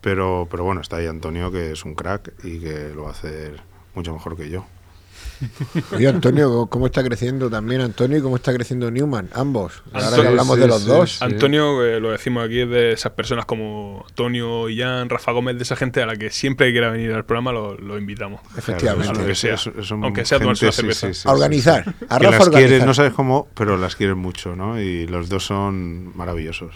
Pero, 0.00 0.48
pero 0.50 0.64
bueno, 0.64 0.80
está 0.80 0.96
ahí 0.96 1.06
Antonio, 1.06 1.52
que 1.52 1.72
es 1.72 1.84
un 1.84 1.94
crack 1.94 2.32
y 2.44 2.58
que 2.60 2.92
lo 2.94 3.02
va 3.02 3.08
a 3.10 3.12
hacer 3.12 3.60
mucho 3.94 4.12
mejor 4.14 4.36
que 4.36 4.48
yo. 4.48 4.64
Oye, 5.96 6.08
Antonio, 6.08 6.66
¿cómo 6.66 6.86
está 6.86 7.02
creciendo 7.02 7.48
también 7.50 7.80
Antonio 7.80 8.18
y 8.18 8.20
cómo 8.20 8.36
está 8.36 8.52
creciendo 8.52 8.90
Newman? 8.90 9.30
Ambos. 9.32 9.82
Ahora 9.92 10.06
Antonio, 10.06 10.22
que 10.22 10.28
hablamos 10.28 10.54
sí, 10.56 10.60
de 10.60 10.68
los 10.68 10.82
sí, 10.82 10.88
dos. 10.88 11.10
sí. 11.12 11.24
Antonio, 11.24 11.84
eh, 11.84 12.00
lo 12.00 12.10
decimos 12.10 12.44
aquí, 12.44 12.60
es 12.60 12.68
de 12.68 12.92
esas 12.92 13.12
personas 13.12 13.44
como 13.46 14.04
Antonio, 14.08 14.68
Ian, 14.68 15.08
Rafa 15.08 15.32
Gómez, 15.32 15.56
de 15.56 15.62
esa 15.62 15.76
gente 15.76 16.02
a 16.02 16.06
la 16.06 16.16
que 16.16 16.30
siempre 16.30 16.66
que 16.66 16.72
quiera 16.72 16.90
venir 16.90 17.12
al 17.12 17.24
programa 17.24 17.52
lo, 17.52 17.76
lo 17.76 17.98
invitamos. 17.98 18.40
Efectivamente. 18.56 19.10
A 19.10 19.20
lo 19.20 19.26
que 19.26 19.34
sea. 19.34 19.56
son 19.56 20.04
Aunque 20.04 20.24
sea 20.24 20.38
tomarse 20.38 20.66
una 20.66 20.72
cerveza. 20.72 21.08
A 21.28 21.32
organizar. 21.32 21.80
A 22.08 22.18
que 22.18 22.24
Rafa 22.26 22.30
las 22.30 22.40
organizar. 22.40 22.52
quieres, 22.52 22.86
no 22.86 22.94
sabes 22.94 23.12
cómo, 23.12 23.48
pero 23.54 23.76
las 23.76 23.96
quieres 23.96 24.16
mucho, 24.16 24.56
¿no? 24.56 24.80
Y 24.80 25.06
los 25.06 25.28
dos 25.28 25.44
son 25.44 26.16
maravillosos. 26.16 26.74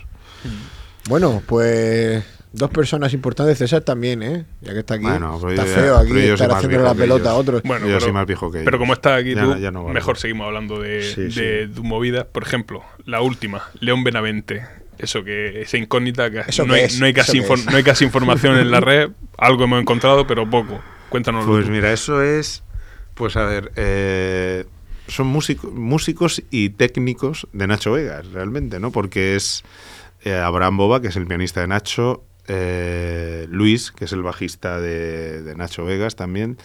Bueno, 1.09 1.43
pues 1.47 2.25
dos 2.55 2.70
personas 2.70 3.12
importantes, 3.12 3.59
César 3.59 3.82
también, 3.82 4.22
¿eh? 4.22 4.44
Ya 4.61 4.72
que 4.72 4.78
está 4.80 4.94
aquí. 4.94 5.05
Bueno, 5.05 5.38
está 5.50 5.64
feo 5.64 5.96
aquí 5.98 6.18
estar 6.18 6.48
viejo 6.68 6.82
la 6.84 6.92
que 6.92 6.98
pelota 6.98 7.30
a 7.30 7.34
otros. 7.34 7.62
Bueno, 7.64 7.86
Yo 7.86 7.94
pero, 7.94 8.00
soy 8.00 8.12
más 8.12 8.26
viejo 8.26 8.50
que 8.50 8.61
pero 8.62 8.78
como 8.78 8.92
estás 8.92 9.20
aquí 9.20 9.34
Ya 9.34 9.42
tú, 9.42 9.48
no- 9.50 9.59
ya 9.59 9.70
no 9.70 9.80
valgo. 9.80 9.92
mejor 9.94 10.16
seguimos 10.18 10.46
hablando 10.46 10.80
de, 10.80 11.02
Sí, 11.02 11.30
sí. 11.30 11.40
de 11.40 11.68
tu 11.68 11.82
movida. 11.84 12.24
Por 12.26 12.42
ejemplo, 12.44 12.82
la 13.05 13.20
última, 13.20 13.62
León 13.80 14.05
Benavente. 14.05 14.64
Eso 14.98 15.24
que, 15.24 15.62
esa 15.62 15.76
incógnita 15.76 16.30
que 16.30 16.40
¿Eso 16.46 16.64
no, 16.64 16.74
qué 16.74 16.80
hay, 16.80 16.86
es? 16.86 17.00
no, 17.00 17.07
hay 17.07 17.12
casi 17.12 17.40
no 17.40 17.76
hay 17.76 17.82
casi 17.82 18.05
información 18.05 18.57
en 18.59 18.70
la 18.70 18.78
red. 18.80 19.11
Algo 19.36 19.64
hemos 19.64 19.80
encontrado, 19.80 20.26
pero 20.26 20.48
poco. 20.48 20.80
Cuéntanos. 21.09 21.44
Pues 21.46 21.68
mira, 21.68 21.92
eso 21.92 22.22
es, 22.22 22.62
pues 23.14 23.36
a 23.36 23.44
ver, 23.44 23.72
eh, 23.74 24.64
son 25.09 25.26
músico- 25.26 25.70
músicos 25.72 26.42
y 26.50 26.70
técnicos 26.70 27.48
de 27.52 27.66
Nacho 27.66 27.92
Vegas, 27.92 28.26
realmente, 28.32 28.78
¿no? 28.78 28.92
Porque 28.92 29.34
es 29.34 29.64
eh, 30.24 30.34
Abraham 30.36 30.76
Boba, 30.76 31.02
que 31.02 31.09
es 31.09 31.16
el 31.16 31.26
pianista 31.26 31.61
de 31.61 31.66
Nacho, 31.66 32.24
eh, 32.49 33.47
Luis, 33.51 33.90
que 33.92 34.05
es 34.07 34.12
el 34.12 34.22
bajista 34.22 34.80
de, 34.80 35.42
de 35.42 35.55
Nacho 35.55 35.84
Vegas 35.84 36.16
también, 36.16 36.59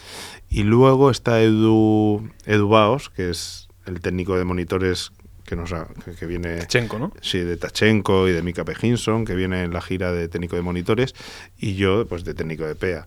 y 0.49 0.63
luego 0.63 1.11
está 1.11 1.41
Edu, 1.41 2.29
Edu 2.45 2.67
Baos, 2.69 3.09
que 3.09 3.29
es 3.29 3.67
el 3.85 4.01
técnico 4.01 4.37
de 4.37 4.43
monitores 4.43 5.11
que, 5.45 5.55
nos 5.55 5.73
ha- 5.73 5.87
que, 6.05 6.11
que 6.11 6.25
viene... 6.25 6.67
Chenko, 6.67 6.99
¿no? 6.99 7.11
Sí, 7.21 7.39
de 7.39 7.57
Tachenko 7.57 8.27
y 8.27 8.31
de 8.33 8.43
Mika 8.43 8.63
Pejinson, 8.65 9.25
que 9.25 9.33
viene 9.35 9.63
en 9.63 9.73
la 9.73 9.81
gira 9.81 10.11
de 10.11 10.27
técnico 10.27 10.55
de 10.55 10.61
monitores, 10.61 11.15
y 11.57 11.75
yo, 11.75 12.05
pues, 12.07 12.23
de 12.23 12.33
técnico 12.35 12.65
de 12.65 12.75
PEA. 12.75 13.05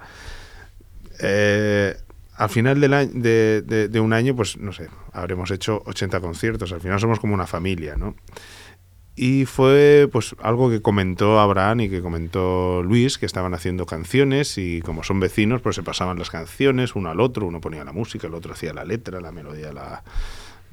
Eh, 1.21 1.97
al 2.37 2.49
final 2.49 2.81
del 2.81 2.95
año- 2.95 3.11
de, 3.15 3.63
de- 3.63 3.89
de 3.89 4.01
un 4.01 4.13
año, 4.13 4.35
pues, 4.35 4.57
no 4.57 4.73
sé, 4.73 4.89
habremos 5.13 5.51
hecho 5.51 5.83
80 5.87 6.21
conciertos. 6.21 6.73
Al 6.73 6.81
final 6.81 6.99
somos 6.99 7.21
como 7.21 7.35
una 7.35 7.47
familia, 7.47 7.95
¿no? 7.97 8.17
Y 9.15 9.45
fue, 9.45 10.09
pues, 10.11 10.35
algo 10.43 10.71
que 10.71 10.81
comentó 10.81 11.39
Abraham 11.39 11.83
y 11.83 11.91
que 11.91 12.01
comentó 12.01 12.83
Luis, 12.83 13.19
que 13.19 13.27
estaban 13.27 13.53
haciendo 13.53 13.85
canciones 13.85 14.57
y 14.57 14.81
como 14.81 15.05
son 15.05 15.21
vecinos, 15.21 15.61
pues 15.61 15.77
se 15.77 15.83
pasaban 15.83 16.19
las 16.19 16.31
canciones 16.31 16.95
uno 16.95 17.11
al 17.11 17.21
otro. 17.21 17.47
Uno 17.47 17.61
ponía 17.61 17.85
la 17.85 17.93
música, 17.93 18.27
el 18.27 18.35
otro 18.35 18.55
hacía 18.55 18.73
la 18.73 18.85
letra, 18.85 19.21
la 19.21 19.33
melodía 19.33 19.73
la, 19.73 20.03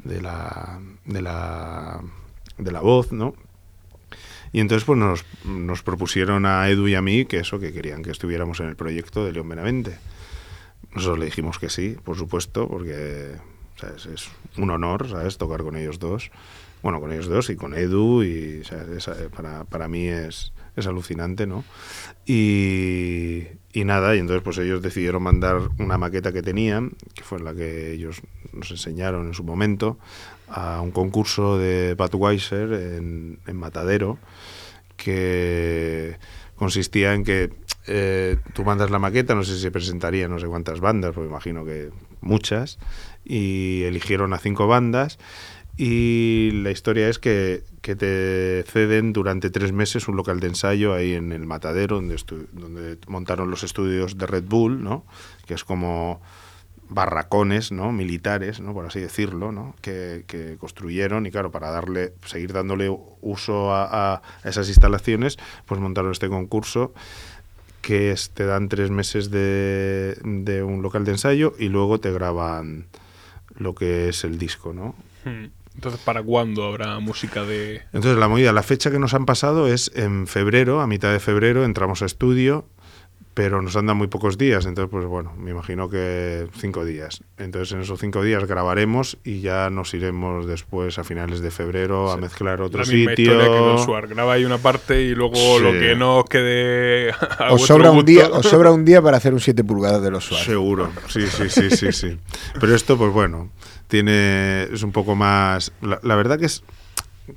de 0.03 0.21
la... 0.21 0.79
De 1.05 1.21
la 1.21 2.01
de 2.59 2.71
la 2.71 2.81
voz, 2.81 3.11
¿no? 3.11 3.33
Y 4.51 4.59
entonces 4.59 4.85
pues 4.85 4.97
nos, 4.99 5.25
nos 5.45 5.83
propusieron 5.83 6.45
a 6.45 6.67
Edu 6.69 6.87
y 6.87 6.95
a 6.95 7.01
mí 7.01 7.25
que 7.25 7.39
eso, 7.39 7.59
que 7.59 7.71
querían 7.71 8.03
que 8.03 8.11
estuviéramos 8.11 8.59
en 8.59 8.67
el 8.67 8.75
proyecto 8.75 9.25
de 9.25 9.31
León 9.31 9.49
Benavente. 9.49 9.97
Nosotros 10.93 11.19
le 11.19 11.25
dijimos 11.25 11.59
que 11.59 11.69
sí, 11.69 11.95
por 12.03 12.17
supuesto, 12.17 12.67
porque 12.67 13.35
es 13.81 14.29
un 14.57 14.69
honor, 14.71 15.07
¿sabes? 15.09 15.37
Tocar 15.37 15.63
con 15.63 15.75
ellos 15.75 15.99
dos. 15.99 16.31
Bueno, 16.81 17.01
con 17.01 17.11
ellos 17.11 17.27
dos 17.27 17.49
y 17.49 17.55
con 17.55 17.73
Edu, 17.73 18.23
y 18.23 18.61
eh, 18.71 19.29
para, 19.35 19.65
para 19.65 19.87
mí 19.87 20.07
es, 20.07 20.53
es 20.75 20.87
alucinante, 20.87 21.45
¿no? 21.45 21.65
Y, 22.25 23.47
y 23.73 23.83
nada, 23.83 24.15
y 24.15 24.19
entonces 24.19 24.43
pues 24.43 24.57
ellos 24.59 24.81
decidieron 24.81 25.23
mandar 25.23 25.59
una 25.77 25.97
maqueta 25.97 26.31
que 26.31 26.41
tenían, 26.41 26.91
que 27.13 27.23
fue 27.23 27.39
la 27.39 27.53
que 27.53 27.91
ellos 27.91 28.21
nos 28.53 28.71
enseñaron 28.71 29.27
en 29.27 29.33
su 29.33 29.43
momento, 29.43 29.97
a 30.47 30.81
un 30.81 30.91
concurso 30.91 31.57
de 31.57 31.95
Budweiser 31.95 32.71
en, 32.73 33.39
en 33.45 33.55
Matadero, 33.57 34.17
que 34.95 36.17
consistía 36.55 37.13
en 37.13 37.23
que 37.23 37.49
eh, 37.87 38.37
tú 38.53 38.63
mandas 38.63 38.89
la 38.91 38.99
maqueta, 38.99 39.33
no 39.35 39.43
sé 39.43 39.55
si 39.55 39.61
se 39.61 39.71
presentaría 39.71 40.27
no 40.27 40.39
sé 40.39 40.47
cuántas 40.47 40.79
bandas, 40.79 41.13
porque 41.13 41.29
imagino 41.29 41.65
que 41.65 41.89
muchas, 42.21 42.77
y 43.25 43.83
eligieron 43.83 44.33
a 44.33 44.39
cinco 44.39 44.67
bandas. 44.67 45.19
Y 45.81 46.51
la 46.51 46.71
historia 46.71 47.07
es 47.07 47.19
que, 47.19 47.63
te 47.81 48.63
ceden 48.69 49.13
durante 49.13 49.49
tres 49.49 49.71
meses 49.71 50.09
un 50.09 50.17
local 50.17 50.41
de 50.41 50.47
ensayo 50.47 50.93
ahí 50.93 51.13
en 51.13 51.31
el 51.31 51.45
Matadero, 51.45 51.95
donde, 51.95 52.17
donde 52.51 52.97
montaron 53.07 53.49
los 53.49 53.63
estudios 53.63 54.17
de 54.17 54.25
Red 54.25 54.43
Bull, 54.43 54.83
¿no? 54.83 55.05
que 55.45 55.53
es 55.53 55.63
como 55.63 56.21
barracones 56.89 57.71
¿no? 57.71 57.93
militares, 57.93 58.59
¿no? 58.59 58.73
por 58.73 58.87
así 58.87 58.99
decirlo, 58.99 59.53
¿no? 59.53 59.73
que, 59.81 60.57
construyeron 60.59 61.25
y 61.25 61.31
claro, 61.31 61.49
para 61.49 61.71
darle, 61.71 62.11
seguir 62.25 62.51
dándole 62.51 62.93
uso 63.21 63.71
a, 63.71 64.15
a 64.15 64.21
esas 64.43 64.67
instalaciones, 64.67 65.39
pues 65.65 65.79
montaron 65.79 66.11
este 66.11 66.27
concurso 66.27 66.93
que 67.81 68.13
te 68.33 68.45
dan 68.45 68.67
tres 68.67 68.89
meses 68.91 69.31
de, 69.31 70.17
de 70.25 70.61
un 70.61 70.81
local 70.81 71.05
de 71.05 71.11
ensayo 71.11 71.53
y 71.57 71.69
luego 71.69 72.01
te 72.01 72.11
graban 72.11 72.87
lo 73.55 73.75
que 73.75 74.09
es 74.09 74.25
el 74.25 74.37
disco, 74.37 74.73
¿no? 74.73 74.93
Hmm. 75.23 75.47
Entonces, 75.79 76.01
¿para 76.01 76.21
cuándo 76.21 76.65
habrá 76.65 76.99
música 76.99 77.45
de...? 77.45 77.83
Entonces 77.93 78.17
la 78.17 78.27
movida, 78.27 78.51
la 78.51 78.63
fecha 78.63 78.91
que 78.91 78.99
nos 78.99 79.13
han 79.13 79.25
pasado 79.25 79.65
es 79.65 79.89
en 79.95 80.27
febrero, 80.27 80.81
a 80.81 80.87
mitad 80.87 81.13
de 81.13 81.21
febrero, 81.21 81.63
entramos 81.63 82.01
a 82.01 82.05
estudio, 82.05 82.67
pero 83.33 83.61
nos 83.61 83.75
han 83.77 83.85
dado 83.85 83.95
muy 83.95 84.07
pocos 84.07 84.37
días, 84.37 84.65
entonces 84.65 84.89
pues 84.91 85.05
bueno, 85.05 85.33
me 85.37 85.51
imagino 85.51 85.89
que 85.89 86.47
cinco 86.57 86.83
días. 86.83 87.23
Entonces 87.37 87.71
en 87.71 87.81
esos 87.81 87.97
cinco 87.99 88.21
días 88.21 88.43
grabaremos 88.45 89.17
y 89.23 89.39
ya 89.39 89.69
nos 89.69 89.93
iremos 89.93 90.45
después 90.45 90.99
a 90.99 91.05
finales 91.05 91.39
de 91.39 91.49
febrero 91.51 92.11
a 92.11 92.17
mezclar 92.17 92.61
otro 92.61 92.81
la 92.83 92.91
misma 92.91 93.11
sitio. 93.11 93.31
historia 93.33 93.45
que 93.53 93.59
con 93.59 93.79
Suar. 93.85 94.07
Graba 94.07 94.33
ahí 94.33 94.43
una 94.43 94.57
parte 94.57 95.01
y 95.03 95.15
luego 95.15 95.35
Sí. 95.35 95.63
lo 95.63 95.71
que 95.71 95.95
no 95.95 96.17
os 96.17 96.25
quede 96.29 97.11
a 97.39 97.53
Os 97.53 97.65
sobra, 97.65 97.91
un 97.91 98.03
día, 98.03 98.27
os 98.29 98.45
sobra 98.45 98.71
un 98.71 98.83
día 98.83 99.01
para 99.01 99.15
hacer 99.17 99.33
un 99.33 99.39
7 99.39 99.63
pulgadas 99.63 100.01
de 100.01 100.11
los 100.11 100.25
Suárez. 100.25 100.45
Seguro, 100.45 100.89
sí, 101.07 101.21
sí, 101.27 101.49
sí, 101.49 101.69
sí, 101.69 101.91
sí. 101.93 102.17
Pero 102.59 102.75
esto, 102.75 102.97
pues 102.97 103.13
bueno, 103.13 103.49
tiene 103.87 104.63
es 104.63 104.83
un 104.83 104.91
poco 104.91 105.15
más. 105.15 105.71
La, 105.81 105.99
la 106.03 106.15
verdad 106.15 106.37
que 106.39 106.45
es 106.47 106.63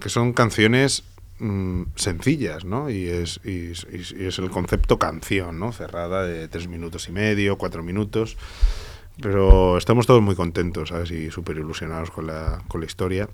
que 0.01 0.09
son 0.09 0.33
canciones 0.33 1.05
mm, 1.43 1.83
sencillas, 1.97 2.65
¿no? 2.65 2.89
Y 2.91 3.09
es, 3.09 3.41
y, 3.45 3.73
es- 3.73 4.39
el 4.39 4.51
concepto 4.51 4.99
canción, 4.99 5.59
¿no? 5.59 5.73
Cerrada 5.73 6.23
de 6.25 6.49
tres 6.49 6.69
minutos 6.69 7.09
y 7.09 7.13
medio, 7.13 7.59
cuatro 7.59 7.83
minutos. 7.83 8.37
Pero 9.21 9.77
estamos 9.77 10.07
todos 10.07 10.23
muy 10.23 10.35
contentos, 10.35 10.89
¿sabes? 10.89 11.11
Y 11.11 11.31
súper 11.31 11.59
ilusionados 11.59 12.11
con 12.11 12.27
la, 12.27 12.63
con 12.69 12.81
la 12.81 12.87
historia. 12.87 13.29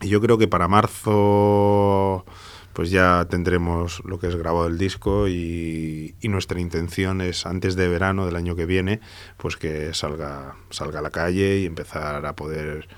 Y 0.00 0.08
yo 0.08 0.20
creo 0.20 0.38
que 0.38 0.48
para 0.48 0.68
marzo 0.68 2.24
pues 2.72 2.90
ya 2.90 3.26
tendremos 3.28 4.02
lo 4.06 4.18
que 4.18 4.28
es 4.28 4.34
grabado 4.36 4.66
el 4.66 4.78
disco 4.78 5.28
y, 5.28 6.14
y 6.22 6.28
nuestra 6.28 6.58
intención 6.58 7.20
es 7.20 7.44
antes 7.44 7.76
de 7.76 7.86
verano 7.86 8.24
del 8.24 8.34
año 8.34 8.56
que 8.56 8.64
viene 8.64 9.00
pues 9.36 9.58
que 9.58 9.92
salga 9.92 10.56
salga 10.70 11.00
a 11.00 11.02
la 11.02 11.10
calle 11.10 11.58
y 11.58 11.66
empezar 11.66 12.24
a 12.24 12.34
poder 12.34 12.88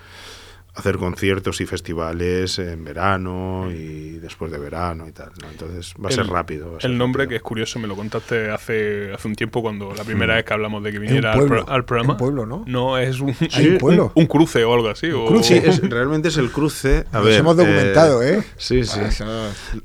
hacer 0.77 0.97
conciertos 0.99 1.61
y 1.61 1.67
festivales 1.67 2.59
en 2.59 2.83
verano 2.85 3.69
y 3.71 4.19
después 4.19 4.51
de 4.51 4.59
verano 4.59 5.07
y 5.07 5.13
tal 5.13 5.31
¿no? 5.41 5.49
entonces 5.49 5.95
va 6.05 6.09
a 6.09 6.13
ser 6.13 6.25
El- 6.25 6.29
rápido 6.31 6.73
va 6.73 6.79
a 6.79 6.81
ser 6.81 6.91
El 6.91 6.99
nombre, 6.99 7.23
que 7.23 7.27
rápido. 7.27 7.37
es 7.37 7.43
curioso, 7.43 7.79
me 7.79 7.87
lo 7.87 7.95
contaste 7.95 8.51
hace, 8.51 9.13
hace 9.13 9.29
un 9.29 9.37
tiempo 9.37 9.63
cuando 9.63 9.95
la 9.95 10.03
primera 10.03 10.35
Mm. 10.35 10.37
vez 10.37 10.45
que 10.45 10.53
hablamos 10.53 10.83
de 10.83 10.91
que 10.91 10.99
un 10.99 11.03
viniera 11.07 11.33
al, 11.33 11.47
pro- 11.47 11.69
al 11.69 11.85
programa. 11.85 12.13
un 12.15 12.19
pueblo, 12.19 12.47
¿no? 12.47 12.65
No, 12.67 12.99
es 12.99 13.21
un, 13.21 13.35
Hay 13.55 13.69
un 13.69 13.79
pueblo. 13.79 14.11
un 14.17 14.27
cruce 14.27 14.65
o 14.65 14.75
algo 14.75 14.89
así. 14.89 15.11
o- 15.13 15.43
Sí, 15.45 15.55
es- 15.55 15.81
realmente 15.89 16.29
es 16.29 16.37
el 16.39 16.51
cruce 16.51 17.05
a 17.13 17.19
Nos 17.19 17.27
ver, 17.27 17.39
hemos 17.41 17.57
documentado, 17.57 18.23
¿eh? 18.23 18.43
sí 18.57 18.83
sí 18.85 18.99
Ah, 19.01 19.07
eso- 19.09 19.25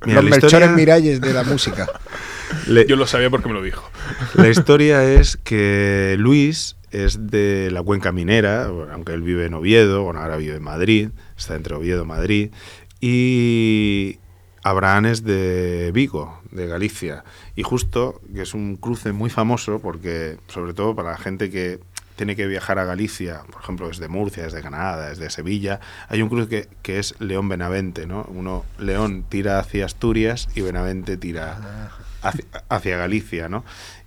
Mira, 0.05 0.21
los 0.23 0.37
historia- 0.37 0.67
Miralles 0.71 1.21
de 1.21 1.33
la 1.33 1.43
música. 1.43 1.87
Le- 2.67 2.87
Yo 2.87 2.95
lo 2.95 3.05
sabía 3.05 3.29
porque 3.29 3.47
me 3.47 3.53
lo 3.53 3.61
dijo. 3.61 3.87
La 4.33 4.49
historia 4.49 5.03
es 5.03 5.37
que 5.37 6.15
Luis 6.17 6.77
es 6.91 7.27
de 7.27 7.69
la 7.71 7.83
cuenca 7.83 8.11
minera, 8.11 8.65
aunque 8.65 9.13
él 9.13 9.21
vive 9.21 9.45
en 9.45 9.53
Oviedo, 9.53 10.03
bueno, 10.03 10.21
ahora 10.21 10.37
vive 10.37 10.55
en 10.55 10.63
Madrid, 10.63 11.09
está 11.37 11.55
entre 11.55 11.75
Oviedo 11.75 12.03
y 12.03 12.07
Madrid, 12.07 12.51
y 13.01 14.19
Abraham 14.63 15.07
es 15.07 15.23
de 15.23 15.91
Vigo, 15.93 16.41
de 16.51 16.67
Galicia, 16.67 17.23
y 17.55 17.63
justo 17.63 18.21
que 18.33 18.41
es 18.41 18.53
un 18.53 18.75
cruce 18.75 19.11
muy 19.11 19.29
famoso 19.29 19.79
porque, 19.79 20.37
sobre 20.47 20.73
todo 20.73 20.95
para 20.95 21.11
la 21.11 21.17
gente 21.17 21.49
que 21.49 21.79
tiene 22.19 22.35
que 22.35 22.47
viajar 22.47 22.79
a 22.79 22.83
Galicia, 22.83 23.43
por 23.49 23.61
ejemplo, 23.61 23.87
desde 23.87 24.09
Murcia, 24.09 24.43
desde 24.43 24.59
Granada, 24.59 25.07
desde 25.07 25.29
Sevilla, 25.29 25.79
hay 26.09 26.21
un 26.21 26.27
cruce 26.27 26.49
que, 26.49 26.67
que 26.81 26.99
es 26.99 27.15
León-Benavente, 27.19 28.07
¿no? 28.07 28.25
Uno, 28.27 28.65
León 28.77 29.23
tira 29.29 29.57
hacia 29.57 29.85
Asturias 29.85 30.49
y 30.53 30.59
Benavente 30.59 31.15
tira 31.15 31.91
hacia, 32.21 32.43
hacia 32.67 32.97
Galicia, 32.97 33.47
¿no? 33.47 33.63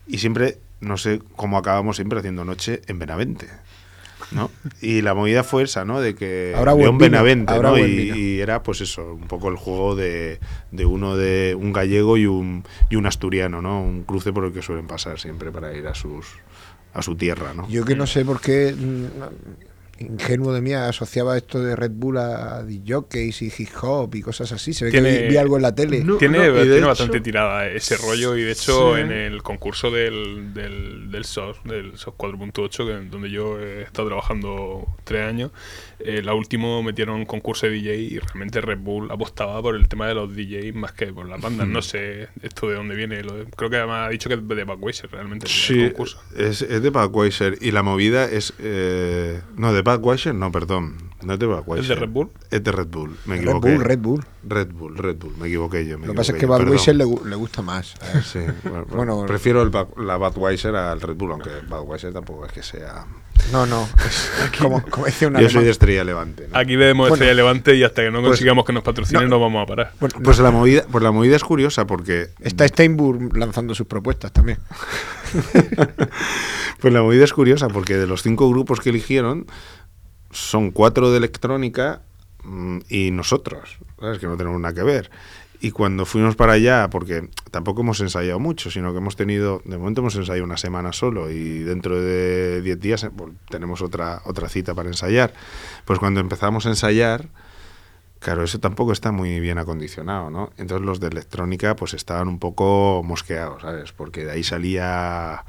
Y 0.06 0.18
siempre, 0.18 0.58
no 0.82 0.98
sé 0.98 1.20
cómo 1.36 1.56
acabamos 1.56 1.96
siempre 1.96 2.18
haciendo 2.18 2.44
noche 2.44 2.82
en 2.86 2.98
Benavente. 2.98 3.48
¿no? 4.30 4.50
Y 4.80 5.02
la 5.02 5.14
movida 5.14 5.44
fue 5.44 5.64
esa, 5.64 5.84
¿no? 5.84 6.00
De 6.00 6.14
que 6.14 6.54
buen 6.54 6.78
León 6.78 6.98
vino, 6.98 7.10
Benavente, 7.10 7.58
¿no? 7.60 7.78
Y, 7.78 8.12
y 8.12 8.40
era 8.40 8.62
pues 8.62 8.80
eso, 8.80 9.14
un 9.14 9.26
poco 9.26 9.48
el 9.48 9.56
juego 9.56 9.94
de, 9.94 10.38
de 10.70 10.86
uno 10.86 11.16
de 11.16 11.54
un 11.58 11.72
gallego 11.72 12.16
y 12.16 12.26
un, 12.26 12.64
y 12.88 12.96
un 12.96 13.06
asturiano, 13.06 13.60
¿no? 13.60 13.82
Un 13.82 14.04
cruce 14.04 14.32
por 14.32 14.44
el 14.44 14.52
que 14.52 14.62
suelen 14.62 14.86
pasar 14.86 15.18
siempre 15.18 15.50
para 15.50 15.74
ir 15.74 15.86
a 15.86 15.94
sus 15.94 16.26
a 16.94 17.02
su 17.02 17.14
tierra, 17.14 17.54
¿no? 17.54 17.68
Yo 17.68 17.84
que 17.84 17.96
no 17.96 18.06
sé 18.06 18.24
por 18.24 18.40
qué 18.40 18.74
mm, 18.76 19.06
ingenuo 19.98 20.52
de 20.52 20.60
mí 20.60 20.72
asociaba 20.72 21.36
esto 21.36 21.62
de 21.62 21.76
Red 21.76 21.92
Bull 21.94 22.18
a 22.18 22.64
jockeys 22.86 23.40
y 23.42 23.52
hip 23.56 23.68
hop 23.82 24.14
y 24.14 24.22
cosas 24.22 24.50
así. 24.50 24.72
Se 24.72 24.86
ve 24.86 24.90
Tiene- 24.90 25.10
que 25.16 25.22
vi, 25.24 25.28
vi 25.28 25.36
algo 25.36 25.56
en 25.56 25.62
la 25.62 25.74
tele. 25.74 26.02
No, 26.02 26.16
tiene 26.16 26.38
no, 26.38 26.54
tiene 26.54 26.76
hecho- 26.78 26.86
bastante 26.88 27.20
tirada 27.20 27.68
ese 27.68 27.96
rollo 27.98 28.36
y 28.36 28.42
de 28.42 28.52
hecho 28.52 28.94
Sí. 28.96 29.00
en 29.02 29.12
el 29.12 29.42
concurso 29.42 29.90
del, 29.90 30.52
del, 30.54 31.10
del 31.10 31.24
SOS, 31.24 31.58
del 31.64 31.92
SOS 31.98 32.14
4.8, 32.16 32.86
que- 32.86 33.08
donde 33.08 33.30
yo 33.30 33.60
he 33.60 33.82
estado 33.82 34.08
trabajando 34.08 34.86
tres 35.04 35.26
años, 35.28 35.50
eh, 36.00 36.20
la 36.22 36.34
última 36.34 36.82
metieron 36.82 37.16
un 37.16 37.26
concurso 37.26 37.66
de 37.66 37.72
DJ 37.72 37.94
y 37.96 38.18
realmente 38.18 38.60
Red 38.60 38.78
Bull 38.78 39.10
apostaba 39.10 39.62
por 39.62 39.76
el 39.76 39.86
tema 39.88 40.08
de 40.08 40.14
los 40.14 40.34
DJs 40.34 40.74
más 40.74 40.92
que 40.92 41.06
por 41.12 41.28
las 41.28 41.40
bandas. 41.40 41.68
No 41.68 41.80
sé 41.82 42.28
esto 42.42 42.68
de 42.68 42.74
dónde 42.74 42.96
viene. 42.96 43.22
lo 43.22 43.36
de- 43.36 43.44
creo 43.44 43.70
que 43.70 43.76
además 43.76 44.08
ha 44.08 44.10
dicho 44.10 44.28
que 44.28 44.34
es 44.36 44.48
de 44.48 44.64
Budweiser 44.64 45.10
realmente 45.10 45.46
el 45.46 45.52
Sí, 45.52 45.84
concurso. 45.90 46.20
es, 46.36 46.62
es 46.62 46.82
de 46.82 46.90
Budweiser 46.90 47.58
y 47.60 47.70
la 47.70 47.82
movida 47.82 48.24
es... 48.24 48.52
eh, 48.58 49.40
no, 49.56 49.72
de 49.72 49.81
Budweiser, 49.82 50.34
no, 50.34 50.50
perdón. 50.50 51.11
No 51.24 51.34
es 51.34 51.38
de 51.38 51.46
Budweiser. 51.46 51.82
¿Es 51.82 51.88
de 51.88 51.94
Red 51.94 52.08
Bull? 52.10 52.30
Es 52.50 52.64
de 52.64 52.72
Red 52.72 52.86
Bull, 52.88 53.16
me 53.26 53.36
Red 53.36 53.42
equivoqué. 53.42 53.70
Bull, 53.74 53.84
Red 53.84 53.98
Bull. 53.98 54.24
Red 54.44 54.68
Bull, 54.72 54.96
Red 54.98 55.16
Bull, 55.16 55.36
me 55.38 55.46
equivoqué 55.46 55.86
yo. 55.86 55.98
me 55.98 56.06
Lo 56.06 56.12
que 56.12 56.16
pasa 56.16 56.32
es 56.32 56.38
que 56.38 56.46
Budweiser 56.46 56.96
le, 56.96 57.04
le 57.04 57.36
gusta 57.36 57.62
más. 57.62 57.94
¿sabes? 58.00 58.26
Sí, 58.32 58.40
bueno, 58.64 58.86
Bueno, 58.90 59.24
prefiero 59.26 59.62
el, 59.62 59.70
la 60.04 60.16
Budweiser 60.16 60.74
al 60.74 61.00
Red 61.00 61.14
Bull, 61.16 61.32
aunque 61.32 61.50
Budweiser 61.68 62.12
tampoco 62.12 62.46
es 62.46 62.52
que 62.52 62.62
sea... 62.62 63.04
No, 63.50 63.66
no. 63.66 63.88
es 64.04 64.50
como, 64.60 64.82
como 64.82 65.06
decía 65.06 65.26
un 65.28 65.36
Yo 65.36 65.48
soy 65.48 65.64
de 65.64 65.70
Estrella 65.70 66.04
Levante. 66.04 66.46
¿no? 66.50 66.58
Aquí 66.58 66.76
vemos 66.76 67.04
Bueno. 67.08 67.14
Estrella 67.16 67.34
Levante 67.34 67.74
y 67.74 67.82
hasta 67.82 68.02
que 68.02 68.10
no 68.10 68.20
Pues- 68.20 68.30
consigamos 68.30 68.64
que 68.64 68.72
nos 68.72 68.82
patrocinen 68.84 69.24
no. 69.24 69.30
no 69.30 69.40
vamos 69.40 69.62
a 69.62 69.66
parar. 69.66 69.92
Bueno, 70.00 70.14
Pues 70.22 70.38
la 70.38 70.50
movida, 70.50 70.84
pues 70.90 71.02
la 71.02 71.10
movida 71.10 71.36
es 71.36 71.42
curiosa 71.44 71.86
porque 71.86 72.28
está 72.40 72.66
Steinburg 72.68 73.36
lanzando 73.36 73.74
sus 73.74 73.86
propuestas 73.86 74.32
también. 74.32 74.58
pues 76.80 76.92
la 76.92 77.02
movida 77.02 77.24
es 77.24 77.32
curiosa 77.32 77.68
porque 77.68 77.96
de 77.96 78.06
los 78.06 78.22
cinco 78.22 78.48
grupos 78.50 78.80
que 78.80 78.90
eligieron 78.90 79.46
son 80.32 80.70
cuatro 80.72 81.10
de 81.12 81.18
electrónica 81.18 82.02
mm, 82.42 82.78
y 82.88 83.10
nosotros, 83.12 83.78
¿sabes? 84.00 84.18
Que 84.18 84.26
no 84.26 84.36
tenemos 84.36 84.60
nada 84.60 84.74
que 84.74 84.82
ver. 84.82 85.10
Y 85.60 85.70
cuando 85.70 86.04
fuimos 86.06 86.34
para 86.34 86.54
allá, 86.54 86.88
porque 86.90 87.28
tampoco 87.52 87.82
hemos 87.82 88.00
ensayado 88.00 88.40
mucho, 88.40 88.68
sino 88.68 88.90
que 88.90 88.98
hemos 88.98 89.14
tenido, 89.14 89.62
de 89.64 89.78
momento 89.78 90.00
hemos 90.00 90.16
ensayado 90.16 90.44
una 90.44 90.56
semana 90.56 90.92
solo 90.92 91.30
y 91.30 91.60
dentro 91.60 92.00
de 92.00 92.60
10 92.62 92.80
días 92.80 93.04
eh, 93.04 93.10
vol- 93.10 93.36
tenemos 93.48 93.80
otra, 93.80 94.22
otra 94.24 94.48
cita 94.48 94.74
para 94.74 94.88
ensayar. 94.88 95.32
Pues 95.84 96.00
cuando 96.00 96.18
empezamos 96.20 96.66
a 96.66 96.70
ensayar, 96.70 97.28
Claro, 98.18 98.44
eso 98.44 98.60
tampoco 98.60 98.92
está 98.92 99.10
muy 99.10 99.40
bien 99.40 99.58
acondicionado, 99.58 100.30
¿no? 100.30 100.50
Entonces 100.56 100.86
los 100.86 101.00
de 101.00 101.08
electrónica 101.08 101.74
pues 101.74 101.92
estaban 101.92 102.28
un 102.28 102.38
poco 102.38 103.02
mosqueados, 103.04 103.62
¿sabes? 103.62 103.90
Porque 103.90 104.24
de 104.24 104.30
ahí 104.30 104.44
salía 104.44 105.44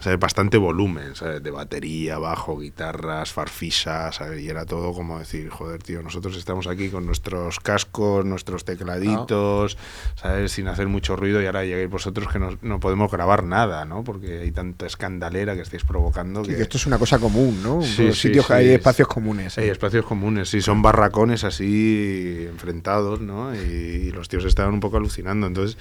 ¿sabes? 0.00 0.18
bastante 0.18 0.56
volumen, 0.58 1.14
¿sabes? 1.14 1.42
De 1.42 1.50
batería, 1.50 2.18
bajo, 2.18 2.58
guitarras, 2.58 3.32
farfisas, 3.32 4.16
¿sabes? 4.16 4.40
Y 4.42 4.48
era 4.48 4.64
todo 4.66 4.92
como 4.92 5.18
decir, 5.18 5.48
joder, 5.50 5.82
tío, 5.82 6.02
nosotros 6.02 6.36
estamos 6.36 6.66
aquí 6.66 6.88
con 6.88 7.06
nuestros 7.06 7.60
cascos, 7.60 8.24
nuestros 8.24 8.64
tecladitos, 8.64 9.76
¿sabes? 10.16 10.52
Sin 10.52 10.68
hacer 10.68 10.88
mucho 10.88 11.16
ruido 11.16 11.42
y 11.42 11.46
ahora 11.46 11.64
llegáis 11.64 11.90
vosotros 11.90 12.32
que 12.32 12.38
no, 12.38 12.58
no 12.62 12.80
podemos 12.80 13.10
grabar 13.10 13.44
nada, 13.44 13.84
¿no? 13.84 14.04
Porque 14.04 14.40
hay 14.40 14.50
tanta 14.52 14.86
escandalera 14.86 15.54
que 15.54 15.62
estáis 15.62 15.84
provocando 15.84 16.42
Y 16.42 16.48
que... 16.48 16.56
que 16.56 16.62
esto 16.62 16.76
es 16.76 16.86
una 16.86 16.98
cosa 16.98 17.18
común, 17.18 17.62
¿no? 17.62 17.82
Sí, 17.82 18.06
Los 18.06 18.16
sí, 18.18 18.28
sitios 18.28 18.46
sí, 18.46 18.52
hay 18.52 18.66
es- 18.68 18.72
espacios 18.74 19.08
comunes. 19.08 19.58
¿eh? 19.58 19.62
Hay 19.62 19.68
espacios 19.68 20.04
comunes, 20.04 20.48
sí, 20.48 20.60
son 20.60 20.82
barracones 20.82 21.44
así 21.44 22.46
enfrentados, 22.48 23.20
¿no? 23.20 23.54
Y, 23.54 24.10
los 24.12 24.28
tíos 24.28 24.44
estaban 24.44 24.74
un 24.74 24.80
poco 24.80 24.96
alucinando. 24.96 25.46
Entonces, 25.46 25.76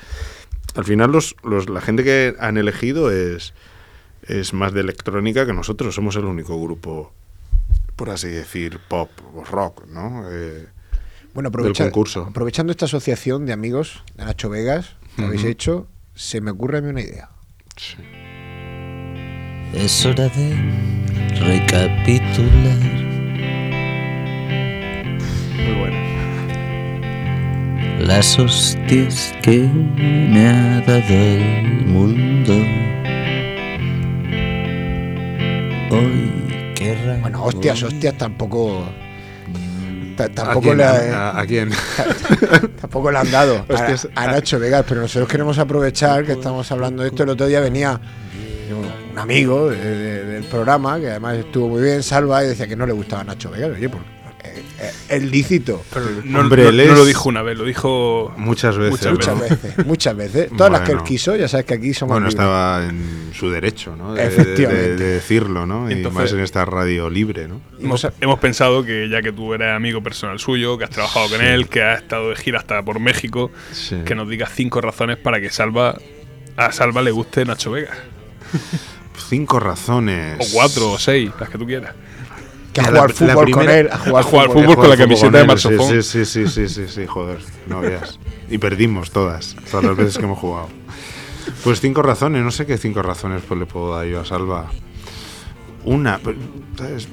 al 0.75 0.83
final 0.83 1.11
los, 1.11 1.35
los- 1.43 1.69
la 1.69 1.81
gente 1.81 2.03
que 2.03 2.35
han 2.39 2.57
elegido 2.57 3.09
es, 3.11 3.53
es 4.27 4.53
más 4.53 4.73
de 4.73 4.81
electrónica 4.81 5.45
que 5.45 5.53
nosotros. 5.53 5.95
Somos 5.95 6.15
el 6.15 6.25
único 6.25 6.61
grupo, 6.61 7.13
por 7.95 8.09
así 8.09 8.27
decir, 8.27 8.79
pop 8.87 9.09
o 9.35 9.43
rock, 9.43 9.85
¿no? 9.87 10.23
Eh, 10.31 10.67
Bueno, 11.33 11.49
del 11.49 11.59
aprovecha- 11.59 11.83
concurso. 11.85 12.23
aprovechando 12.29 12.71
esta 12.71 12.85
asociación 12.85 13.45
de 13.45 13.53
amigos 13.53 14.03
de 14.15 14.25
Nacho 14.25 14.49
Vegas 14.49 14.95
que 15.15 15.23
habéis 15.25 15.43
hecho, 15.43 15.87
se 16.15 16.41
me 16.41 16.51
ocurre 16.51 16.79
a 16.79 16.81
mí 16.81 16.89
una 16.89 17.01
idea. 17.01 17.29
sí. 17.75 17.97
Es 19.73 20.05
hora 20.05 20.29
de 20.29 20.55
recapitular 21.41 22.77
Muy 25.57 25.73
bueno. 25.77 25.97
las 27.99 28.39
hostias 28.39 29.33
que 29.43 29.59
me 29.59 30.47
ha 30.47 30.81
dado 30.81 31.03
el 31.09 31.85
mundo. 31.85 32.53
Hoy 35.91 36.73
querrá. 36.75 37.17
Bueno, 37.21 37.43
hostias, 37.43 37.81
hostias, 37.83 38.17
tampoco. 38.17 38.83
ta- 40.17 40.25
¿A 40.25 40.29
Tampoco 40.29 40.61
quién? 40.61 40.77
le, 40.77 40.83
¿A- 40.83 41.29
a- 41.29 41.39
a 41.41 41.45
quién? 41.45 41.69
tampoco 42.81 43.11
le 43.11 43.17
han 43.19 43.31
dado 43.31 43.65
a- 43.69 43.73
Hostias, 43.73 44.07
a, 44.15 44.23
a- 44.23 44.27
Nacho 44.31 44.59
Vegas, 44.59 44.83
pero 44.87 45.01
nosotros 45.01 45.29
queremos 45.29 45.57
aprovechar 45.59 46.25
que 46.25 46.33
estamos 46.33 46.71
hablando 46.71 47.03
de 47.03 47.09
esto. 47.09 47.23
El 47.23 47.29
otro 47.29 47.45
día 47.47 47.59
venía 47.59 47.99
un, 49.11 49.17
amigo 49.17 49.69
de- 49.69 49.77
de- 49.77 50.23
del 50.25 50.43
programa, 50.45 50.99
que 50.99 51.09
además 51.11 51.37
estuvo 51.37 51.69
muy 51.69 51.81
bien, 51.81 52.03
Salva, 52.03 52.43
y 52.43 52.47
decía 52.47 52.67
que 52.67 52.75
no 52.75 52.85
le 52.85 52.93
gustaba 52.93 53.23
Nacho 53.23 53.49
Vegas. 53.51 53.71
Oye, 53.75 53.89
pues 53.89 54.03
eh, 54.79 54.91
es 55.09 55.23
lícito. 55.23 55.83
No, 56.23 56.39
Hombre, 56.41 56.63
no- 56.65 56.71
lo 56.71 57.05
dijo 57.05 57.29
una 57.29 57.41
vez, 57.41 57.57
lo 57.57 57.63
dijo 57.65 58.33
Muchas 58.37 58.77
veces. 58.77 59.11
Muchas 59.11 59.39
veces, 59.39 59.85
muchas 59.85 60.15
veces. 60.15 60.49
Todas 60.57 60.71
las 60.71 60.81
que 60.81 60.91
él 60.91 61.03
quiso, 61.03 61.35
ya 61.35 61.47
sabes 61.47 61.65
que 61.65 61.73
aquí 61.75 61.93
somos 61.93 62.13
Bueno, 62.15 62.27
libres. 62.27 62.35
estaba 62.43 62.85
en 62.85 63.31
su 63.33 63.49
derecho, 63.49 63.95
¿no? 63.95 64.13
De, 64.13 64.25
Efectivamente. 64.25 64.89
de- 64.89 64.95
de 64.97 65.05
decirlo, 65.15 65.65
¿no? 65.65 65.89
Y 65.89 65.93
Entonces- 65.93 66.21
más 66.21 66.31
en 66.33 66.39
esta 66.41 66.65
radio 66.65 67.09
libre, 67.09 67.47
¿no? 67.47 67.61
Hemos, 67.79 68.07
hemos 68.21 68.39
pensado 68.39 68.83
que 68.83 69.09
ya 69.09 69.21
que 69.21 69.31
tú 69.31 69.53
eres 69.53 69.73
amigo 69.73 70.01
personal 70.03 70.39
suyo, 70.39 70.77
que 70.77 70.83
has 70.83 70.89
trabajado 70.91 71.29
con 71.29 71.41
él, 71.41 71.67
que 71.69 71.81
has 71.83 72.01
estado 72.01 72.29
de 72.29 72.35
gira 72.35 72.59
hasta 72.59 72.83
por 72.83 72.99
México, 72.99 73.51
Sí. 73.71 73.97
que 74.05 74.15
nos 74.15 74.29
digas 74.29 74.51
cinco 74.55 74.81
razones 74.81 75.17
para 75.17 75.39
que 75.41 75.49
Salva 75.49 75.97
a 76.55 76.71
Salva 76.71 77.01
le 77.01 77.11
guste 77.11 77.45
Nacho 77.45 77.71
Vega. 77.71 77.91
Cinco 79.29 79.59
razones. 79.59 80.37
O 80.39 80.53
cuatro 80.53 80.91
o 80.91 80.99
seis, 80.99 81.31
las 81.39 81.49
que 81.49 81.57
tú 81.57 81.65
quieras. 81.65 81.93
Que 82.83 82.87
a 82.89 82.91
jugar 82.91 83.09
la 83.09 83.15
fútbol 83.33 83.51
con 83.51 83.69
él, 83.69 83.89
a 83.91 83.97
jugar, 83.97 84.21
a 84.21 84.23
jugar 84.23 84.47
fútbol. 84.47 84.61
fútbol 84.63 84.75
con 84.77 84.89
la 84.89 84.97
camiseta 84.97 85.31
con 85.31 85.39
de 85.41 85.47
Marsofón. 85.47 85.87
Sí, 85.89 86.03
sí, 86.03 86.25
sí, 86.25 86.47
sí, 86.47 86.69
sí, 86.69 86.87
sí, 86.87 87.05
joder, 87.05 87.39
no 87.67 87.81
veas. 87.81 88.19
Y 88.49 88.57
perdimos 88.57 89.11
todas, 89.11 89.55
todas 89.69 89.85
las 89.85 89.95
veces 89.97 90.17
que 90.17 90.23
hemos 90.25 90.39
jugado. 90.39 90.69
Pues 91.63 91.79
cinco 91.81 92.01
razones, 92.01 92.43
no 92.43 92.51
sé 92.51 92.65
qué 92.65 92.77
cinco 92.77 93.01
razones 93.01 93.41
pues 93.47 93.59
le 93.59 93.65
puedo 93.65 93.95
dar 93.95 94.05
yo 94.05 94.19
a 94.21 94.25
Salva. 94.25 94.67
Una, 95.85 96.19
pero, 96.23 96.37
¿sabes? 96.77 97.07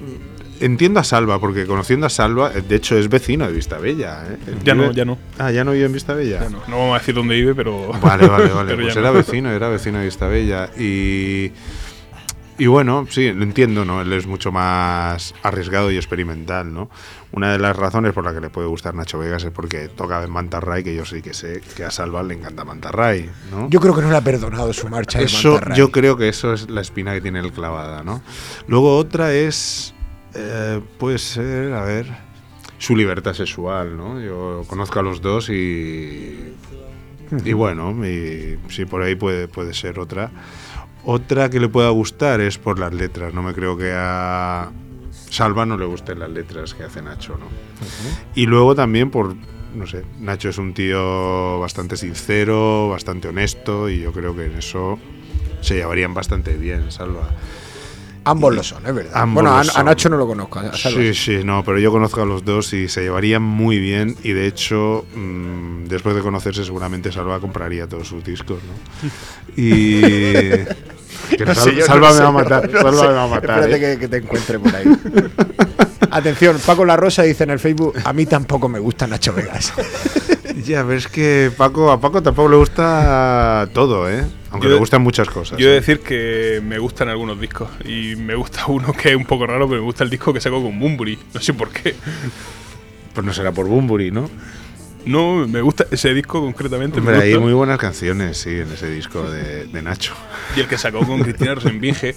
Entiendo 0.60 1.00
a 1.00 1.04
Salva, 1.04 1.38
porque 1.40 1.66
conociendo 1.66 2.06
a 2.06 2.10
Salva, 2.10 2.52
eh, 2.54 2.62
de 2.66 2.76
hecho 2.76 2.96
es 2.96 3.08
vecino 3.08 3.46
de 3.46 3.52
Vistabella. 3.52 4.24
¿eh? 4.28 4.36
Ya 4.64 4.74
no, 4.74 4.84
Vive- 4.84 4.94
ya 4.94 5.04
no. 5.04 5.18
Ah, 5.38 5.50
ya 5.50 5.64
no 5.64 5.72
vive 5.72 5.86
en 5.86 5.92
Vistabella. 5.92 6.40
Ya 6.40 6.48
no, 6.48 6.62
no 6.68 6.78
vamos 6.78 6.96
a 6.96 6.98
decir 7.00 7.14
dónde 7.14 7.34
vive, 7.34 7.54
pero. 7.54 7.88
Vale, 8.00 8.26
vale, 8.26 8.48
vale. 8.54 8.74
pues 8.76 8.96
era 8.96 9.08
no. 9.08 9.14
vecino, 9.14 9.50
era 9.50 9.68
vecino 9.68 9.98
de 9.98 10.04
Vistabella. 10.04 10.70
Y, 10.78 11.52
y 12.57 12.66
bueno, 12.66 13.07
sí, 13.11 13.32
lo 13.32 13.42
entiendo, 13.42 13.84
¿no? 13.84 14.00
Él 14.00 14.12
es 14.12 14.26
mucho 14.26 14.52
más 14.52 15.34
arriesgado 15.42 15.90
y 15.90 15.96
experimental, 15.96 16.72
¿no? 16.72 16.88
Una 17.32 17.52
de 17.52 17.59
las 17.59 17.76
razones 17.76 18.12
por 18.12 18.24
la 18.24 18.32
que 18.32 18.40
le 18.40 18.50
puede 18.50 18.68
gustar 18.68 18.94
Nacho 18.94 19.18
Vegas 19.18 19.42
es 19.42 19.50
porque 19.50 19.88
toca 19.88 20.22
en 20.22 20.30
Mantarray, 20.30 20.84
que 20.84 20.94
yo 20.94 21.05
sí 21.05 21.20
que 21.20 21.34
sé 21.34 21.61
que 21.76 21.84
a 21.84 21.90
Salva 21.90 22.22
le 22.22 22.34
encanta 22.34 22.64
Mantarray, 22.64 23.28
¿no? 23.50 23.68
Yo 23.70 23.80
creo 23.80 23.94
que 23.94 24.02
no 24.02 24.11
le 24.11 24.16
ha 24.16 24.20
perdonado 24.20 24.72
su 24.72 24.88
marcha 24.88 25.18
de 25.18 25.24
eso, 25.24 25.52
Mantarraya. 25.52 25.78
yo 25.78 25.90
creo 25.90 26.16
que 26.16 26.28
eso 26.28 26.52
es 26.52 26.70
la 26.70 26.80
espina 26.80 27.12
que 27.12 27.20
tiene 27.20 27.40
él 27.40 27.52
clavada, 27.52 28.05
¿no? 28.05 28.22
Luego 28.68 28.96
otra 28.96 29.32
es, 29.32 29.92
eh, 30.34 30.80
puede 30.98 31.18
ser, 31.18 31.72
a 31.72 31.82
ver, 31.82 32.07
su 32.78 32.94
libertad 32.94 33.34
sexual, 33.34 33.96
¿no? 33.96 34.20
Yo 34.20 34.64
conozco 34.68 35.00
a 35.00 35.02
los 35.02 35.20
dos 35.20 35.48
y, 35.48 36.55
y 37.44 37.52
bueno, 37.52 38.07
y, 38.07 38.59
sí, 38.68 38.84
por 38.84 39.02
ahí 39.02 39.16
puede, 39.16 39.48
puede 39.48 39.74
ser 39.74 39.98
otra. 39.98 40.30
Otra 41.07 41.50
que 41.50 41.61
le 41.61 41.68
pueda 41.68 41.90
gustar 41.90 42.40
es 42.40 42.57
por 42.59 42.78
las 42.78 42.92
letras, 42.94 43.34
no 43.34 43.42
me 43.42 43.52
creo 43.52 43.76
que 43.76 43.92
a 43.94 44.70
Salva 45.30 45.66
no 45.66 45.76
le 45.76 45.84
gusten 45.84 46.18
las 46.18 46.30
letras 46.30 46.72
que 46.74 46.84
hace 46.84 47.02
Nacho, 47.02 47.36
¿no? 47.38 47.46
Y 48.34 48.46
luego 48.46 48.74
también 48.74 49.11
por, 49.11 49.34
no 49.74 49.86
sé, 49.86 50.02
Nacho 50.20 50.48
es 50.48 50.57
un 50.59 50.72
tío 50.72 51.59
bastante 51.61 51.96
sincero, 51.96 52.88
bastante 52.88 53.28
honesto 53.28 53.90
y 53.90 54.00
yo 54.00 54.12
creo 54.12 54.34
que 54.34 54.46
en 54.46 54.57
eso 54.57 54.98
se 55.61 55.74
llevarían 55.74 56.14
bastante 56.14 56.57
bien, 56.57 56.90
Salva. 56.90 57.28
Ambos 58.26 58.55
Y- 58.55 58.57
lo 58.57 58.62
son, 58.62 58.86
es 58.86 58.94
verdad. 58.94 59.12
ambos 59.14 59.42
bueno, 59.44 59.59
a. 59.74 59.82
Nacho 59.82 60.09
no 60.09 60.16
lo 60.16 60.26
conozco. 60.26 60.59
a 60.59 60.72
Sí, 60.72 61.12
sí, 61.12 61.40
no, 61.44 61.62
pero 61.62 61.78
yo 61.78 61.90
conozco 61.92 62.22
a 62.22 62.24
los 62.24 62.42
dos 62.42 62.72
y 62.72 62.88
se 62.88 63.02
llevarían 63.02 63.42
muy 63.42 63.78
bien 63.78 64.16
y 64.22 64.32
de 64.32 64.46
hecho, 64.46 65.05
mm, 65.14 65.84
después 65.84 66.14
de 66.16 66.22
conocerse 66.22 66.64
seguramente 66.64 67.12
Salva 67.12 67.38
compraría 67.40 67.86
todos 67.86 68.09
sus 68.09 68.24
discos, 68.24 68.61
¿no? 68.62 69.11
Y... 69.62 70.00
que 71.36 71.44
No 71.44 71.54
Sal- 71.54 71.64
sé, 71.64 71.74
yo 71.76 71.86
Salva 71.86 72.12
no 72.12 72.26
a 72.26 72.32
matar, 72.32 72.70
no 72.70 72.80
Salva 72.80 73.00
sé. 73.00 73.06
a 73.18 73.26
matar. 73.26 73.58
Espérate 73.60 73.76
¿eh? 73.76 73.94
que, 73.94 74.00
que 74.00 74.08
te 74.08 74.16
encuentre 74.18 74.58
por 74.58 74.74
ahí. 74.74 74.84
Atención, 76.10 76.58
Paco 76.64 76.84
La 76.84 76.96
Rosa 76.96 77.22
dice 77.22 77.44
en 77.44 77.50
el 77.50 77.58
Facebook, 77.58 77.94
a 78.04 78.12
mí 78.12 78.24
tampoco 78.26 78.68
me 78.68 78.78
gusta 78.78 79.06
Nacho 79.06 79.32
Vegas. 79.32 79.72
Ya 80.64 80.82
ves 80.84 81.08
que 81.08 81.50
Paco, 81.54 81.90
a 81.90 82.00
Paco 82.00 82.22
tampoco 82.22 82.48
le 82.48 82.56
gusta 82.56 83.68
todo, 83.74 84.08
¿eh? 84.08 84.24
Aunque 84.50 84.68
Yo- 84.68 84.74
le 84.74 84.78
gustan 84.78 85.02
muchas 85.02 85.28
cosas. 85.28 85.58
Yo 85.58 85.66
he 85.66 85.70
de 85.72 85.76
¿eh? 85.76 85.80
decir 85.80 86.00
que 86.00 86.62
me 86.64 86.78
gustan 86.78 87.08
algunos 87.08 87.38
discos. 87.40 87.68
Y 87.84 88.14
me 88.16 88.34
gusta 88.36 88.64
uno 88.68 88.92
que 88.92 89.10
es 89.10 89.16
un 89.16 89.24
poco 89.26 89.46
raro, 89.46 89.68
pero 89.68 89.80
me 89.80 89.84
gusta 89.84 90.04
el 90.04 90.10
disco 90.10 90.32
que 90.32 90.40
sacó 90.40 90.62
con 90.62 90.78
Bumburi. 90.78 91.18
No 91.34 91.40
sé 91.40 91.52
por 91.54 91.70
qué. 91.70 91.96
Pues 93.12 93.26
no 93.26 93.34
será 93.34 93.50
por 93.52 93.66
Bumburi, 93.66 94.10
¿no? 94.12 94.30
No, 95.07 95.46
me 95.46 95.61
gusta 95.61 95.86
ese 95.90 96.14
disco 96.14 96.40
concretamente. 96.40 96.98
Hombre, 96.98 97.16
hay 97.22 97.38
muy 97.38 97.52
buenas 97.52 97.78
canciones, 97.78 98.38
sí, 98.38 98.50
en 98.50 98.72
ese 98.72 98.88
disco 98.90 99.22
de, 99.30 99.66
de 99.66 99.82
Nacho. 99.82 100.14
Y 100.57 100.61
el 100.61 100.66
que 100.68 100.78
sacó 100.78 101.07
con 101.07 101.20
Cristina 101.22 101.55
Rosenbinge. 101.55 102.14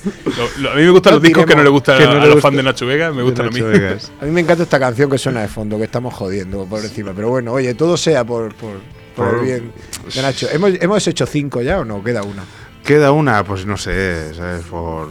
A 0.71 0.75
mí 0.75 0.81
me 0.83 0.89
gustan 0.91 1.11
No 1.13 1.15
los 1.17 1.23
discos 1.23 1.45
que 1.45 1.55
no 1.55 1.63
le 1.63 1.69
gustan 1.69 2.01
no 2.03 2.11
a 2.11 2.13
los 2.15 2.25
gusta- 2.35 2.41
fans 2.41 2.57
de 2.57 2.63
Nacho 2.63 2.85
Vega, 2.85 3.11
me 3.11 3.23
gustan 3.23 3.47
a 3.47 3.49
mí. 3.49 3.61
Vegas. 3.61 4.11
A 4.21 4.25
mí 4.25 4.31
me 4.31 4.41
encanta 4.41 4.63
esta 4.63 4.79
canción 4.79 5.09
que 5.09 5.17
suena 5.17 5.41
de 5.41 5.47
fondo, 5.47 5.77
que 5.77 5.83
estamos 5.83 6.13
jodiendo 6.13 6.65
por 6.65 6.79
encima. 6.83 7.13
Pero 7.13 7.29
bueno, 7.29 7.51
oye, 7.53 7.73
todo 7.73 7.97
sea 7.97 8.23
por, 8.23 8.53
por, 8.55 8.77
por 9.15 9.27
el 9.27 9.33
Por- 9.35 9.43
bien 9.43 9.71
de 10.15 10.21
Nacho. 10.21 10.47
¿Hemos, 10.51 10.71
¿Hemos 10.79 11.07
hecho 11.07 11.25
cinco 11.25 11.61
ya 11.61 11.79
o 11.79 11.85
no? 11.85 12.03
Queda 12.03 12.23
una. 12.23 12.43
Queda 12.85 13.11
una, 13.11 13.43
pues 13.43 13.65
no 13.65 13.75
sé, 13.75 14.33
¿sabes? 14.33 14.63
Por. 14.63 15.09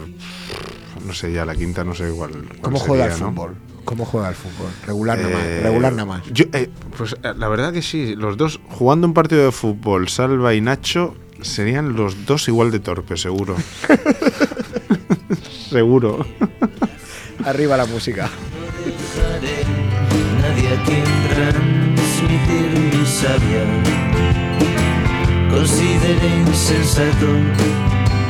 No 1.05 1.13
sé, 1.13 1.31
ya 1.31 1.45
la 1.45 1.53
quinta, 1.55 1.83
no 1.83 1.93
sé 1.93 2.07
igual. 2.07 2.31
cuál 2.31 2.59
¿Cómo 2.61 2.79
juega 2.79 3.05
el 3.05 3.11
fútbol? 3.11 3.55
¿Cómo 3.87 4.03
juega 4.03 4.27
el 4.27 4.35
fútbol? 4.35 4.69
Regular 4.85 5.17
nada 5.17 5.29
Eh, 5.29 5.33
más. 5.33 5.63
Regular 5.63 5.91
nada 5.93 6.05
más. 6.05 6.21
yo, 6.31 6.43
eh, 6.51 6.69
pues 6.97 7.13
eh, 7.23 7.33
la 7.37 7.47
verdad 7.47 7.71
que 7.71 7.81
sí, 7.81 8.15
los 8.17 8.35
dos, 8.35 8.59
jugando 8.69 9.07
un 9.07 9.13
partido 9.13 9.45
de 9.45 9.53
fútbol, 9.53 10.09
Salva 10.09 10.53
y 10.53 10.59
Nacho, 10.59 11.15
serían 11.41 11.95
los 11.95 12.25
dos 12.25 12.49
igual 12.49 12.69
de 12.71 12.79
torpes, 12.81 13.21
seguro. 13.21 13.55
seguro. 15.69 16.25
Arriba 17.45 17.77
la 17.77 17.85
música. 17.85 18.29
dejaré 18.85 19.63
nadie 20.41 20.67
a 20.67 20.83
quien 20.83 21.03
transmitir 21.29 22.99
mi 22.99 23.05
sabia. 23.05 23.63
Consideré 25.49 26.37
insensato 26.45 27.27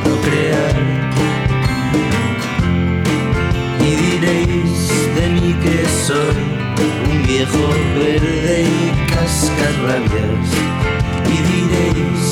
procrear. 0.04 1.08
Y 3.80 3.94
diréis 3.96 4.87
mí 5.48 5.54
que 5.62 5.86
soy 6.06 6.36
un 7.10 7.26
viejo 7.26 7.68
verde 7.96 8.64
y 8.64 9.12
cascarrabias. 9.12 10.48
Y 11.26 11.38
diréis 11.52 12.22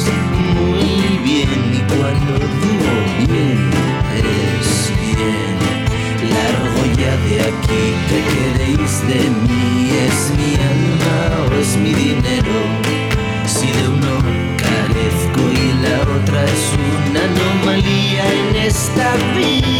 muy 0.54 1.18
bien, 1.24 1.60
y 1.72 1.80
cuando 1.92 2.32
digo 2.62 2.94
bien, 3.28 3.70
es 4.16 4.92
bien. 5.00 5.56
Largo 6.34 6.82
ya 7.00 7.14
de 7.26 7.36
aquí, 7.50 7.82
¿qué 8.08 8.20
queréis 8.32 8.92
de 9.08 9.20
mí? 9.44 9.90
¿Es 10.06 10.18
mi 10.38 10.52
alma 10.72 11.18
o 11.48 11.60
es 11.60 11.76
mi 11.76 11.92
dinero? 11.94 12.58
Si 13.46 13.66
de 13.66 13.88
uno 13.88 14.14
carezco 14.56 15.42
y 15.52 15.72
la 15.84 15.98
otra 16.16 16.44
es 16.44 16.64
una 17.08 17.20
anomalía 17.24 18.24
en 18.32 18.56
esta 18.56 19.14
vida, 19.36 19.75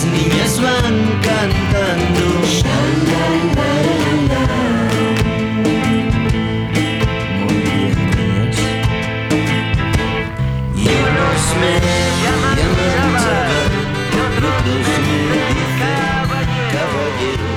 las 0.00 0.12
niñas 0.12 0.60
van 0.62 1.20
cantando. 1.20 2.26
Muy 7.40 7.54
bien, 7.54 7.96
niñas. 8.16 8.58
Y 10.76 10.88
unos 10.88 11.42
me 11.60 11.72
llaman 12.22 12.56
chaval, 12.56 13.72
otros 14.08 14.56
me 14.64 14.70
dicen 14.70 15.04
caballero. 15.80 17.50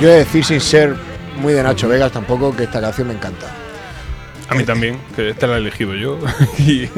Yo 0.00 0.08
he 0.08 0.12
de 0.12 0.18
decir, 0.18 0.44
sin 0.44 0.60
ser 0.60 0.96
muy 1.36 1.52
de 1.52 1.62
Nacho 1.62 1.88
Vegas 1.88 2.12
tampoco, 2.12 2.54
que 2.54 2.64
esta 2.64 2.80
canción 2.80 3.08
me 3.08 3.14
encanta. 3.14 3.48
A 4.48 4.54
mí 4.54 4.64
también, 4.64 5.00
que 5.16 5.30
esta 5.30 5.46
la 5.46 5.54
he 5.56 5.58
elegido 5.58 5.94
yo. 5.94 6.18
y 6.58 6.88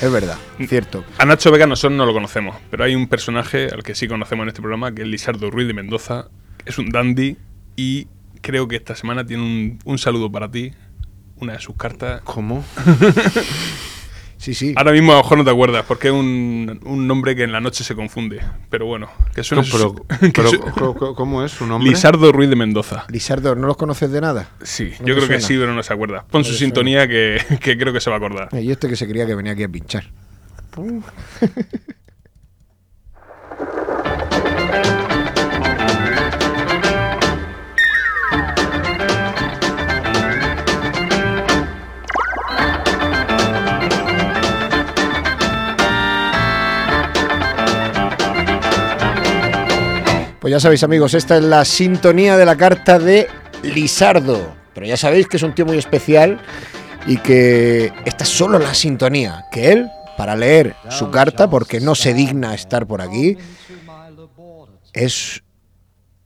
Es 0.00 0.10
verdad, 0.10 0.38
cierto. 0.66 1.04
a 1.18 1.26
Nacho 1.26 1.50
Vega 1.50 1.66
nosotros 1.66 1.96
no 1.96 2.06
lo 2.06 2.14
conocemos, 2.14 2.56
pero 2.70 2.84
hay 2.84 2.94
un 2.94 3.06
personaje 3.06 3.66
al 3.66 3.82
que 3.82 3.94
sí 3.94 4.08
conocemos 4.08 4.44
en 4.44 4.48
este 4.48 4.62
programa, 4.62 4.94
que 4.94 5.02
es 5.02 5.08
Lisardo 5.08 5.50
Ruiz 5.50 5.66
de 5.66 5.74
Mendoza. 5.74 6.28
Es 6.64 6.78
un 6.78 6.90
dandy 6.90 7.36
y 7.76 8.08
creo 8.40 8.66
que 8.66 8.76
esta 8.76 8.94
semana 8.94 9.26
tiene 9.26 9.42
un, 9.42 9.78
un 9.84 9.98
saludo 9.98 10.32
para 10.32 10.50
ti, 10.50 10.72
una 11.36 11.52
de 11.52 11.60
sus 11.60 11.76
cartas. 11.76 12.22
¿Cómo? 12.24 12.64
Sí, 14.40 14.54
sí. 14.54 14.72
Ahora 14.74 14.92
mismo 14.92 15.12
a 15.12 15.16
lo 15.16 15.22
mejor 15.22 15.36
no 15.36 15.44
te 15.44 15.50
acuerdas, 15.50 15.84
porque 15.86 16.08
es 16.08 16.14
un, 16.14 16.80
un 16.84 17.06
nombre 17.06 17.36
que 17.36 17.42
en 17.42 17.52
la 17.52 17.60
noche 17.60 17.84
se 17.84 17.94
confunde. 17.94 18.40
Pero 18.70 18.86
bueno, 18.86 19.10
que 19.34 19.44
suena... 19.44 19.62
pero, 19.70 19.94
que 20.20 20.30
pero, 20.30 20.48
su- 20.50 21.14
¿Cómo 21.14 21.44
es 21.44 21.52
su 21.52 21.66
nombre? 21.66 21.90
Lisardo 21.90 22.32
Ruiz 22.32 22.48
de 22.48 22.56
Mendoza. 22.56 23.04
Lisardo, 23.10 23.54
¿no 23.54 23.66
los 23.66 23.76
conoces 23.76 24.10
de 24.10 24.22
nada? 24.22 24.48
Sí, 24.62 24.92
¿No 25.00 25.08
yo 25.08 25.14
creo 25.16 25.28
que 25.28 25.40
sí, 25.42 25.58
pero 25.58 25.74
no 25.74 25.82
se 25.82 25.92
acuerda. 25.92 26.24
Pon 26.30 26.42
su 26.44 26.54
sintonía 26.54 27.06
que, 27.06 27.38
que 27.60 27.76
creo 27.76 27.92
que 27.92 28.00
se 28.00 28.08
va 28.08 28.16
a 28.16 28.18
acordar. 28.18 28.48
Eh, 28.52 28.62
Y 28.62 28.70
este 28.70 28.88
que 28.88 28.96
se 28.96 29.06
creía 29.06 29.26
que 29.26 29.34
venía 29.34 29.52
aquí 29.52 29.62
a 29.64 29.68
pinchar. 29.68 30.04
Pues 50.40 50.52
ya 50.52 50.60
sabéis 50.60 50.82
amigos, 50.82 51.12
esta 51.12 51.36
es 51.36 51.44
la 51.44 51.66
sintonía 51.66 52.38
de 52.38 52.46
la 52.46 52.56
carta 52.56 52.98
de 52.98 53.28
Lisardo. 53.62 54.54
Pero 54.72 54.86
ya 54.86 54.96
sabéis 54.96 55.26
que 55.28 55.36
es 55.36 55.42
un 55.42 55.54
tío 55.54 55.66
muy 55.66 55.76
especial 55.76 56.40
y 57.06 57.18
que 57.18 57.92
esta 58.06 58.24
es 58.24 58.30
solo 58.30 58.58
la 58.58 58.72
sintonía. 58.72 59.44
Que 59.52 59.72
él, 59.72 59.90
para 60.16 60.34
leer 60.36 60.76
su 60.88 61.10
carta, 61.10 61.50
porque 61.50 61.80
no 61.80 61.94
se 61.94 62.14
digna 62.14 62.54
estar 62.54 62.86
por 62.86 63.02
aquí, 63.02 63.36
es 64.94 65.42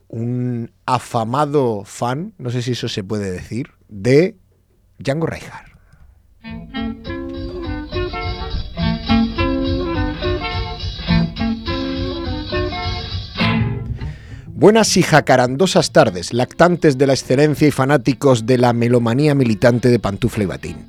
un 0.07 0.71
afamado 0.87 1.83
fan, 1.85 2.35
no 2.39 2.51
sé 2.51 2.63
si 2.63 2.73
eso 2.73 2.89
se 2.89 3.03
puede 3.03 3.33
decir, 3.33 3.71
de 3.89 4.37
Django 4.99 5.27
Reinhardt. 5.27 5.75
Buenas 14.65 14.97
y 14.97 15.03
jacarandosas 15.03 15.93
tardes, 15.93 16.33
lactantes 16.33 16.97
de 16.97 17.07
la 17.07 17.13
excelencia 17.13 17.69
y 17.69 17.71
fanáticos 17.71 18.47
de 18.47 18.57
la 18.57 18.73
melomanía 18.73 19.35
militante 19.35 19.91
de 19.91 19.99
Pantufla 19.99 20.45
y 20.45 20.47
Batín. 20.47 20.87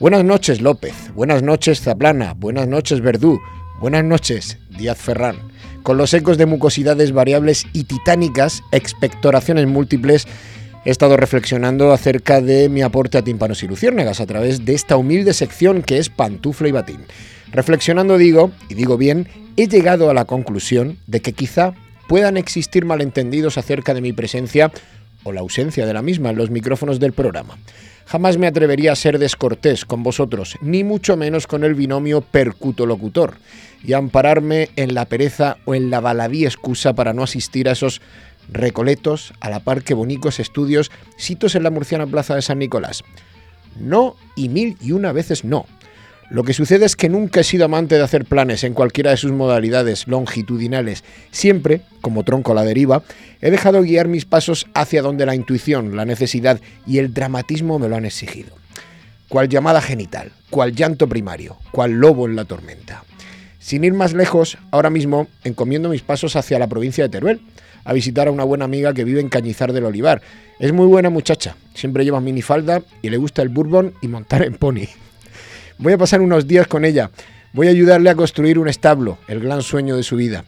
Buenas 0.00 0.24
noches, 0.24 0.62
López. 0.62 0.94
Buenas 1.14 1.42
noches, 1.42 1.82
Zaplana. 1.82 2.32
Buenas 2.32 2.66
noches, 2.66 3.02
Verdú. 3.02 3.38
Buenas 3.78 4.04
noches, 4.04 4.56
Díaz 4.70 4.96
Ferrán. 4.96 5.36
Con 5.82 5.98
los 5.98 6.14
ecos 6.14 6.38
de 6.38 6.46
mucosidades 6.46 7.12
variables 7.12 7.66
y 7.74 7.84
titánicas 7.84 8.62
expectoraciones 8.72 9.66
múltiples, 9.66 10.26
he 10.86 10.90
estado 10.90 11.18
reflexionando 11.18 11.92
acerca 11.92 12.40
de 12.40 12.70
mi 12.70 12.80
aporte 12.80 13.18
a 13.18 13.22
tímpanos 13.22 13.62
y 13.62 13.68
luciérnagas 13.68 14.18
a 14.22 14.26
través 14.26 14.64
de 14.64 14.72
esta 14.72 14.96
humilde 14.96 15.34
sección 15.34 15.82
que 15.82 15.98
es 15.98 16.08
Pantufla 16.08 16.68
y 16.68 16.72
Batín. 16.72 17.04
Reflexionando 17.52 18.16
digo, 18.16 18.50
y 18.70 18.74
digo 18.76 18.96
bien, 18.96 19.28
he 19.58 19.68
llegado 19.68 20.08
a 20.08 20.14
la 20.14 20.24
conclusión 20.24 20.96
de 21.06 21.20
que 21.20 21.34
quizá 21.34 21.74
puedan 22.08 22.36
existir 22.36 22.84
malentendidos 22.84 23.58
acerca 23.58 23.94
de 23.94 24.00
mi 24.00 24.12
presencia 24.12 24.72
o 25.22 25.32
la 25.32 25.40
ausencia 25.40 25.86
de 25.86 25.94
la 25.94 26.02
misma 26.02 26.30
en 26.30 26.36
los 26.36 26.50
micrófonos 26.50 26.98
del 26.98 27.12
programa. 27.12 27.58
Jamás 28.06 28.38
me 28.38 28.46
atrevería 28.46 28.92
a 28.92 28.96
ser 28.96 29.18
descortés 29.18 29.84
con 29.84 30.02
vosotros, 30.02 30.56
ni 30.62 30.82
mucho 30.82 31.16
menos 31.16 31.46
con 31.46 31.62
el 31.62 31.74
binomio 31.74 32.22
percuto-locutor, 32.22 33.34
y 33.84 33.92
ampararme 33.92 34.70
en 34.76 34.94
la 34.94 35.04
pereza 35.04 35.58
o 35.66 35.74
en 35.74 35.90
la 35.90 36.00
baladí 36.00 36.46
excusa 36.46 36.94
para 36.94 37.12
no 37.12 37.22
asistir 37.22 37.68
a 37.68 37.72
esos 37.72 38.00
recoletos, 38.50 39.34
a 39.40 39.50
la 39.50 39.60
par 39.60 39.82
que 39.82 39.92
bonicos 39.92 40.40
estudios, 40.40 40.90
sitos 41.18 41.54
en 41.54 41.62
la 41.62 41.70
murciana 41.70 42.06
plaza 42.06 42.34
de 42.34 42.42
San 42.42 42.58
Nicolás. 42.58 43.04
No 43.78 44.16
y 44.34 44.48
mil 44.48 44.78
y 44.80 44.92
una 44.92 45.12
veces 45.12 45.44
no. 45.44 45.66
Lo 46.30 46.44
que 46.44 46.52
sucede 46.52 46.84
es 46.84 46.94
que 46.94 47.08
nunca 47.08 47.40
he 47.40 47.44
sido 47.44 47.64
amante 47.64 47.94
de 47.94 48.02
hacer 48.02 48.26
planes 48.26 48.62
en 48.62 48.74
cualquiera 48.74 49.10
de 49.10 49.16
sus 49.16 49.32
modalidades 49.32 50.06
longitudinales. 50.06 51.02
Siempre, 51.30 51.80
como 52.02 52.22
tronco 52.22 52.52
a 52.52 52.54
la 52.54 52.64
deriva, 52.64 53.02
he 53.40 53.50
dejado 53.50 53.80
guiar 53.80 54.08
mis 54.08 54.26
pasos 54.26 54.66
hacia 54.74 55.00
donde 55.00 55.24
la 55.24 55.34
intuición, 55.34 55.96
la 55.96 56.04
necesidad 56.04 56.60
y 56.86 56.98
el 56.98 57.14
dramatismo 57.14 57.78
me 57.78 57.88
lo 57.88 57.96
han 57.96 58.04
exigido. 58.04 58.50
Cual 59.30 59.48
llamada 59.48 59.80
genital, 59.80 60.32
cual 60.50 60.74
llanto 60.74 61.08
primario, 61.08 61.56
cual 61.72 61.92
lobo 61.92 62.26
en 62.26 62.36
la 62.36 62.44
tormenta. 62.44 63.04
Sin 63.58 63.84
ir 63.84 63.94
más 63.94 64.12
lejos, 64.12 64.58
ahora 64.70 64.90
mismo 64.90 65.28
encomiendo 65.44 65.88
mis 65.88 66.02
pasos 66.02 66.36
hacia 66.36 66.58
la 66.58 66.66
provincia 66.66 67.04
de 67.04 67.10
Teruel, 67.10 67.40
a 67.84 67.94
visitar 67.94 68.28
a 68.28 68.32
una 68.32 68.44
buena 68.44 68.66
amiga 68.66 68.92
que 68.92 69.04
vive 69.04 69.20
en 69.20 69.30
Cañizar 69.30 69.72
del 69.72 69.86
Olivar. 69.86 70.20
Es 70.58 70.74
muy 70.74 70.86
buena 70.86 71.08
muchacha, 71.08 71.56
siempre 71.72 72.04
lleva 72.04 72.20
minifalda 72.20 72.82
y 73.00 73.08
le 73.08 73.16
gusta 73.16 73.40
el 73.40 73.48
bourbon 73.48 73.94
y 74.02 74.08
montar 74.08 74.42
en 74.42 74.54
pony. 74.54 74.88
Voy 75.78 75.92
a 75.92 75.98
pasar 75.98 76.20
unos 76.20 76.48
días 76.48 76.66
con 76.66 76.84
ella, 76.84 77.10
voy 77.52 77.68
a 77.68 77.70
ayudarle 77.70 78.10
a 78.10 78.16
construir 78.16 78.58
un 78.58 78.68
establo, 78.68 79.18
el 79.28 79.40
gran 79.40 79.62
sueño 79.62 79.96
de 79.96 80.02
su 80.02 80.16
vida. 80.16 80.44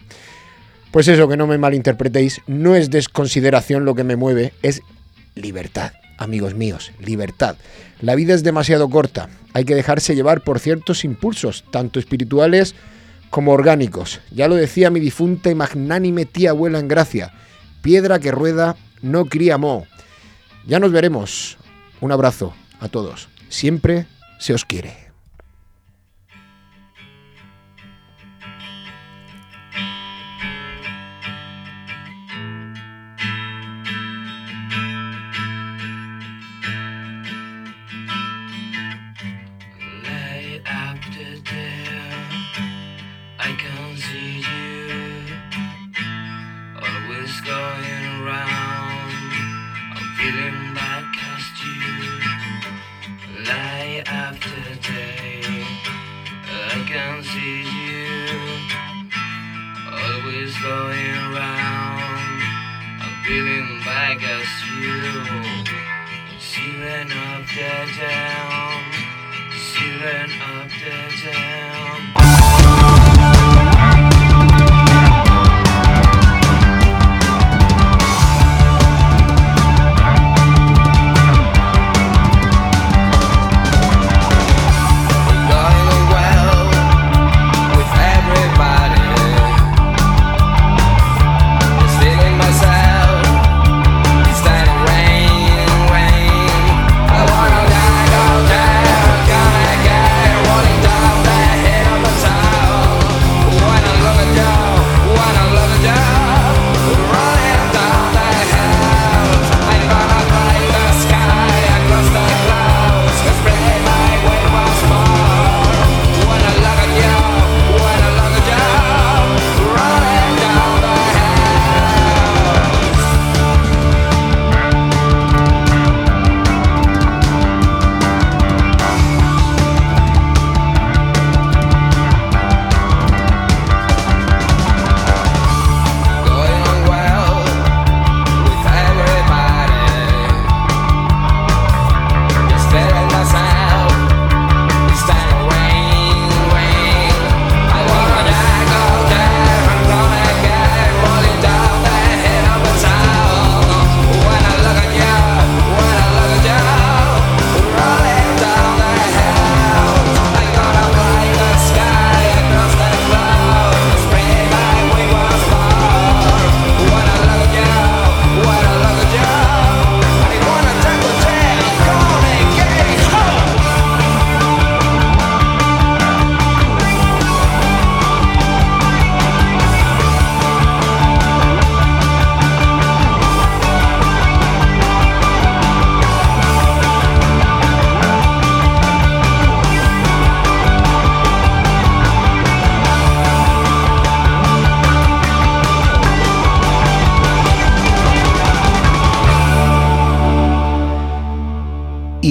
Pues 0.91 1.07
eso, 1.07 1.29
que 1.29 1.37
no 1.37 1.47
me 1.47 1.57
malinterpretéis, 1.57 2.41
no 2.49 2.75
es 2.75 2.91
desconsideración 2.91 3.85
lo 3.85 3.95
que 3.95 4.03
me 4.03 4.17
mueve, 4.17 4.53
es 4.63 4.83
libertad, 5.37 5.93
amigos 6.19 6.55
míos, 6.55 6.91
libertad. 6.99 7.55
La 8.01 8.17
vida 8.17 8.35
es 8.35 8.43
demasiado 8.43 8.91
corta, 8.91 9.29
hay 9.53 9.65
que 9.65 9.77
dejarse 9.77 10.17
llevar 10.17 10.43
por 10.43 10.59
ciertos 10.59 11.05
impulsos, 11.05 11.65
tanto 11.71 12.01
espirituales 12.01 12.75
como 13.31 13.53
orgánicos. 13.53 14.21
Ya 14.33 14.49
lo 14.49 14.57
decía 14.57 14.91
mi 14.91 14.99
difunta 14.99 15.49
y 15.49 15.55
magnánime 15.55 16.27
tía 16.27 16.51
abuela 16.51 16.81
en 16.81 16.89
Gracia, 16.89 17.33
piedra 17.83 18.19
que 18.19 18.33
rueda 18.33 18.75
no 19.01 19.27
cría 19.27 19.59
moho. 19.59 19.87
Ya 20.67 20.81
nos 20.81 20.91
veremos. 20.91 21.57
Un 22.01 22.13
abrazo 22.13 22.53
a 22.81 22.89
todos. 22.89 23.29
Siempre 23.49 24.07
se 24.39 24.55
os 24.55 24.65
quiere. 24.65 25.10
Feeling 50.21 50.75
back 50.75 51.05
past 51.17 51.55
you. 51.65 51.89
Lay 53.49 54.03
after 54.05 54.61
day, 54.93 55.65
I 56.73 56.85
can 56.91 57.23
see 57.23 57.63
you 57.79 58.05
always 59.89 60.53
going 60.61 61.17
around. 61.29 62.43
I'm 63.03 63.15
feeling 63.25 63.81
back 63.83 64.19
as 64.37 64.51
you. 64.69 64.93
Ceiling 66.39 67.11
up 67.29 67.45
the 67.57 67.73
down, 67.99 68.83
ceiling 69.73 70.33
up 70.53 70.69
the 70.83 71.31
down. 71.33 71.70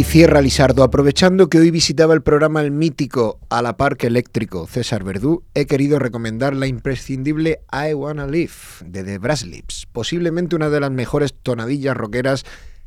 Cierra 0.09 0.41
Lisardo, 0.41 0.81
aprovechando 0.81 1.49
que 1.49 1.59
hoy 1.59 1.69
visitaba 1.69 2.15
el 2.15 2.23
programa 2.23 2.61
El 2.61 2.71
Mítico 2.71 3.39
a 3.51 3.61
la 3.61 3.77
Parque 3.77 4.07
Eléctrico 4.07 4.65
César 4.65 5.03
Verdú, 5.03 5.43
he 5.53 5.67
querido 5.67 5.99
recomendar 5.99 6.55
la 6.55 6.65
imprescindible 6.65 7.59
I 7.71 7.93
Wanna 7.93 8.25
Live 8.25 8.51
de 8.83 9.03
The 9.03 9.19
Brasslips, 9.19 9.85
posiblemente 9.91 10.55
una 10.55 10.71
de 10.71 10.79
las 10.79 10.89
mejores 10.89 11.35
tonadillas 11.35 11.95
rockeras 11.95 12.43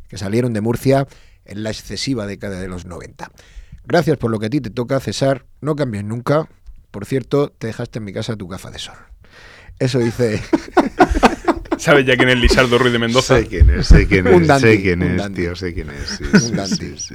que 0.09 0.19
salieron 0.19 0.53
de 0.53 0.63
Murcia 0.63 1.07
en 1.45 1.63
la 1.63 1.71
excesiva 1.71 2.27
década 2.27 2.59
de 2.61 2.67
los 2.67 2.87
90. 2.87 3.31
Gracias 3.85 4.17
por 4.19 4.33
lo 4.33 4.41
que 4.41 4.47
a 4.47 4.51
ti 4.51 4.61
te 4.61 4.71
toca, 4.71 4.99
César, 4.99 5.47
no 5.61 5.77
cambies 5.77 6.03
nunca. 6.03 6.49
Por 6.91 7.07
cierto, 7.07 7.51
te 7.51 7.69
dejaste 7.69 8.01
en 8.01 8.05
mi 8.05 8.13
casa 8.13 8.35
tu 8.35 8.49
gafa 8.49 8.73
de 8.73 8.81
sol. 8.81 8.97
Eso 9.79 10.01
dice 10.01 10.41
¿Sabes 11.83 12.07
ya 12.07 12.17
quién 12.17 12.29
es 12.29 12.39
Lisardo 12.39 12.79
Ruiz 12.79 12.93
de 12.93 12.99
Mendoza? 12.99 13.39
Sé 13.39 13.47
quién 13.49 13.71
es, 13.71 13.87
sé 13.89 14.07
quién 14.07 14.27
es, 14.29 14.61
sé 14.61 14.81
quién 14.81 15.03
un 15.03 15.19
es, 15.21 15.35
tío, 15.35 15.57
sé 15.57 15.75
quién 15.75 15.91
es. 15.91 16.09
sí, 16.11 16.25
Un 16.25 16.67
sí, 16.67 16.95
sí, 16.97 17.15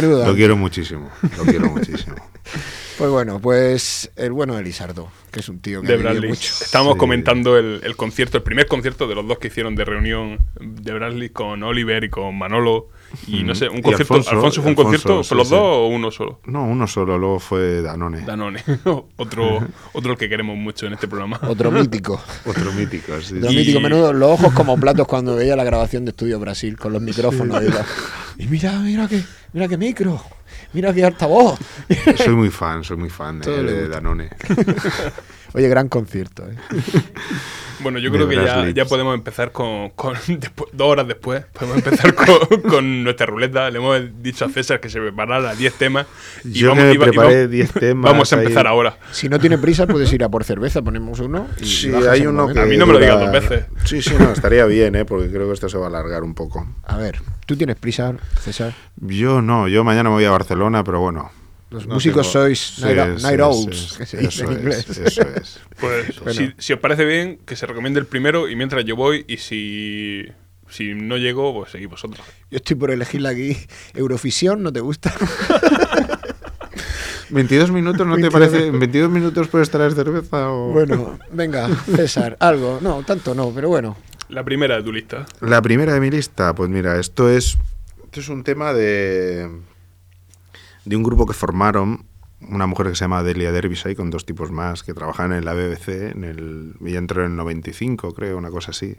Lo 0.00 0.34
quiero 0.34 0.56
muchísimo, 0.56 1.10
lo 1.36 1.44
quiero 1.44 1.70
muchísimo. 1.70 2.14
Pues 2.96 3.10
bueno, 3.10 3.40
pues 3.40 4.10
el 4.16 4.32
bueno 4.32 4.56
de 4.56 4.62
Lisardo, 4.62 5.10
que 5.30 5.40
es 5.40 5.48
un 5.50 5.60
tío 5.60 5.82
que 5.82 5.98
de 5.98 6.28
mucho. 6.28 6.52
Estábamos 6.64 6.94
Sí. 6.94 6.98
comentando 6.98 7.58
el, 7.58 7.80
el 7.84 7.94
concierto, 7.94 8.38
el 8.38 8.42
primer 8.42 8.66
concierto 8.66 9.06
de 9.06 9.14
los 9.14 9.28
dos 9.28 9.38
que 9.38 9.48
hicieron 9.48 9.74
de 9.74 9.84
reunión 9.84 10.38
de 10.58 10.92
Bradley 10.94 11.28
con 11.28 11.62
Oliver 11.62 12.04
y 12.04 12.08
con 12.08 12.38
Manolo. 12.38 12.88
Y 13.26 13.42
no 13.44 13.54
sé, 13.54 13.68
un 13.68 13.80
concierto. 13.82 14.14
Alfonso, 14.14 14.30
Alfonso, 14.30 14.62
fue 14.62 14.70
un 14.72 14.78
Alfonso, 14.78 14.82
concierto? 14.90 15.22
sí, 15.22 15.28
¿Fue 15.28 15.36
los 15.38 15.48
sí. 15.48 15.54
dos 15.54 15.62
o 15.62 15.86
uno 15.88 16.10
solo? 16.10 16.40
No, 16.46 16.64
uno 16.64 16.86
solo, 16.86 17.16
luego 17.18 17.38
fue 17.40 17.80
Danone. 17.82 18.20
Danone. 18.22 18.62
otro, 19.16 19.66
otro 19.94 20.16
que 20.16 20.28
queremos 20.28 20.56
mucho 20.56 20.86
en 20.86 20.92
este 20.94 21.08
programa. 21.08 21.40
Otro 21.48 21.70
mítico. 21.70 22.20
Otro 22.46 22.72
mítico, 22.72 23.18
sí. 23.20 23.38
Otro 23.38 23.50
Y- 23.52 23.56
mítico, 23.56 23.80
menudo, 23.80 24.12
los 24.12 24.30
ojos 24.32 24.52
como 24.52 24.78
platos 24.78 25.06
cuando 25.06 25.34
veía 25.36 25.56
la 25.56 25.64
grabación 25.64 26.04
de 26.04 26.10
Estudio 26.10 26.38
Brasil 26.38 26.76
con 26.76 26.92
los 26.92 27.00
micrófonos. 27.02 27.62
Y, 27.62 27.68
la- 27.68 27.86
y 28.38 28.46
mira, 28.48 28.72
mira 28.80 29.08
que, 29.08 29.22
mira 29.52 29.66
qué 29.68 29.78
micro, 29.78 30.20
mira 30.72 30.92
qué 30.92 31.04
altavoz. 31.04 31.58
Soy 32.16 32.34
muy 32.34 32.50
fan, 32.50 32.84
soy 32.84 32.96
muy 32.98 33.08
fan 33.10 33.40
de. 33.40 33.88
Danone. 33.88 34.30
Oye, 35.56 35.68
gran 35.68 35.88
concierto. 35.88 36.44
¿eh? 36.46 36.54
Bueno, 37.80 37.98
yo 37.98 38.10
creo 38.10 38.26
que 38.26 38.36
ya, 38.74 38.84
podemos 38.86 39.14
empezar 39.14 39.52
con, 39.52 39.92
dos 40.72 40.88
horas 40.88 41.06
después, 41.06 41.44
podemos 41.52 41.76
empezar 41.84 42.14
con, 42.14 42.62
con 42.70 43.04
nuestra 43.04 43.26
ruleta. 43.26 43.70
Le 43.70 43.78
hemos 43.78 44.00
dicho 44.22 44.46
a 44.46 44.48
César 44.48 44.80
que 44.80 44.88
se 44.88 44.98
preparara 44.98 45.54
10 45.54 45.74
temas. 45.74 46.06
Y 46.42 46.52
Yo 46.52 46.74
que 46.74 46.80
me 46.82 46.98
preparé 46.98 47.42
va- 47.42 47.48
10 47.48 47.72
temas 47.72 48.10
Vamos 48.10 48.32
a 48.32 48.36
ahí. 48.36 48.42
empezar 48.44 48.66
ahora. 48.66 48.96
Si 49.12 49.28
no 49.28 49.38
tiene 49.38 49.58
prisa, 49.58 49.86
puedes 49.86 50.10
ir 50.12 50.24
a 50.24 50.28
por 50.30 50.44
cerveza, 50.44 50.80
ponemos 50.80 51.20
uno. 51.20 51.48
Y 51.60 51.66
Sí, 51.66 51.92
hay 51.92 52.26
uno 52.26 52.48
que 52.48 52.58
A 52.60 52.64
mí 52.64 52.78
no 52.78 52.86
me 52.86 52.94
lo 52.94 52.98
digas 52.98 53.20
dos 53.20 53.30
veces. 53.30 53.66
Sí, 53.84 54.00
sí, 54.00 54.14
no, 54.18 54.32
estaría 54.32 54.64
bien, 54.64 54.94
¿eh? 54.96 55.04
porque 55.04 55.28
creo 55.30 55.46
que 55.46 55.52
esto 55.52 55.68
se 55.68 55.76
va 55.76 55.84
a 55.84 55.88
alargar 55.88 56.22
un 56.22 56.34
poco. 56.34 56.66
A 56.84 56.96
ver, 56.96 57.20
¿tú 57.44 57.56
tienes 57.56 57.76
prisa, 57.76 58.14
César? 58.40 58.72
Yo 58.96 59.42
no, 59.42 59.68
yo 59.68 59.84
mañana 59.84 60.08
me 60.08 60.14
voy 60.16 60.24
a 60.24 60.30
Barcelona, 60.30 60.82
pero 60.82 61.00
bueno. 61.00 61.30
Los 61.70 61.86
no 61.86 61.94
músicos 61.94 62.30
tengo- 62.32 62.44
sois 62.46 62.78
night, 63.22 63.40
owls, 63.40 63.76
sí, 63.90 63.96
que 63.98 64.06
se 64.06 64.16
dice 64.18 64.28
eso 64.28 64.44
en 64.44 64.52
es, 64.52 64.58
inglés. 64.58 64.98
Eso 64.98 65.22
es. 65.22 65.60
Pues 65.80 66.20
Bueno. 66.24 66.32
si, 66.40 66.54
si 66.58 66.72
os 66.72 66.78
parece 66.80 67.04
bien, 67.04 67.38
que 67.44 67.56
se 67.56 67.66
recomiende 67.66 67.98
el 68.00 68.06
primero 68.06 68.48
y 68.48 68.54
mientras 68.56 68.84
yo 68.84 68.94
voy 68.96 69.24
y 69.28 69.36
si, 69.38 70.24
si 70.70 70.94
no 70.94 71.16
llego, 71.16 71.52
pues 71.54 71.72
seguís 71.72 71.88
vosotros. 71.88 72.24
Yo 72.50 72.56
estoy 72.56 72.76
por 72.76 72.90
elegirla 72.90 73.30
aquí. 73.30 73.56
Eurovisión, 73.94 74.62
¿no 74.62 74.72
te 74.72 74.80
gusta? 74.80 75.12
22 77.30 77.70
minutos, 77.72 78.06
¿no 78.06 78.14
te 78.14 78.22
22 78.22 78.32
parece? 78.32 78.68
¿En 78.68 78.78
22 78.78 79.10
minutos 79.10 79.48
puedes 79.48 79.68
traer 79.70 79.92
cerveza 79.92 80.50
o...? 80.50 80.70
bueno, 80.70 81.18
venga, 81.32 81.68
César, 81.96 82.36
algo. 82.40 82.78
No, 82.80 83.02
tanto 83.02 83.34
no, 83.34 83.50
pero 83.52 83.68
bueno. 83.68 83.96
La 84.28 84.44
primera 84.44 84.76
de 84.76 84.82
tu 84.84 84.92
lista. 84.92 85.26
La 85.40 85.60
primera 85.60 85.92
de 85.94 86.00
mi 86.00 86.10
lista, 86.10 86.54
pues 86.54 86.70
mira, 86.70 86.98
esto 87.00 87.28
es, 87.28 87.58
esto 88.04 88.20
es 88.20 88.28
un 88.28 88.44
tema 88.44 88.72
de, 88.72 89.50
de 90.86 90.96
un 90.96 91.02
grupo 91.02 91.26
que 91.26 91.34
formaron 91.34 92.06
una 92.48 92.66
mujer 92.66 92.86
que 92.86 92.94
se 92.94 93.04
llama 93.04 93.22
Delia 93.22 93.50
Derbyshire 93.50 93.96
con 93.96 94.10
dos 94.10 94.24
tipos 94.24 94.50
más 94.50 94.82
que 94.82 94.94
trabajaban 94.94 95.32
en 95.32 95.44
la 95.44 95.52
BBC, 95.52 96.12
en 96.14 96.24
el, 96.24 96.74
ella 96.84 96.98
entró 96.98 97.24
en 97.24 97.32
el 97.32 97.36
95, 97.36 98.14
creo, 98.14 98.38
una 98.38 98.50
cosa 98.50 98.70
así. 98.70 98.96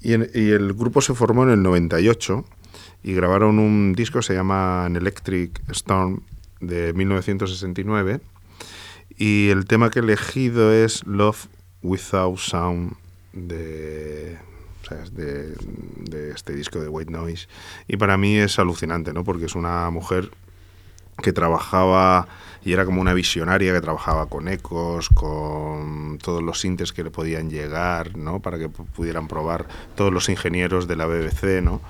Y, 0.00 0.12
el 0.12 0.74
grupo 0.74 1.00
se 1.00 1.14
formó 1.14 1.42
en 1.42 1.50
el 1.50 1.62
98 1.62 2.44
y 3.02 3.14
grabaron 3.14 3.58
un 3.58 3.94
disco 3.94 4.20
que 4.20 4.26
se 4.26 4.34
llama 4.34 4.84
An 4.84 4.94
Electric 4.94 5.60
Storm 5.70 6.22
de 6.60 6.92
1969 6.92 8.20
y 9.16 9.48
el 9.48 9.64
tema 9.66 9.90
que 9.90 9.98
he 9.98 10.02
elegido 10.02 10.72
es 10.72 11.04
Love 11.06 11.46
Without 11.82 12.38
Sound 12.38 12.94
de, 13.32 14.38
de 14.90 16.30
este 16.30 16.54
disco 16.54 16.80
de 16.80 16.88
White 16.88 17.10
Noise. 17.10 17.48
Y 17.88 17.96
para 17.96 18.16
mí 18.16 18.36
es 18.36 18.58
alucinante, 18.58 19.12
¿no? 19.12 19.24
Porque 19.24 19.46
es 19.46 19.54
una 19.54 19.90
mujer 19.90 20.30
que 21.22 21.32
trabajaba 21.32 22.28
y 22.64 22.72
era 22.72 22.84
como 22.84 23.00
una 23.00 23.14
visionaria 23.14 23.72
que 23.72 23.80
trabajaba 23.80 24.26
con 24.26 24.48
ecos, 24.48 25.08
con 25.10 26.18
todos 26.22 26.42
los 26.42 26.60
sintes 26.60 26.92
que 26.92 27.04
le 27.04 27.10
podían 27.10 27.48
llegar, 27.48 28.16
¿no? 28.16 28.40
Para 28.40 28.58
que 28.58 28.68
pu- 28.68 28.86
pudieran 28.86 29.28
probar 29.28 29.66
todos 29.94 30.12
los 30.12 30.28
ingenieros 30.28 30.88
de 30.88 30.96
la 30.96 31.06
BBC, 31.06 31.62
¿no? 31.62 31.80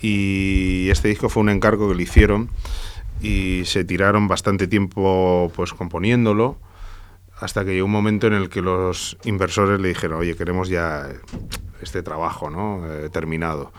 Y 0.00 0.88
este 0.90 1.08
disco 1.08 1.28
fue 1.28 1.42
un 1.42 1.48
encargo 1.48 1.88
que 1.88 1.94
le 1.96 2.02
hicieron 2.04 2.50
y 3.20 3.62
se 3.66 3.84
tiraron 3.84 4.26
bastante 4.28 4.66
tiempo 4.66 5.50
pues 5.54 5.72
componiéndolo 5.72 6.56
hasta 7.40 7.64
que 7.64 7.72
llegó 7.72 7.86
un 7.86 7.92
momento 7.92 8.26
en 8.28 8.32
el 8.34 8.48
que 8.48 8.62
los 8.62 9.16
inversores 9.24 9.80
le 9.80 9.88
dijeron, 9.88 10.20
oye, 10.20 10.36
queremos 10.36 10.68
ya 10.68 11.08
este 11.82 12.02
trabajo, 12.04 12.48
¿no? 12.50 12.84
Eh, 12.88 13.08
terminado. 13.10 13.72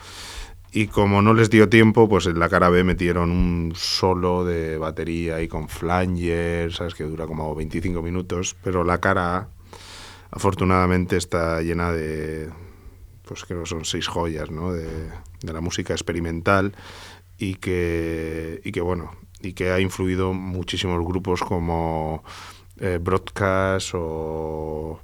Y 0.76 0.88
como 0.88 1.22
no 1.22 1.36
les 1.36 1.52
dio 1.52 1.70
tiempo, 1.70 2.10
pues 2.10 2.26
en 2.26 2.40
la 2.40 2.50
cara 2.50 2.70
B 2.70 2.84
metieron 2.84 3.30
un 3.30 3.74
solo 3.76 4.44
de 4.44 4.80
batería 4.80 5.40
y 5.40 5.48
con 5.48 5.70
flanger, 5.70 6.74
¿sabes? 6.74 6.96
Que 6.96 7.04
dura 7.04 7.28
como 7.28 7.54
25 7.54 8.02
minutos, 8.02 8.56
pero 8.64 8.84
la 8.84 9.00
cara 9.00 9.38
A, 9.38 9.48
afortunadamente, 10.32 11.16
está 11.16 11.62
llena 11.62 11.92
de, 11.92 12.50
pues 13.22 13.46
creo 13.46 13.62
que 13.62 13.70
son 13.70 13.86
seis 13.86 14.08
joyas, 14.08 14.50
¿no? 14.50 14.74
De, 14.74 14.88
de 15.44 15.54
la 15.54 15.62
música 15.62 15.94
experimental 15.94 16.74
y 17.38 17.54
que, 17.56 18.60
y 18.64 18.72
que, 18.72 18.82
bueno, 18.82 19.12
y 19.42 19.54
que 19.54 19.70
ha 19.70 19.80
influido 19.80 20.34
muchísimos 20.34 21.06
grupos 21.06 21.42
como 21.42 22.24
eh, 22.80 22.98
Broadcast 23.00 23.92
o 23.94 25.00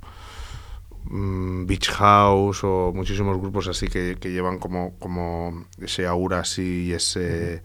mm, 1.09 1.65
Beach 1.65 1.89
House 1.89 2.63
o 2.63 2.91
muchísimos 2.93 3.37
grupos 3.37 3.67
así 3.67 3.87
que, 3.87 4.17
que 4.19 4.31
llevan 4.31 4.59
como, 4.59 4.95
como 4.99 5.65
ese 5.79 6.07
aura 6.07 6.39
así 6.39 6.87
y 6.87 6.93
ese, 6.93 7.61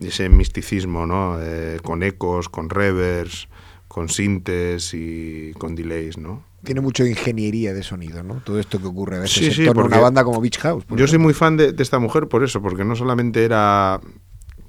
ese 0.00 0.28
misticismo, 0.28 1.06
¿no? 1.06 1.38
Eh, 1.40 1.78
con 1.82 2.02
ecos, 2.02 2.48
con 2.48 2.70
reverbs, 2.70 3.48
con 3.86 4.08
sintes 4.08 4.92
y 4.94 5.52
con 5.58 5.74
delays, 5.74 6.18
¿no? 6.18 6.44
Tiene 6.64 6.80
mucho 6.80 7.06
ingeniería 7.06 7.72
de 7.72 7.82
sonido, 7.82 8.22
¿no? 8.22 8.42
Todo 8.44 8.58
esto 8.58 8.80
que 8.80 8.86
ocurre 8.86 9.16
a 9.16 9.20
veces 9.20 9.36
Sí, 9.36 9.46
en 9.46 9.52
sí, 9.52 9.64
torno 9.66 9.82
a 9.82 9.86
una 9.86 10.00
banda 10.00 10.24
como 10.24 10.40
Beach 10.40 10.58
House. 10.58 10.84
Yo 10.90 11.06
soy 11.06 11.18
muy 11.18 11.32
fan 11.32 11.56
de, 11.56 11.72
de 11.72 11.82
esta 11.82 12.00
mujer 12.00 12.26
por 12.26 12.42
eso, 12.42 12.60
porque 12.60 12.84
no 12.84 12.96
solamente 12.96 13.44
era 13.44 14.00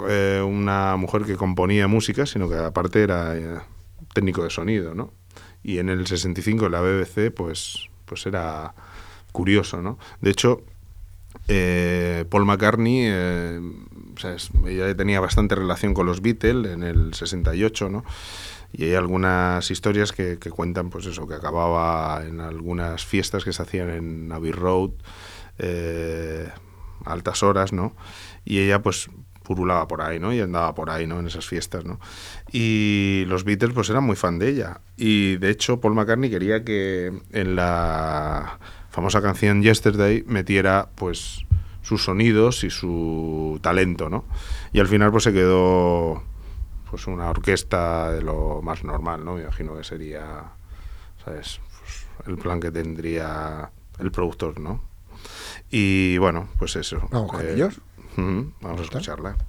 eh, 0.07 0.41
una 0.45 0.95
mujer 0.95 1.24
que 1.24 1.36
componía 1.36 1.88
música, 1.88 2.26
sino 2.26 2.47
que 2.47 2.55
aparte 2.55 3.01
era 3.03 3.36
eh, 3.36 3.59
técnico 4.13 4.43
de 4.43 4.49
sonido, 4.49 4.93
¿no? 4.93 5.13
Y 5.61 5.80
en 5.80 5.89
el 5.89 6.07
65 6.07 6.67
en 6.67 6.72
la 6.72 6.82
BBC, 6.82 7.32
pues, 7.34 7.89
pues 8.10 8.26
era 8.26 8.74
curioso, 9.32 9.82
¿no? 9.82 9.99
De 10.20 10.32
hecho, 10.32 10.64
eh, 11.47 12.26
Paul 12.30 12.45
McCartney, 12.45 13.05
eh, 13.05 13.62
tenía 14.97 15.20
bastante 15.20 15.55
relación 15.55 15.93
con 15.93 16.05
los 16.05 16.22
Beatles 16.22 16.74
en 16.74 16.84
el 16.84 17.14
68, 17.14 17.89
¿no? 17.89 18.03
Y 18.72 18.86
hay 18.86 18.95
algunas 18.95 19.72
historias 19.72 20.12
que, 20.12 20.38
cuentan, 20.38 20.89
pues 20.89 21.05
eso, 21.05 21.28
que 21.28 21.36
acababa 21.36 22.24
en 22.26 22.39
algunas 22.39 23.05
fiestas 23.05 23.43
que 23.43 23.53
se 23.53 23.62
hacían 23.62 23.89
en 23.89 24.32
Abbey 24.32 24.51
Road, 24.51 24.91
eh, 25.57 26.49
altas 27.05 27.41
horas, 27.41 27.74
¿no? 27.74 27.95
Y 28.45 28.60
ella, 28.60 28.82
pues, 28.82 29.10
purulaba 29.49 29.87
por 29.87 30.03
ahí, 30.03 30.19
¿no? 30.19 30.31
Y 30.31 30.39
andaba 30.39 30.75
por 30.75 30.91
ahí, 30.91 31.07
¿no? 31.07 31.19
En 31.19 31.25
esas 31.25 31.47
fiestas, 31.47 31.83
¿no? 31.83 31.99
Y 32.51 33.23
los 33.25 33.43
Beatles, 33.45 33.73
pues, 33.73 33.89
eran 33.89 34.03
muy 34.03 34.15
fan 34.15 34.37
de 34.37 34.47
ella. 34.49 34.81
Y, 34.95 35.37
de 35.37 35.49
hecho, 35.49 35.81
Paul 35.81 35.95
McCartney 35.95 36.29
quería 36.29 36.63
que 36.63 37.11
en 37.31 37.55
la 37.55 38.59
famosa 38.91 39.23
canción 39.23 39.63
Yesterday 39.63 40.23
metiera, 40.27 40.89
pues, 40.93 41.47
sus 41.81 42.03
sonidos 42.03 42.63
y 42.63 42.69
su 42.69 43.57
talento, 43.63 44.07
¿no? 44.07 44.23
Y 44.71 44.79
al 44.81 44.87
final, 44.87 45.09
pues, 45.11 45.23
se 45.23 45.33
quedó 45.33 46.21
pues 46.91 47.07
una 47.07 47.29
orquesta 47.29 48.11
de 48.11 48.21
lo 48.21 48.61
más 48.61 48.83
normal, 48.83 49.25
¿no? 49.25 49.33
Me 49.35 49.41
imagino 49.41 49.75
que 49.75 49.83
sería, 49.83 50.43
¿sabes? 51.25 51.59
Pues, 51.79 52.27
el 52.27 52.37
plan 52.37 52.59
que 52.59 52.69
tendría 52.71 53.71
el 53.97 54.11
productor, 54.11 54.59
¿no? 54.59 54.83
Y 55.71 56.17
bueno, 56.17 56.49
pues 56.57 56.75
eso. 56.75 57.07
Vamos 57.11 57.31
con 57.31 57.41
Eh, 57.45 57.53
ellos. 57.53 57.81
Ujú, 58.20 58.53
vamos 58.61 58.80
a 58.82 58.84
escucharla. 58.84 59.48